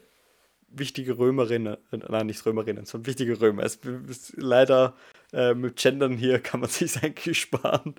wichtige 0.69 1.17
Römerinnen, 1.17 1.75
nein, 1.91 2.25
nicht 2.25 2.45
Römerinnen, 2.45 2.85
sondern 2.85 3.07
wichtige 3.07 3.41
Römer. 3.41 3.63
Es, 3.63 3.77
es, 4.09 4.33
leider 4.37 4.95
äh, 5.33 5.53
mit 5.53 5.75
Gendern 5.75 6.15
hier 6.15 6.39
kann 6.39 6.61
man 6.61 6.69
sich 6.69 7.03
eigentlich 7.03 7.41
sparen. 7.41 7.93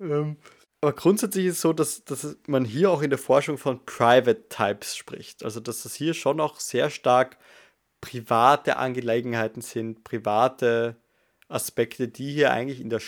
Ähm, 0.00 0.36
aber 0.82 0.92
grundsätzlich 0.92 1.46
ist 1.46 1.54
es 1.54 1.60
so, 1.62 1.72
dass, 1.72 2.04
dass 2.04 2.36
man 2.46 2.66
hier 2.66 2.90
auch 2.90 3.00
in 3.00 3.08
der 3.08 3.18
Forschung 3.18 3.56
von 3.56 3.82
Private 3.86 4.50
Types 4.50 4.94
spricht. 4.98 5.42
Also 5.42 5.60
dass 5.60 5.82
das 5.82 5.94
hier 5.94 6.12
schon 6.12 6.40
auch 6.40 6.60
sehr 6.60 6.90
stark 6.90 7.38
private 8.02 8.76
Angelegenheiten 8.76 9.62
sind, 9.62 10.04
private 10.04 10.96
Aspekte, 11.48 12.08
die 12.08 12.34
hier 12.34 12.50
eigentlich 12.50 12.82
in 12.82 12.90
der 12.90 13.00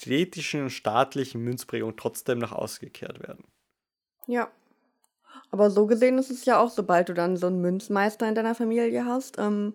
städtischen, 0.00 0.70
staatlichen 0.70 1.42
Münzprägung 1.42 1.96
trotzdem 1.96 2.38
nach 2.38 2.52
ausgekehrt 2.52 3.20
werden. 3.20 3.44
Ja. 4.26 4.50
Aber 5.50 5.70
so 5.70 5.86
gesehen 5.86 6.18
ist 6.18 6.30
es 6.30 6.44
ja 6.44 6.58
auch, 6.58 6.70
sobald 6.70 7.08
du 7.08 7.14
dann 7.14 7.36
so 7.36 7.46
einen 7.46 7.60
Münzmeister 7.60 8.28
in 8.28 8.34
deiner 8.34 8.54
Familie 8.54 9.04
hast, 9.04 9.38
ähm, 9.38 9.74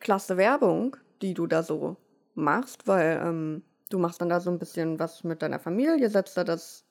klasse 0.00 0.36
Werbung, 0.36 0.96
die 1.22 1.34
du 1.34 1.46
da 1.46 1.62
so 1.62 1.96
machst, 2.34 2.86
weil 2.86 3.20
ähm, 3.22 3.62
du 3.90 3.98
machst 3.98 4.20
dann 4.20 4.28
da 4.28 4.40
so 4.40 4.50
ein 4.50 4.58
bisschen 4.58 4.98
was 4.98 5.24
mit 5.24 5.42
deiner 5.42 5.58
Familie, 5.58 6.10
setzt 6.10 6.36
da 6.36 6.44
das, 6.44 6.84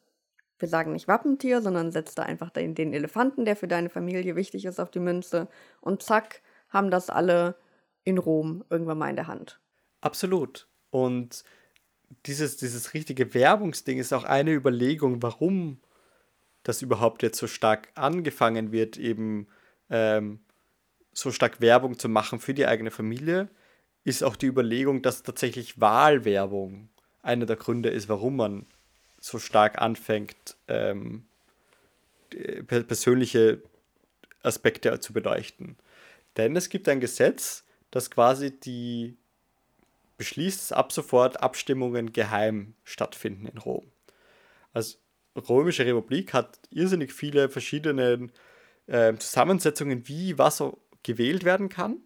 wir 0.59 0.67
sagen 0.67 0.93
nicht 0.93 1.07
Wappentier, 1.07 1.61
sondern 1.61 1.91
setzt 1.91 2.17
da 2.17 2.23
einfach 2.23 2.49
den, 2.51 2.75
den 2.75 2.93
Elefanten, 2.93 3.45
der 3.45 3.55
für 3.55 3.67
deine 3.67 3.89
Familie 3.89 4.35
wichtig 4.35 4.65
ist, 4.65 4.79
auf 4.79 4.91
die 4.91 4.99
Münze 4.99 5.47
und 5.81 6.03
zack, 6.03 6.41
haben 6.69 6.91
das 6.91 7.09
alle 7.09 7.55
in 8.03 8.17
Rom 8.17 8.63
irgendwann 8.69 8.97
mal 8.97 9.09
in 9.09 9.15
der 9.15 9.27
Hand. 9.27 9.59
Absolut. 10.01 10.67
Und 10.89 11.43
dieses, 12.25 12.57
dieses 12.57 12.93
richtige 12.93 13.33
Werbungsding 13.33 13.97
ist 13.97 14.13
auch 14.13 14.23
eine 14.23 14.53
Überlegung, 14.53 15.21
warum 15.21 15.79
das 16.63 16.81
überhaupt 16.81 17.23
jetzt 17.23 17.37
so 17.37 17.47
stark 17.47 17.89
angefangen 17.95 18.71
wird, 18.71 18.97
eben 18.97 19.47
ähm, 19.89 20.39
so 21.13 21.31
stark 21.31 21.61
Werbung 21.61 21.97
zu 21.97 22.09
machen 22.09 22.39
für 22.39 22.53
die 22.53 22.67
eigene 22.67 22.91
Familie, 22.91 23.49
ist 24.03 24.23
auch 24.23 24.35
die 24.35 24.47
Überlegung, 24.47 25.01
dass 25.01 25.23
tatsächlich 25.23 25.79
Wahlwerbung 25.79 26.89
einer 27.21 27.45
der 27.45 27.55
Gründe 27.55 27.89
ist, 27.89 28.09
warum 28.09 28.37
man 28.37 28.65
so 29.19 29.39
stark 29.39 29.81
anfängt, 29.81 30.55
ähm, 30.67 31.25
persönliche 32.67 33.61
Aspekte 34.43 34.99
zu 34.99 35.13
beleuchten. 35.13 35.77
Denn 36.35 36.55
es 36.55 36.69
gibt 36.69 36.87
ein 36.87 36.99
Gesetz, 36.99 37.63
das 37.91 38.11
quasi 38.11 38.51
die 38.51 39.17
beschließt, 40.17 40.59
dass 40.59 40.71
ab 40.71 40.91
sofort 40.91 41.41
Abstimmungen 41.41 42.11
geheim 42.11 42.75
stattfinden 42.83 43.45
in 43.47 43.57
Rom. 43.57 43.91
Also 44.73 44.97
Römische 45.35 45.85
Republik 45.85 46.33
hat 46.33 46.59
irrsinnig 46.71 47.13
viele 47.13 47.49
verschiedene 47.49 48.29
äh, 48.87 49.13
Zusammensetzungen, 49.15 50.07
wie 50.07 50.37
was 50.37 50.63
gewählt 51.03 51.43
werden 51.43 51.69
kann. 51.69 51.97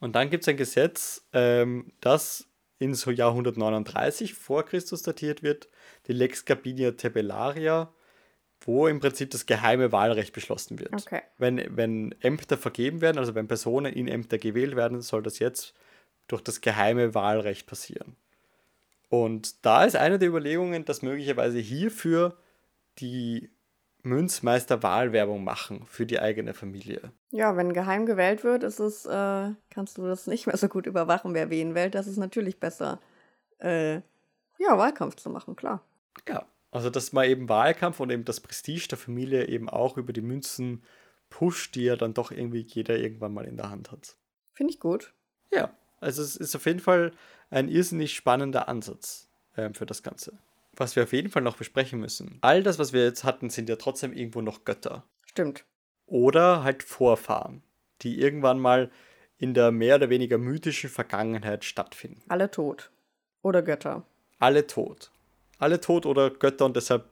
Und 0.00 0.16
dann 0.16 0.30
gibt 0.30 0.42
es 0.42 0.48
ein 0.48 0.56
Gesetz, 0.56 1.26
ähm, 1.32 1.92
das 2.00 2.48
in 2.78 2.94
so 2.94 3.10
Jahr 3.10 3.30
139 3.30 4.34
vor 4.34 4.64
Christus 4.64 5.02
datiert 5.02 5.42
wird, 5.42 5.68
die 6.06 6.12
Lex 6.12 6.44
Gabinia 6.44 6.92
Tabellaria, 6.92 7.92
wo 8.60 8.88
im 8.88 9.00
Prinzip 9.00 9.30
das 9.30 9.46
geheime 9.46 9.92
Wahlrecht 9.92 10.32
beschlossen 10.32 10.78
wird. 10.78 10.92
Okay. 10.92 11.22
Wenn, 11.38 11.76
wenn 11.76 12.14
Ämter 12.20 12.58
vergeben 12.58 13.00
werden, 13.00 13.18
also 13.18 13.34
wenn 13.34 13.46
Personen 13.46 13.92
in 13.92 14.08
Ämter 14.08 14.38
gewählt 14.38 14.74
werden, 14.74 15.00
soll 15.00 15.22
das 15.22 15.38
jetzt 15.38 15.74
durch 16.28 16.42
das 16.42 16.60
geheime 16.60 17.14
Wahlrecht 17.14 17.66
passieren. 17.66 18.16
Und 19.08 19.64
da 19.64 19.84
ist 19.84 19.96
eine 19.96 20.18
der 20.18 20.28
Überlegungen, 20.28 20.84
dass 20.84 21.02
möglicherweise 21.02 21.58
hierfür 21.58 22.36
die 22.98 23.50
Münzmeister 24.02 24.82
Wahlwerbung 24.82 25.44
machen 25.44 25.86
für 25.86 26.04
die 26.04 26.20
eigene 26.20 26.52
Familie. 26.52 27.12
Ja, 27.30 27.56
wenn 27.56 27.72
geheim 27.72 28.06
gewählt 28.06 28.44
wird, 28.44 28.62
ist 28.62 28.78
es, 28.78 29.06
äh, 29.06 29.52
kannst 29.70 29.98
du 29.98 30.06
das 30.06 30.26
nicht 30.26 30.46
mehr 30.46 30.56
so 30.56 30.68
gut 30.68 30.86
überwachen, 30.86 31.32
wer 31.32 31.48
wen 31.48 31.74
wählt. 31.74 31.94
Das 31.94 32.06
ist 32.06 32.18
natürlich 32.18 32.60
besser, 32.60 33.00
äh, 33.58 33.94
ja, 34.58 34.78
Wahlkampf 34.78 35.16
zu 35.16 35.30
machen, 35.30 35.56
klar. 35.56 35.82
Ja, 36.28 36.44
also 36.70 36.90
dass 36.90 37.12
man 37.12 37.26
eben 37.26 37.48
Wahlkampf 37.48 38.00
und 38.00 38.10
eben 38.10 38.24
das 38.24 38.40
Prestige 38.40 38.88
der 38.88 38.98
Familie 38.98 39.48
eben 39.48 39.68
auch 39.68 39.96
über 39.96 40.12
die 40.12 40.20
Münzen 40.20 40.82
pusht, 41.30 41.74
die 41.74 41.84
ja 41.84 41.96
dann 41.96 42.14
doch 42.14 42.30
irgendwie 42.30 42.60
jeder 42.60 42.98
irgendwann 42.98 43.32
mal 43.32 43.46
in 43.46 43.56
der 43.56 43.70
Hand 43.70 43.90
hat. 43.90 44.16
Finde 44.52 44.72
ich 44.72 44.80
gut. 44.80 45.14
Ja, 45.50 45.72
also 46.04 46.22
es 46.22 46.36
ist 46.36 46.54
auf 46.54 46.66
jeden 46.66 46.80
Fall 46.80 47.12
ein 47.50 47.68
irrsinnig 47.68 48.14
spannender 48.14 48.68
Ansatz 48.68 49.28
äh, 49.56 49.70
für 49.72 49.86
das 49.86 50.02
Ganze. 50.02 50.38
Was 50.76 50.96
wir 50.96 51.04
auf 51.04 51.12
jeden 51.12 51.30
Fall 51.30 51.42
noch 51.42 51.56
besprechen 51.56 52.00
müssen. 52.00 52.38
All 52.40 52.62
das, 52.62 52.78
was 52.78 52.92
wir 52.92 53.04
jetzt 53.04 53.24
hatten, 53.24 53.50
sind 53.50 53.68
ja 53.68 53.76
trotzdem 53.76 54.12
irgendwo 54.12 54.40
noch 54.40 54.64
Götter. 54.64 55.04
Stimmt. 55.24 55.64
Oder 56.06 56.64
halt 56.64 56.82
Vorfahren, 56.82 57.62
die 58.02 58.20
irgendwann 58.20 58.58
mal 58.58 58.90
in 59.38 59.54
der 59.54 59.70
mehr 59.70 59.96
oder 59.96 60.10
weniger 60.10 60.38
mythischen 60.38 60.90
Vergangenheit 60.90 61.64
stattfinden. 61.64 62.22
Alle 62.28 62.50
tot. 62.50 62.90
Oder 63.42 63.62
Götter. 63.62 64.04
Alle 64.38 64.66
tot. 64.66 65.10
Alle 65.58 65.80
tot 65.80 66.06
oder 66.06 66.30
Götter 66.30 66.64
und 66.64 66.76
deshalb 66.76 67.08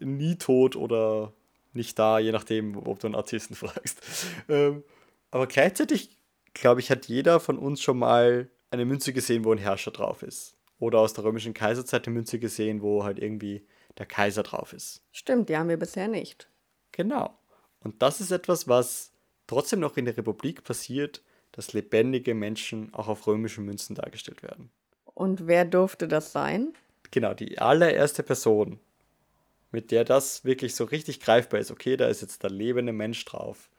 nie 0.00 0.36
tot 0.36 0.76
oder 0.76 1.32
nicht 1.72 1.98
da, 1.98 2.18
je 2.18 2.32
nachdem, 2.32 2.76
ob 2.76 2.98
du 2.98 3.06
einen 3.06 3.14
Artisten 3.14 3.54
fragst. 3.54 4.02
Ähm, 4.48 4.82
aber 5.30 5.46
gleichzeitig 5.46 6.16
glaube 6.54 6.80
ich, 6.80 6.90
hat 6.90 7.06
jeder 7.06 7.40
von 7.40 7.58
uns 7.58 7.82
schon 7.82 7.98
mal 7.98 8.48
eine 8.70 8.84
Münze 8.84 9.12
gesehen, 9.12 9.44
wo 9.44 9.52
ein 9.52 9.58
Herrscher 9.58 9.90
drauf 9.90 10.22
ist. 10.22 10.56
Oder 10.78 10.98
aus 10.98 11.12
der 11.12 11.24
römischen 11.24 11.54
Kaiserzeit 11.54 12.06
eine 12.06 12.14
Münze 12.14 12.38
gesehen, 12.38 12.82
wo 12.82 13.04
halt 13.04 13.18
irgendwie 13.18 13.66
der 13.98 14.06
Kaiser 14.06 14.42
drauf 14.42 14.72
ist. 14.72 15.02
Stimmt, 15.12 15.48
die 15.48 15.56
haben 15.56 15.68
wir 15.68 15.76
bisher 15.76 16.08
nicht. 16.08 16.48
Genau. 16.92 17.38
Und 17.80 18.02
das 18.02 18.20
ist 18.20 18.30
etwas, 18.30 18.66
was 18.66 19.12
trotzdem 19.46 19.80
noch 19.80 19.96
in 19.96 20.04
der 20.04 20.16
Republik 20.16 20.64
passiert, 20.64 21.22
dass 21.52 21.72
lebendige 21.72 22.34
Menschen 22.34 22.92
auch 22.94 23.08
auf 23.08 23.26
römischen 23.26 23.64
Münzen 23.64 23.94
dargestellt 23.94 24.42
werden. 24.42 24.70
Und 25.14 25.46
wer 25.46 25.64
durfte 25.64 26.08
das 26.08 26.32
sein? 26.32 26.72
Genau, 27.12 27.34
die 27.34 27.58
allererste 27.58 28.24
Person, 28.24 28.80
mit 29.70 29.92
der 29.92 30.04
das 30.04 30.44
wirklich 30.44 30.74
so 30.74 30.84
richtig 30.84 31.20
greifbar 31.20 31.60
ist. 31.60 31.70
Okay, 31.70 31.96
da 31.96 32.08
ist 32.08 32.22
jetzt 32.22 32.42
der 32.42 32.50
lebende 32.50 32.92
Mensch 32.92 33.24
drauf. 33.24 33.70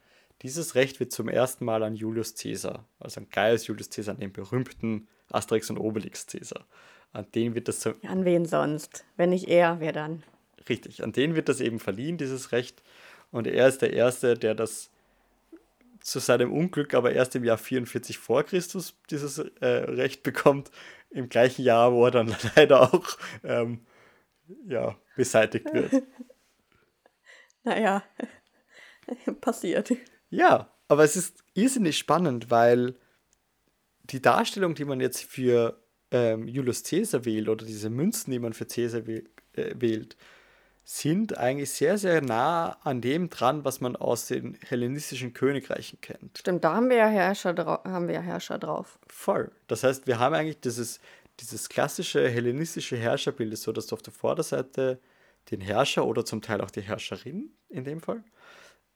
Dieses 0.42 0.74
Recht 0.74 1.00
wird 1.00 1.12
zum 1.12 1.28
ersten 1.28 1.64
Mal 1.64 1.82
an 1.82 1.94
Julius 1.94 2.34
Caesar, 2.34 2.86
also 2.98 3.20
an 3.20 3.28
Gaius 3.30 3.66
Julius 3.66 3.90
Caesar, 3.90 4.14
an 4.14 4.20
den 4.20 4.32
berühmten 4.32 5.08
Asterix 5.30 5.70
und 5.70 5.78
Obelix 5.78 6.26
Caesar. 6.26 6.66
An 7.12 7.26
den 7.34 7.54
wird 7.54 7.68
das. 7.68 7.86
An 7.86 8.24
wen 8.24 8.44
sonst? 8.44 9.04
Wenn 9.16 9.30
nicht 9.30 9.48
er, 9.48 9.80
wer 9.80 9.92
dann? 9.92 10.22
Richtig, 10.68 11.02
an 11.02 11.12
den 11.12 11.34
wird 11.36 11.48
das 11.48 11.60
eben 11.60 11.78
verliehen, 11.80 12.18
dieses 12.18 12.52
Recht. 12.52 12.82
Und 13.30 13.46
er 13.46 13.68
ist 13.68 13.82
der 13.82 13.92
Erste, 13.92 14.34
der 14.34 14.54
das 14.54 14.90
zu 16.00 16.20
seinem 16.20 16.52
Unglück 16.52 16.94
aber 16.94 17.12
erst 17.12 17.34
im 17.34 17.44
Jahr 17.44 17.58
44 17.58 18.18
vor 18.18 18.44
Christus 18.44 18.96
dieses 19.10 19.38
äh, 19.38 19.66
Recht 19.66 20.22
bekommt, 20.22 20.70
im 21.10 21.28
gleichen 21.28 21.64
Jahr, 21.64 21.92
wo 21.92 22.04
er 22.04 22.12
dann 22.12 22.36
leider 22.56 22.94
auch 22.94 23.18
ähm, 23.42 23.80
ja, 24.68 24.96
beseitigt 25.16 25.66
wird. 25.72 26.04
naja, 27.64 28.04
passiert. 29.40 29.92
Ja, 30.36 30.70
aber 30.88 31.02
es 31.02 31.16
ist 31.16 31.42
irrsinnig 31.54 31.96
spannend, 31.96 32.50
weil 32.50 32.94
die 34.04 34.20
Darstellung, 34.20 34.74
die 34.74 34.84
man 34.84 35.00
jetzt 35.00 35.24
für 35.24 35.80
ähm, 36.10 36.46
Julius 36.46 36.82
Caesar 36.82 37.24
wählt 37.24 37.48
oder 37.48 37.64
diese 37.64 37.88
Münzen, 37.88 38.32
die 38.32 38.38
man 38.38 38.52
für 38.52 38.66
Caesar 38.66 39.06
wähl, 39.06 39.24
äh, 39.54 39.74
wählt, 39.76 40.18
sind 40.84 41.38
eigentlich 41.38 41.70
sehr, 41.70 41.96
sehr 41.96 42.20
nah 42.20 42.72
an 42.84 43.00
dem 43.00 43.30
dran, 43.30 43.64
was 43.64 43.80
man 43.80 43.96
aus 43.96 44.26
den 44.26 44.58
hellenistischen 44.60 45.32
Königreichen 45.32 46.02
kennt. 46.02 46.36
Stimmt, 46.36 46.64
da 46.64 46.74
haben 46.74 46.90
wir 46.90 46.98
ja 46.98 47.08
Herrscher, 47.08 47.54
drau 47.54 47.82
haben 47.84 48.06
wir 48.06 48.16
ja 48.16 48.20
Herrscher 48.20 48.58
drauf. 48.58 48.98
Voll. 49.08 49.50
Das 49.68 49.84
heißt, 49.84 50.06
wir 50.06 50.18
haben 50.18 50.34
eigentlich 50.34 50.60
dieses, 50.60 51.00
dieses 51.40 51.70
klassische 51.70 52.28
hellenistische 52.28 52.98
Herrscherbild, 52.98 53.56
so 53.56 53.72
dass 53.72 53.86
du 53.86 53.94
auf 53.94 54.02
der 54.02 54.12
Vorderseite 54.12 55.00
den 55.50 55.62
Herrscher 55.62 56.06
oder 56.06 56.26
zum 56.26 56.42
Teil 56.42 56.60
auch 56.60 56.70
die 56.70 56.82
Herrscherin 56.82 57.56
in 57.70 57.84
dem 57.84 58.02
Fall 58.02 58.22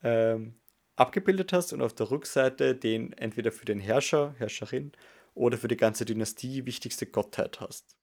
ähm, 0.03 0.55
abgebildet 1.01 1.53
hast 1.53 1.73
und 1.73 1.81
auf 1.81 1.95
der 1.95 2.11
Rückseite 2.11 2.75
den 2.75 3.13
entweder 3.15 3.51
für 3.51 3.65
den 3.65 3.81
Herrscher, 3.81 4.35
Herrscherin 4.39 4.93
oder 5.35 5.57
für 5.57 5.69
die 5.69 5.77
ganze 5.77 6.05
Dynastie 6.05 6.67
wichtigste 6.67 7.07
Gottheit 7.07 7.61
hast. 7.61 7.97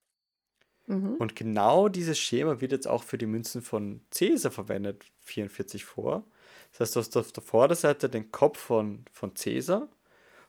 Mhm. 0.87 1.15
Und 1.15 1.35
genau 1.35 1.89
dieses 1.89 2.17
Schema 2.17 2.59
wird 2.59 2.71
jetzt 2.71 2.87
auch 2.87 3.03
für 3.03 3.17
die 3.17 3.27
Münzen 3.27 3.61
von 3.61 4.01
Caesar 4.09 4.51
verwendet, 4.51 5.05
44 5.19 5.85
vor. 5.85 6.25
Das 6.71 6.79
heißt, 6.79 6.95
du 6.95 6.99
hast 7.01 7.17
auf 7.17 7.31
der 7.31 7.43
Vorderseite 7.43 8.09
den 8.09 8.31
Kopf 8.31 8.57
von, 8.57 9.05
von 9.11 9.33
Caesar 9.33 9.89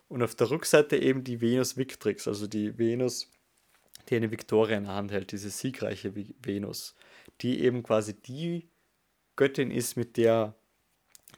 und 0.09 0.23
auf 0.23 0.35
der 0.35 0.51
Rückseite 0.51 0.97
eben 0.97 1.25
die 1.25 1.41
Venus 1.41 1.77
Victrix, 1.77 2.27
also 2.27 2.47
die 2.47 2.79
Venus, 2.79 3.31
die 4.09 4.17
eine 4.17 4.31
Viktoria 4.31 4.79
in 4.79 4.85
der 4.85 4.95
Hand 4.95 5.13
hält, 5.13 5.33
diese 5.33 5.51
siegreiche 5.51 6.15
Venus, 6.15 6.95
die 7.43 7.61
eben 7.61 7.83
quasi 7.83 8.15
die 8.15 8.71
Göttin 9.37 9.71
ist, 9.71 9.97
mit 9.97 10.17
der 10.17 10.58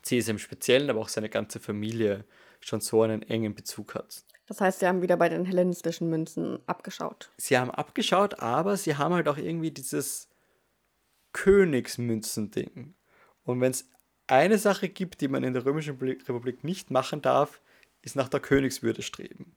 Caesar 0.03 0.33
im 0.33 0.39
Speziellen, 0.39 0.91
aber 0.91 1.01
auch 1.01 1.09
seine 1.09 1.29
ganze 1.29 1.61
Familie 1.61 2.25
schon 2.61 2.81
so 2.81 3.03
einen 3.03 3.23
engen 3.23 3.55
Bezug 3.55 3.95
hat. 3.95 4.25
Das 4.47 4.61
heißt, 4.61 4.81
sie 4.81 4.87
haben 4.87 5.03
wieder 5.03 5.17
bei 5.17 5.29
den 5.29 5.45
hellenistischen 5.45 6.11
Münzen 6.11 6.59
abgeschaut. 6.67 7.31
Sie 7.37 7.57
haben 7.57 7.71
abgeschaut, 7.71 8.41
aber 8.41 8.77
sie 8.77 8.97
haben 8.97 9.15
halt 9.15 9.29
auch 9.29 9.39
irgendwie 9.39 9.71
dieses 9.71 10.29
Königsmünzen-Ding. 11.33 12.95
Und 13.45 13.61
wenn 13.61 13.71
es 13.71 13.89
eine 14.27 14.59
Sache 14.59 14.89
gibt, 14.89 15.21
die 15.21 15.29
man 15.29 15.45
in 15.45 15.55
der 15.55 15.65
Römischen 15.65 15.99
Republik 15.99 16.65
nicht 16.65 16.91
machen 16.91 17.23
darf, 17.23 17.61
ist 18.03 18.17
nach 18.17 18.29
der 18.29 18.41
Königswürde 18.41 19.03
streben. 19.03 19.55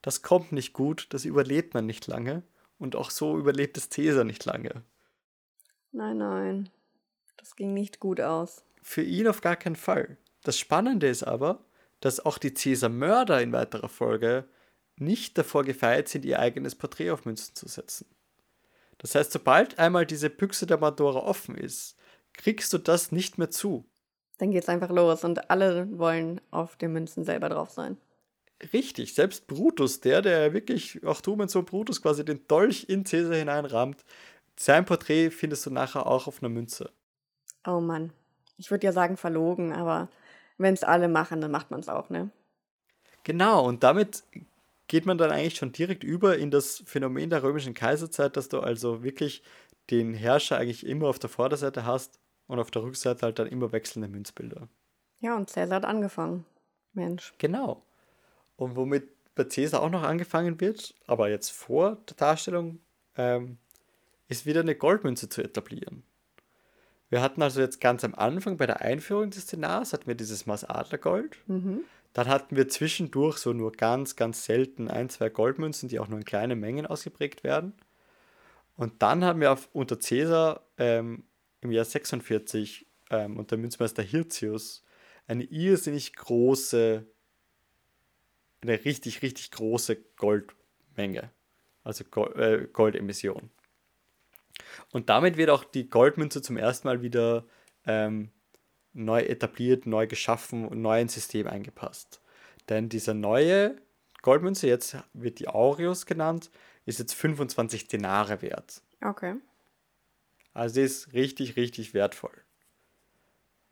Das 0.00 0.22
kommt 0.22 0.52
nicht 0.52 0.72
gut, 0.72 1.06
das 1.10 1.24
überlebt 1.24 1.74
man 1.74 1.86
nicht 1.86 2.06
lange. 2.06 2.42
Und 2.78 2.96
auch 2.96 3.10
so 3.10 3.38
überlebt 3.38 3.76
es 3.76 3.90
Caesar 3.90 4.24
nicht 4.24 4.44
lange. 4.44 4.82
Nein, 5.92 6.18
nein. 6.18 6.70
Das 7.36 7.54
ging 7.54 7.74
nicht 7.74 8.00
gut 8.00 8.20
aus. 8.20 8.64
Für 8.82 9.02
ihn 9.02 9.28
auf 9.28 9.40
gar 9.40 9.56
keinen 9.56 9.76
Fall. 9.76 10.18
Das 10.42 10.58
Spannende 10.58 11.08
ist 11.08 11.22
aber, 11.22 11.64
dass 12.00 12.24
auch 12.24 12.38
die 12.38 12.52
Caesar-Mörder 12.52 13.40
in 13.40 13.52
weiterer 13.52 13.88
Folge 13.88 14.44
nicht 14.96 15.38
davor 15.38 15.64
gefeit 15.64 16.08
sind, 16.08 16.24
ihr 16.24 16.40
eigenes 16.40 16.74
Porträt 16.74 17.10
auf 17.10 17.24
Münzen 17.24 17.54
zu 17.54 17.68
setzen. 17.68 18.06
Das 18.98 19.14
heißt, 19.14 19.32
sobald 19.32 19.78
einmal 19.78 20.06
diese 20.06 20.30
Büchse 20.30 20.66
der 20.66 20.76
Pandora 20.76 21.20
offen 21.20 21.56
ist, 21.56 21.96
kriegst 22.32 22.72
du 22.72 22.78
das 22.78 23.12
nicht 23.12 23.38
mehr 23.38 23.50
zu. 23.50 23.84
Dann 24.38 24.50
geht's 24.50 24.68
einfach 24.68 24.90
los 24.90 25.24
und 25.24 25.50
alle 25.50 25.86
wollen 25.98 26.40
auf 26.50 26.76
den 26.76 26.92
Münzen 26.92 27.24
selber 27.24 27.48
drauf 27.48 27.70
sein. 27.70 27.96
Richtig, 28.72 29.14
selbst 29.14 29.46
Brutus, 29.48 30.00
der, 30.00 30.22
der 30.22 30.52
wirklich, 30.52 31.04
auch 31.04 31.20
du, 31.20 31.34
mein 31.34 31.48
Sohn 31.48 31.64
Brutus, 31.64 32.00
quasi 32.00 32.24
den 32.24 32.46
Dolch 32.46 32.86
in 32.88 33.04
Caesar 33.04 33.34
hineinrammt, 33.34 34.04
sein 34.58 34.84
Porträt 34.84 35.30
findest 35.30 35.66
du 35.66 35.70
nachher 35.70 36.06
auch 36.06 36.26
auf 36.26 36.42
einer 36.42 36.48
Münze. 36.48 36.90
Oh 37.66 37.80
Mann. 37.80 38.12
Ich 38.62 38.70
würde 38.70 38.86
ja 38.86 38.92
sagen 38.92 39.16
verlogen, 39.16 39.72
aber 39.72 40.08
wenn 40.56 40.72
es 40.72 40.84
alle 40.84 41.08
machen, 41.08 41.40
dann 41.40 41.50
macht 41.50 41.72
man 41.72 41.80
es 41.80 41.88
auch, 41.88 42.10
ne? 42.10 42.30
Genau, 43.24 43.66
und 43.66 43.82
damit 43.82 44.22
geht 44.86 45.04
man 45.04 45.18
dann 45.18 45.32
eigentlich 45.32 45.56
schon 45.56 45.72
direkt 45.72 46.04
über 46.04 46.38
in 46.38 46.52
das 46.52 46.84
Phänomen 46.86 47.28
der 47.28 47.42
römischen 47.42 47.74
Kaiserzeit, 47.74 48.36
dass 48.36 48.48
du 48.48 48.60
also 48.60 49.02
wirklich 49.02 49.42
den 49.90 50.14
Herrscher 50.14 50.58
eigentlich 50.58 50.86
immer 50.86 51.08
auf 51.08 51.18
der 51.18 51.28
Vorderseite 51.28 51.84
hast 51.84 52.20
und 52.46 52.60
auf 52.60 52.70
der 52.70 52.84
Rückseite 52.84 53.26
halt 53.26 53.40
dann 53.40 53.48
immer 53.48 53.72
wechselnde 53.72 54.06
Münzbilder. 54.06 54.68
Ja, 55.18 55.36
und 55.36 55.50
Cäsar 55.50 55.76
hat 55.76 55.84
angefangen. 55.84 56.44
Mensch. 56.92 57.34
Genau. 57.38 57.82
Und 58.54 58.76
womit 58.76 59.08
bei 59.34 59.44
Cäsar 59.44 59.82
auch 59.82 59.90
noch 59.90 60.04
angefangen 60.04 60.60
wird, 60.60 60.94
aber 61.08 61.30
jetzt 61.30 61.50
vor 61.50 61.96
der 62.08 62.16
Darstellung, 62.16 62.78
ähm, 63.16 63.58
ist 64.28 64.46
wieder 64.46 64.60
eine 64.60 64.76
Goldmünze 64.76 65.28
zu 65.28 65.42
etablieren. 65.42 66.04
Wir 67.12 67.20
hatten 67.20 67.42
also 67.42 67.60
jetzt 67.60 67.78
ganz 67.78 68.04
am 68.04 68.14
Anfang 68.14 68.56
bei 68.56 68.64
der 68.64 68.80
Einführung 68.80 69.28
des 69.28 69.44
Denars 69.44 69.92
hatten 69.92 70.06
wir 70.06 70.14
dieses 70.14 70.46
Maßadlergold. 70.46 71.36
Mhm. 71.46 71.80
Dann 72.14 72.26
hatten 72.26 72.56
wir 72.56 72.70
zwischendurch 72.70 73.36
so 73.36 73.52
nur 73.52 73.72
ganz, 73.72 74.16
ganz 74.16 74.46
selten 74.46 74.88
ein, 74.88 75.10
zwei 75.10 75.28
Goldmünzen, 75.28 75.90
die 75.90 75.98
auch 75.98 76.08
nur 76.08 76.18
in 76.18 76.24
kleinen 76.24 76.58
Mengen 76.58 76.86
ausgeprägt 76.86 77.44
werden. 77.44 77.74
Und 78.76 79.02
dann 79.02 79.26
haben 79.26 79.42
wir 79.42 79.52
auf, 79.52 79.68
unter 79.74 79.98
Caesar 79.98 80.62
ähm, 80.78 81.24
im 81.60 81.70
Jahr 81.70 81.84
46 81.84 82.86
ähm, 83.10 83.36
unter 83.36 83.58
Münzmeister 83.58 84.02
Hirtius 84.02 84.82
eine 85.26 85.44
irrsinnig 85.44 86.16
große, 86.16 87.04
eine 88.62 88.84
richtig, 88.86 89.20
richtig 89.20 89.50
große 89.50 89.96
Goldmenge, 90.16 91.30
also 91.84 92.04
Gold, 92.04 92.36
äh, 92.36 92.68
Goldemission. 92.72 93.50
Und 94.90 95.08
damit 95.08 95.36
wird 95.36 95.50
auch 95.50 95.64
die 95.64 95.88
Goldmünze 95.88 96.42
zum 96.42 96.56
ersten 96.56 96.88
Mal 96.88 97.02
wieder 97.02 97.44
ähm, 97.86 98.30
neu 98.92 99.20
etabliert, 99.22 99.86
neu 99.86 100.06
geschaffen 100.06 100.66
und 100.66 100.82
neu 100.82 101.00
ins 101.00 101.14
System 101.14 101.46
eingepasst. 101.46 102.20
Denn 102.68 102.88
diese 102.88 103.14
neue 103.14 103.76
Goldmünze, 104.22 104.66
jetzt 104.66 104.96
wird 105.12 105.38
die 105.38 105.48
Aureus 105.48 106.06
genannt, 106.06 106.50
ist 106.86 106.98
jetzt 106.98 107.14
25 107.14 107.88
Denare 107.88 108.42
wert. 108.42 108.82
Okay. 109.00 109.36
Also 110.54 110.76
die 110.76 110.82
ist 110.82 111.12
richtig, 111.12 111.56
richtig 111.56 111.94
wertvoll. 111.94 112.42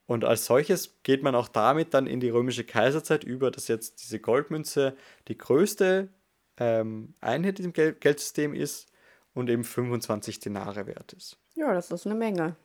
Und 0.06 0.24
als 0.24 0.46
solches 0.46 0.96
geht 1.04 1.22
man 1.22 1.36
auch 1.36 1.46
damit 1.46 1.94
dann 1.94 2.08
in 2.08 2.18
die 2.18 2.30
römische 2.30 2.64
Kaiserzeit 2.64 3.22
über, 3.22 3.52
dass 3.52 3.68
jetzt 3.68 4.02
diese 4.02 4.18
Goldmünze 4.18 4.96
die 5.28 5.38
größte 5.38 6.08
ähm, 6.56 7.14
Einheit 7.20 7.60
im 7.60 7.72
Geld 7.72 8.00
Geldsystem 8.00 8.52
ist 8.52 8.89
und 9.34 9.48
eben 9.48 9.64
25 9.64 10.40
Denare 10.40 10.86
wert 10.86 11.12
ist. 11.12 11.38
Ja, 11.54 11.72
das 11.72 11.90
ist 11.90 12.06
eine 12.06 12.14
Menge. 12.14 12.56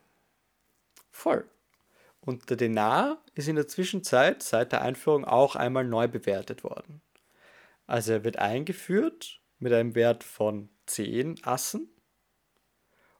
Voll. 1.11 1.45
Und 2.22 2.49
der 2.49 2.57
Denar 2.57 3.22
ist 3.36 3.47
in 3.47 3.55
der 3.55 3.68
Zwischenzeit 3.68 4.41
seit 4.41 4.72
der 4.72 4.82
Einführung 4.82 5.26
auch 5.26 5.55
einmal 5.55 5.86
neu 5.86 6.07
bewertet 6.07 6.63
worden. 6.63 7.01
Also 7.86 8.13
er 8.13 8.24
wird 8.24 8.39
eingeführt 8.39 9.41
mit 9.59 9.72
einem 9.74 9.93
Wert 9.93 10.24
von 10.24 10.70
10 10.88 11.43
Assen 11.43 11.89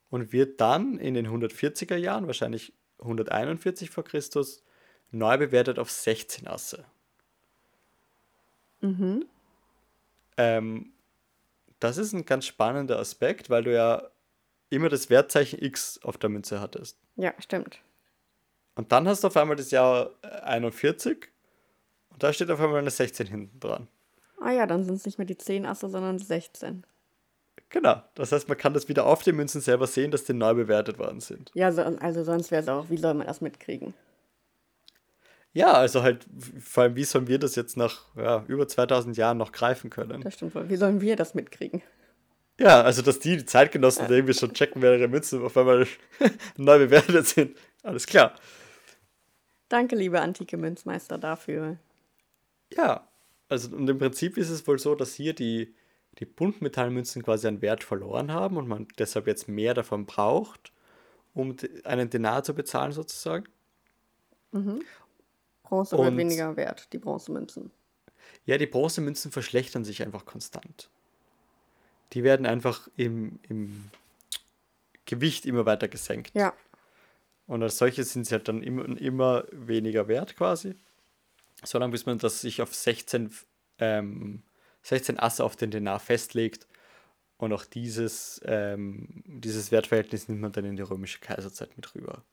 und 0.09 0.33
wird 0.33 0.59
dann 0.59 0.97
in 0.97 1.13
den 1.13 1.27
140er 1.27 1.95
Jahren, 1.95 2.25
wahrscheinlich 2.25 2.73
141 2.99 3.91
vor 3.91 4.03
Christus, 4.03 4.63
neu 5.11 5.37
bewertet 5.37 5.77
auf 5.77 5.91
16 5.91 6.47
Asse. 6.47 6.85
Mhm. 8.81 9.25
Ähm, 10.37 10.93
das 11.80 11.97
ist 11.97 12.13
ein 12.13 12.26
ganz 12.26 12.45
spannender 12.45 12.99
Aspekt, 12.99 13.49
weil 13.49 13.63
du 13.63 13.73
ja 13.73 14.09
immer 14.69 14.89
das 14.89 15.09
Wertzeichen 15.09 15.61
X 15.61 15.99
auf 16.03 16.17
der 16.17 16.30
Münze 16.30 16.59
hattest. 16.59 16.97
Ja, 17.15 17.34
stimmt. 17.39 17.80
Und 18.76 18.91
dann 18.91 19.07
hast 19.07 19.23
du 19.23 19.28
auf 19.28 19.38
einmal 19.38 19.55
das 19.55 19.71
Jahr 19.71 20.11
41 20.43 21.30
und 22.09 22.23
da 22.23 22.34
steht 22.34 22.51
auf 22.51 22.59
einmal 22.59 22.80
eine 22.80 22.89
16 22.89 23.28
hinten 23.28 23.59
dran. 23.59 23.88
Ah 24.41 24.51
ja, 24.51 24.67
dann 24.67 24.84
sind 24.84 24.95
es 24.95 25.05
nicht 25.05 25.17
mehr 25.17 25.26
die 25.26 25.38
10 25.38 25.65
Asse, 25.65 25.89
sondern 25.89 26.19
16. 26.19 26.86
Genau. 27.69 28.01
Das 28.15 28.32
heißt, 28.32 28.47
man 28.47 28.57
kann 28.57 28.73
das 28.73 28.88
wieder 28.89 29.05
auf 29.05 29.23
den 29.23 29.36
Münzen 29.36 29.61
selber 29.61 29.88
sehen, 29.88 30.11
dass 30.11 30.23
die 30.23 30.34
neu 30.34 30.53
bewertet 30.53 30.99
worden 30.99 31.19
sind. 31.19 31.51
Ja, 31.55 31.71
so, 31.71 31.82
also 31.82 32.23
sonst 32.23 32.51
wäre 32.51 32.61
es 32.61 32.69
auch, 32.69 32.89
wie 32.89 32.97
soll 32.97 33.13
man 33.13 33.28
das 33.28 33.41
mitkriegen? 33.41 33.93
Ja, 35.56 35.72
also 35.72 36.03
halt, 36.03 36.28
vor 36.60 36.84
allem, 36.84 36.97
wie 36.97 37.06
sollen 37.06 37.30
wir 37.30 37.39
das 37.39 37.56
jetzt 37.56 37.78
nach 37.78 38.01
ja, 38.18 38.43
über 38.49 38.68
2000 38.68 39.16
Jahren 39.16 39.38
noch 39.38 39.53
greifen 39.53 39.89
können? 39.89 40.20
Das 40.20 40.34
stimmt 40.34 40.53
wohl. 40.53 40.70
Wie 40.70 40.76
sollen 40.76 40.99
wir 40.99 41.16
das 41.16 41.34
mitkriegen? 41.34 41.82
Ja, 42.60 42.82
also, 42.82 43.01
dass 43.01 43.20
die, 43.20 43.38
die 43.38 43.45
Zeitgenossen 43.45 44.10
irgendwie 44.10 44.34
schon 44.34 44.53
checken, 44.53 44.82
wer 44.82 44.97
ihre 44.97 45.08
Münzen 45.08 45.41
auf 45.41 45.56
einmal 45.56 45.88
neu 46.58 46.80
bewertet 46.80 47.28
sind. 47.28 47.58
Alles 47.84 48.06
klar. 48.06 48.36
Danke, 49.70 49.95
liebe 49.95 50.20
antike 50.20 50.58
Münzmeister, 50.58 51.18
dafür. 51.18 51.78
Ja, 52.74 53.08
also 53.47 53.74
und 53.78 53.89
im 53.89 53.97
Prinzip 53.97 54.38
ist 54.38 54.49
es 54.49 54.68
wohl 54.68 54.78
so, 54.78 54.93
dass 54.93 55.14
hier 55.14 55.34
die, 55.34 55.74
die 56.20 56.26
Buntmetallmünzen 56.26 57.24
quasi 57.24 57.47
an 57.47 57.62
Wert 57.62 57.86
verloren 57.86 58.34
haben 58.34 58.58
und 58.58 58.68
man 58.68 58.89
deshalb 58.99 59.26
jetzt 59.26 59.47
mehr 59.47 59.74
davon 59.74 60.06
braucht, 60.06 60.74
um 61.34 61.56
einen 61.86 62.10
Denar 62.10 62.43
zu 62.43 62.53
bezahlen, 62.53 62.91
sozusagen. 62.91 63.45
Mhm. 64.51 64.82
Bronze 65.66 65.97
wird 65.97 66.18
weniger 66.18 66.55
wert, 66.55 66.91
die 66.93 66.97
Bronzemünzen. 66.97 67.72
Ja, 68.45 68.57
die 68.57 68.68
Bronzemünzen 68.68 69.32
verschlechtern 69.32 69.84
sich 69.84 70.03
einfach 70.03 70.26
konstant. 70.26 70.89
Die 72.13 72.24
werden 72.24 72.45
einfach 72.45 72.88
im, 72.95 73.39
im 73.49 73.89
Gewicht 75.05 75.45
immer 75.45 75.66
weiter 75.66 75.88
gesenkt. 75.88 76.32
Ja. 76.36 76.53
Und 77.47 77.61
als 77.63 77.78
solche 77.78 78.03
sind 78.03 78.26
sie 78.26 78.34
halt 78.34 78.47
dann 78.47 78.63
immer, 78.63 78.86
immer 78.99 79.45
weniger 79.51 80.07
wert 80.07 80.36
quasi. 80.36 80.76
Solange 81.63 81.91
bis 81.91 82.05
man 82.05 82.18
das 82.18 82.41
sich 82.41 82.61
auf 82.61 82.74
16, 82.74 83.32
ähm, 83.80 84.43
16 84.84 85.20
Asse 85.20 85.43
auf 85.43 85.55
den 85.55 85.72
Denar 85.72 85.99
festlegt 85.99 86.68
Und 87.38 87.53
auch 87.53 87.66
dieses, 87.66 88.41
ähm, 88.45 89.24
dieses 89.26 89.72
Wertverhältnis 89.72 90.28
nimmt 90.28 90.41
man 90.41 90.51
dann 90.51 90.66
in 90.66 90.76
die 90.76 90.84
römische 90.84 91.20
Kaiserzeit 91.20 91.76
mit 91.76 91.93
rüber. 91.95 92.24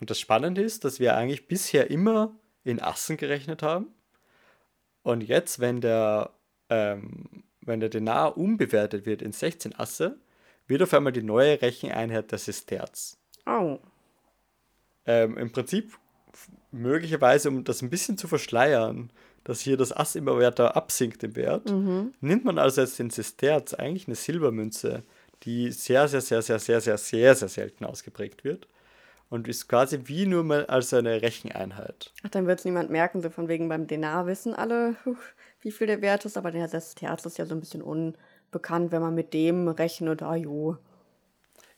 Und 0.00 0.10
das 0.10 0.20
Spannende 0.20 0.62
ist, 0.62 0.84
dass 0.84 1.00
wir 1.00 1.16
eigentlich 1.16 1.48
bisher 1.48 1.90
immer 1.90 2.34
in 2.64 2.80
Assen 2.80 3.16
gerechnet 3.16 3.62
haben. 3.62 3.88
Und 5.02 5.22
jetzt, 5.22 5.58
wenn 5.58 5.80
der, 5.80 6.30
ähm, 6.68 7.44
wenn 7.60 7.80
der 7.80 7.88
Denar 7.88 8.36
umbewertet 8.36 9.06
wird 9.06 9.22
in 9.22 9.32
16 9.32 9.78
Asse, 9.78 10.18
wird 10.66 10.82
auf 10.82 10.92
einmal 10.94 11.12
die 11.12 11.22
neue 11.22 11.60
Recheneinheit 11.60 12.30
der 12.30 12.38
Sesterz. 12.38 13.18
Oh. 13.46 13.78
Ähm, 15.06 15.36
Im 15.38 15.50
Prinzip 15.50 15.96
möglicherweise, 16.70 17.48
um 17.48 17.64
das 17.64 17.82
ein 17.82 17.90
bisschen 17.90 18.18
zu 18.18 18.28
verschleiern, 18.28 19.10
dass 19.44 19.60
hier 19.60 19.78
das 19.78 19.96
Ass 19.96 20.14
immer 20.14 20.38
weiter 20.38 20.76
absinkt 20.76 21.24
im 21.24 21.34
Wert, 21.34 21.70
mhm. 21.70 22.12
nimmt 22.20 22.44
man 22.44 22.58
also 22.58 22.82
jetzt 22.82 22.98
den 22.98 23.08
Sesterz, 23.08 23.72
eigentlich 23.72 24.06
eine 24.06 24.16
Silbermünze, 24.16 25.04
die 25.44 25.72
sehr, 25.72 26.06
sehr, 26.06 26.20
sehr, 26.20 26.42
sehr, 26.42 26.58
sehr, 26.58 26.80
sehr, 26.80 26.98
sehr, 26.98 27.34
sehr 27.34 27.48
selten 27.48 27.84
ausgeprägt 27.84 28.44
wird 28.44 28.68
und 29.30 29.48
ist 29.48 29.68
quasi 29.68 30.00
wie 30.04 30.26
nur 30.26 30.44
mal 30.44 30.66
als 30.66 30.92
eine 30.94 31.22
Recheneinheit. 31.22 32.12
Ach, 32.24 32.30
dann 32.30 32.46
wird 32.46 32.60
es 32.60 32.64
niemand 32.64 32.90
merken, 32.90 33.20
so 33.20 33.30
von 33.30 33.48
wegen 33.48 33.68
beim 33.68 33.86
Denar 33.86 34.26
wissen 34.26 34.54
alle, 34.54 34.96
wie 35.60 35.70
viel 35.70 35.86
der 35.86 36.00
Wert 36.00 36.24
ist, 36.24 36.36
aber 36.36 36.50
der 36.50 36.68
Sesterz 36.68 37.26
ist 37.26 37.38
ja 37.38 37.46
so 37.46 37.54
ein 37.54 37.60
bisschen 37.60 37.82
unbekannt, 37.82 38.92
wenn 38.92 39.02
man 39.02 39.14
mit 39.14 39.34
dem 39.34 39.68
rechnet, 39.68 40.22
ah 40.22 40.36
jo. 40.36 40.76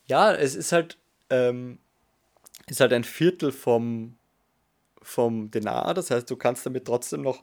Ja, 0.07 0.33
es 0.33 0.55
ist 0.55 0.73
halt, 0.73 0.99
ähm, 1.29 1.79
ist 2.67 2.81
halt 2.81 2.93
ein 2.93 3.05
Viertel 3.05 3.53
vom, 3.53 4.17
vom 5.03 5.51
Denar. 5.51 5.95
Das 5.95 6.11
heißt, 6.11 6.31
du 6.31 6.37
kannst 6.37 6.67
damit 6.67 6.85
trotzdem 6.85 7.23
noch 7.23 7.43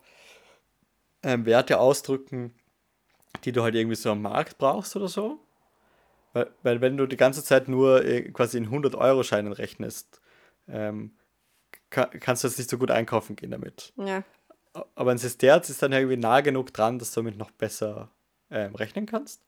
ähm, 1.24 1.46
Werte 1.46 1.80
ausdrücken, 1.80 2.54
die 3.44 3.52
du 3.52 3.64
halt 3.64 3.76
irgendwie 3.76 3.96
so 3.96 4.12
am 4.12 4.22
Markt 4.22 4.58
brauchst 4.58 4.96
oder 4.96 5.08
so. 5.08 5.40
Weil, 6.38 6.52
weil 6.62 6.82
wenn 6.82 6.98
du 6.98 7.08
die 7.08 7.18
ganze 7.18 7.44
Zeit 7.44 7.68
nur 7.68 8.06
äh, 8.06 8.30
quasi 8.32 8.60
in 8.60 8.70
100-Euro-Scheinen 8.70 9.52
rechnest, 9.52 10.22
ähm, 10.68 11.16
kann, 11.90 12.12
kannst 12.20 12.44
du 12.44 12.48
jetzt 12.48 12.60
nicht 12.60 12.70
so 12.70 12.78
gut 12.78 12.92
einkaufen 12.92 13.36
gehen 13.36 13.50
damit. 13.50 13.92
Ja. 13.98 14.24
Aber 14.94 15.10
ein 15.10 15.18
Sesterz 15.18 15.72
ist 15.72 15.82
dann 15.82 15.94
irgendwie 15.94 16.18
nah 16.18 16.42
genug 16.42 16.72
dran, 16.74 17.00
dass 17.00 17.12
du 17.12 17.22
damit 17.22 17.38
noch 17.38 17.50
besser 17.50 18.12
ähm, 18.52 18.76
rechnen 18.76 19.08
kannst. 19.08 19.42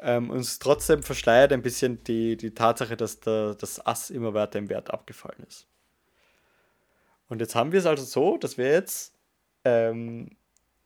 Ähm, 0.00 0.28
und 0.28 0.40
es 0.40 0.58
trotzdem 0.58 1.02
verschleiert 1.02 1.50
ein 1.50 1.62
bisschen 1.62 2.04
die, 2.04 2.36
die 2.36 2.52
Tatsache, 2.52 2.98
dass 2.98 3.20
der, 3.20 3.54
das 3.54 3.86
Ass 3.86 4.10
immer 4.10 4.34
weiter 4.34 4.58
im 4.58 4.68
Wert 4.68 4.90
abgefallen 4.90 5.42
ist. 5.48 5.66
Und 7.28 7.40
jetzt 7.40 7.54
haben 7.54 7.72
wir 7.72 7.78
es 7.78 7.86
also 7.86 8.04
so, 8.04 8.36
dass 8.36 8.58
wir 8.58 8.70
jetzt 8.70 9.14
ähm, 9.64 10.36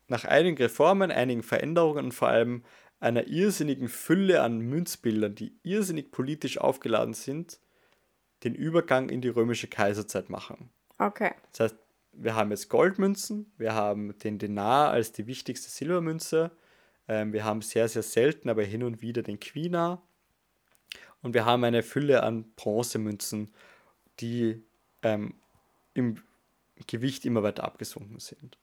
nach 0.07 0.25
einigen 0.25 0.57
Reformen, 0.59 1.11
einigen 1.11 1.43
Veränderungen 1.43 2.05
und 2.05 2.13
vor 2.13 2.29
allem 2.29 2.63
einer 3.01 3.27
irrsinnigen 3.27 3.89
Fülle 3.89 4.43
an 4.43 4.59
Münzbildern, 4.59 5.35
die 5.35 5.57
irrsinnig 5.63 6.11
politisch 6.11 6.59
aufgeladen 6.59 7.15
sind, 7.15 7.61
den 8.45 8.55
Übergang 8.55 9.09
in 9.09 9.21
die 9.21 9.29
römische 9.29 9.69
Kaiserzeit 9.69 10.31
machen. 10.31 10.71
Okay. 10.99 11.33
Das 11.53 11.73
heißt, 11.73 11.77
wir 12.13 12.35
haben 12.35 12.51
jetzt 12.51 12.69
Goldmünzen, 12.69 13.53
wir 13.59 13.75
haben 13.75 14.19
den 14.19 14.39
Denar 14.39 14.91
als 14.91 15.13
die 15.13 15.27
wichtigste 15.27 15.69
Silbermünze, 15.69 16.51
ähm, 17.09 17.33
wir 17.33 17.45
haben 17.45 17.61
sehr, 17.61 17.89
sehr 17.89 18.03
selten, 18.03 18.49
aber 18.49 18.63
hin 18.63 18.83
und 18.83 19.03
wieder 19.03 19.23
den 19.23 19.39
Quina 19.39 20.03
und 21.23 21.35
wir 21.35 21.45
haben 21.45 21.65
eine 21.65 21.83
Fülle 21.83 22.23
an 22.23 22.51
Bronzemünzen, 22.57 23.53
die 24.21 24.63
ähm, 25.03 25.35
im 25.93 26.23
Gewicht 26.87 27.25
immer 27.25 27.43
weiter 27.43 27.65
abgesunken 27.65 28.19
sind. 28.19 28.59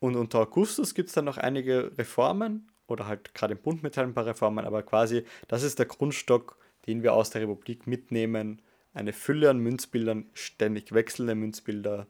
Und 0.00 0.16
unter 0.16 0.40
Augustus 0.40 0.94
gibt 0.94 1.08
es 1.08 1.14
dann 1.14 1.24
noch 1.24 1.38
einige 1.38 1.96
Reformen 1.98 2.70
oder 2.86 3.06
halt 3.06 3.34
gerade 3.34 3.54
im 3.54 3.60
Bundmetall 3.60 4.04
ein 4.04 4.14
paar 4.14 4.26
Reformen, 4.26 4.64
aber 4.64 4.82
quasi 4.82 5.24
das 5.48 5.62
ist 5.62 5.78
der 5.78 5.86
Grundstock, 5.86 6.56
den 6.86 7.02
wir 7.02 7.12
aus 7.12 7.30
der 7.30 7.42
Republik 7.42 7.86
mitnehmen. 7.86 8.62
Eine 8.94 9.12
Fülle 9.12 9.50
an 9.50 9.58
Münzbildern, 9.58 10.30
ständig 10.32 10.92
wechselnde 10.92 11.34
Münzbilder, 11.34 12.06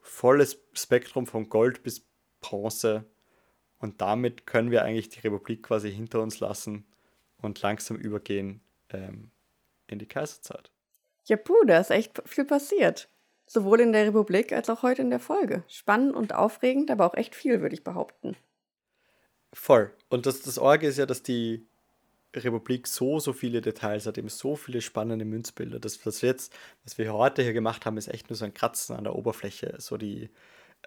volles 0.00 0.58
Spektrum 0.72 1.26
von 1.26 1.48
Gold 1.48 1.82
bis 1.82 2.06
Bronze. 2.40 3.04
Und 3.78 4.00
damit 4.00 4.46
können 4.46 4.70
wir 4.70 4.82
eigentlich 4.82 5.10
die 5.10 5.20
Republik 5.20 5.62
quasi 5.64 5.92
hinter 5.92 6.22
uns 6.22 6.40
lassen 6.40 6.86
und 7.42 7.60
langsam 7.60 7.96
übergehen 7.96 8.62
ähm, 8.90 9.30
in 9.86 9.98
die 9.98 10.06
Kaiserzeit. 10.06 10.70
Ja, 11.26 11.36
puh, 11.36 11.64
da 11.66 11.80
ist 11.80 11.90
echt 11.90 12.22
viel 12.24 12.44
passiert. 12.44 13.08
Sowohl 13.46 13.80
in 13.80 13.92
der 13.92 14.06
Republik 14.06 14.52
als 14.52 14.68
auch 14.68 14.82
heute 14.82 15.02
in 15.02 15.10
der 15.10 15.20
Folge. 15.20 15.62
Spannend 15.68 16.14
und 16.14 16.34
aufregend, 16.34 16.90
aber 16.90 17.06
auch 17.06 17.14
echt 17.14 17.34
viel, 17.34 17.60
würde 17.60 17.74
ich 17.74 17.84
behaupten. 17.84 18.36
Voll. 19.52 19.92
Und 20.08 20.26
das, 20.26 20.42
das 20.42 20.58
Orge 20.58 20.86
ist 20.86 20.98
ja, 20.98 21.06
dass 21.06 21.22
die 21.22 21.66
Republik 22.34 22.86
so, 22.86 23.18
so 23.20 23.32
viele 23.32 23.60
Details 23.60 24.06
hat, 24.06 24.18
eben 24.18 24.28
so 24.28 24.56
viele 24.56 24.80
spannende 24.80 25.24
Münzbilder. 25.24 25.78
Das, 25.78 26.04
was 26.04 26.22
wir 26.22 26.30
jetzt, 26.30 26.52
was 26.84 26.98
wir 26.98 27.12
heute 27.12 27.42
hier 27.42 27.52
gemacht 27.52 27.86
haben, 27.86 27.96
ist 27.96 28.08
echt 28.08 28.28
nur 28.28 28.36
so 28.36 28.44
ein 28.44 28.54
Kratzen 28.54 28.96
an 28.96 29.04
der 29.04 29.14
Oberfläche. 29.14 29.76
So 29.78 29.96
die, 29.96 30.28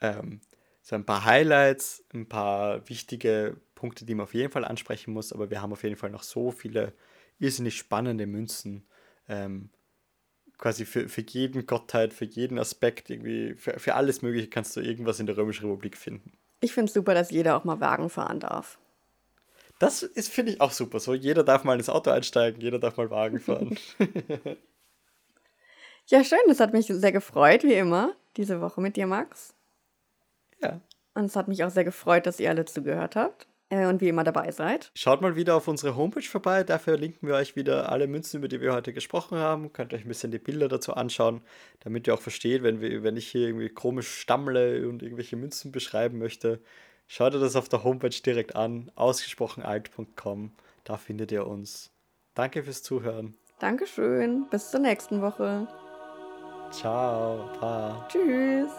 ähm, 0.02 0.42
so 0.82 0.96
ein 0.96 1.06
paar 1.06 1.26
Highlights, 1.26 2.04
ein 2.14 2.28
paar 2.28 2.88
wichtige 2.90 3.58
Punkte, 3.76 4.06
die 4.06 4.16
man 4.16 4.26
auf 4.26 4.34
jeden 4.34 4.52
Fall 4.52 4.66
ansprechen 4.66 5.14
muss, 5.14 5.34
aber 5.34 5.50
wir 5.50 5.62
haben 5.62 5.72
auf 5.72 5.84
jeden 5.84 5.96
Fall 5.96 6.10
noch 6.10 6.24
so 6.24 6.52
viele 6.52 6.94
irrsinnig 7.40 7.78
spannende 7.78 8.28
Münzen. 8.28 8.86
Ähm, 9.28 9.70
quasi 10.60 10.86
für, 10.86 11.10
für 11.10 11.22
jeden 11.22 11.66
Gottheit, 11.66 12.14
für 12.14 12.26
jeden 12.26 12.60
Aspekt, 12.60 13.10
irgendwie, 13.10 13.56
für, 13.56 13.80
für 13.80 13.96
alles 13.96 14.22
Mögliche 14.22 14.50
kannst 14.50 14.76
du 14.76 14.82
irgendwas 14.82 15.20
in 15.20 15.26
der 15.26 15.36
Römischen 15.36 15.66
Republik 15.66 15.98
finden. 15.98 16.34
Ich 16.62 16.74
finde 16.74 16.90
es 16.90 16.94
super, 16.94 17.16
dass 17.16 17.32
jeder 17.32 17.58
auch 17.58 17.64
mal 17.64 17.80
Wagen 17.80 18.10
fahren 18.10 18.40
darf. 18.40 18.78
Das 19.80 20.04
ist, 20.04 20.30
finde 20.30 20.52
ich, 20.52 20.62
auch 20.62 20.72
super. 20.72 21.00
So, 21.00 21.14
jeder 21.14 21.44
darf 21.44 21.64
mal 21.64 21.78
ins 21.78 21.90
Auto 21.90 22.12
einsteigen, 22.12 22.62
jeder 22.62 22.80
darf 22.80 22.98
mal 22.98 23.10
Wagen 23.10 23.40
fahren. 23.40 23.78
ja, 26.08 26.24
schön, 26.24 26.40
das 26.48 26.60
hat 26.60 26.74
mich 26.74 26.88
sehr 26.88 27.14
gefreut, 27.14 27.64
wie 27.64 27.74
immer, 27.74 28.14
diese 28.36 28.60
Woche 28.62 28.82
mit 28.82 28.98
dir, 28.98 29.08
Max. 29.08 29.56
Ja. 30.62 30.82
Und 31.16 31.26
es 31.26 31.36
hat 31.38 31.48
mich 31.48 31.64
auch 31.64 31.72
sehr 31.72 31.86
gefreut, 31.86 32.26
dass 32.26 32.40
ihr 32.40 32.50
alle 32.50 32.66
zugehört 32.66 33.16
habt 33.16 33.48
und 33.72 34.02
wie 34.02 34.10
immer 34.10 34.24
dabei 34.24 34.52
seid. 34.52 34.92
Schaut 34.96 35.22
mal 35.22 35.36
wieder 35.36 35.56
auf 35.56 35.68
unsere 35.68 35.96
Homepage 35.96 36.24
vorbei. 36.24 36.64
Dafür 36.64 36.98
linken 36.98 37.28
wir 37.28 37.36
euch 37.36 37.56
wieder 37.56 37.92
alle 37.92 38.08
Münzen, 38.08 38.38
über 38.38 38.48
die 38.48 38.62
wir 38.62 38.74
heute 38.74 38.94
gesprochen 38.94 39.38
haben. 39.38 39.72
Könnt 39.74 39.94
euch 39.94 40.06
ein 40.06 40.08
bisschen 40.08 40.32
die 40.32 40.40
Bilder 40.40 40.68
dazu 40.68 40.94
anschauen, 40.94 41.42
damit 41.82 42.08
ihr 42.08 42.14
auch 42.14 42.22
versteht, 42.22 42.64
wenn, 42.64 42.82
wir, 42.82 43.04
wenn 43.04 43.16
ich 43.16 43.28
hier 43.28 43.48
irgendwie 43.48 43.70
komisch 43.70 44.10
stammle 44.10 44.88
und 44.88 45.04
irgendwelche 45.04 45.36
Münzen 45.36 45.72
beschreiben 45.72 46.18
möchte. 46.18 46.60
Schaut 47.08 47.34
ihr 47.34 47.40
das 47.40 47.56
auf 47.56 47.70
der 47.70 47.84
Homepage 47.84 48.10
direkt 48.10 48.56
an, 48.56 48.92
ausgesprochenalt.com. 48.96 50.52
Da 50.84 50.98
findet 50.98 51.32
ihr 51.32 51.46
uns. 51.46 51.92
Danke 52.34 52.64
fürs 52.64 52.84
Zuhören. 52.84 53.36
Dankeschön. 53.60 54.48
Bis 54.50 54.72
zur 54.72 54.80
nächsten 54.80 55.22
Woche. 55.22 55.68
Ciao. 56.72 57.50
Pa. 57.60 58.08
Tschüss. 58.10 58.72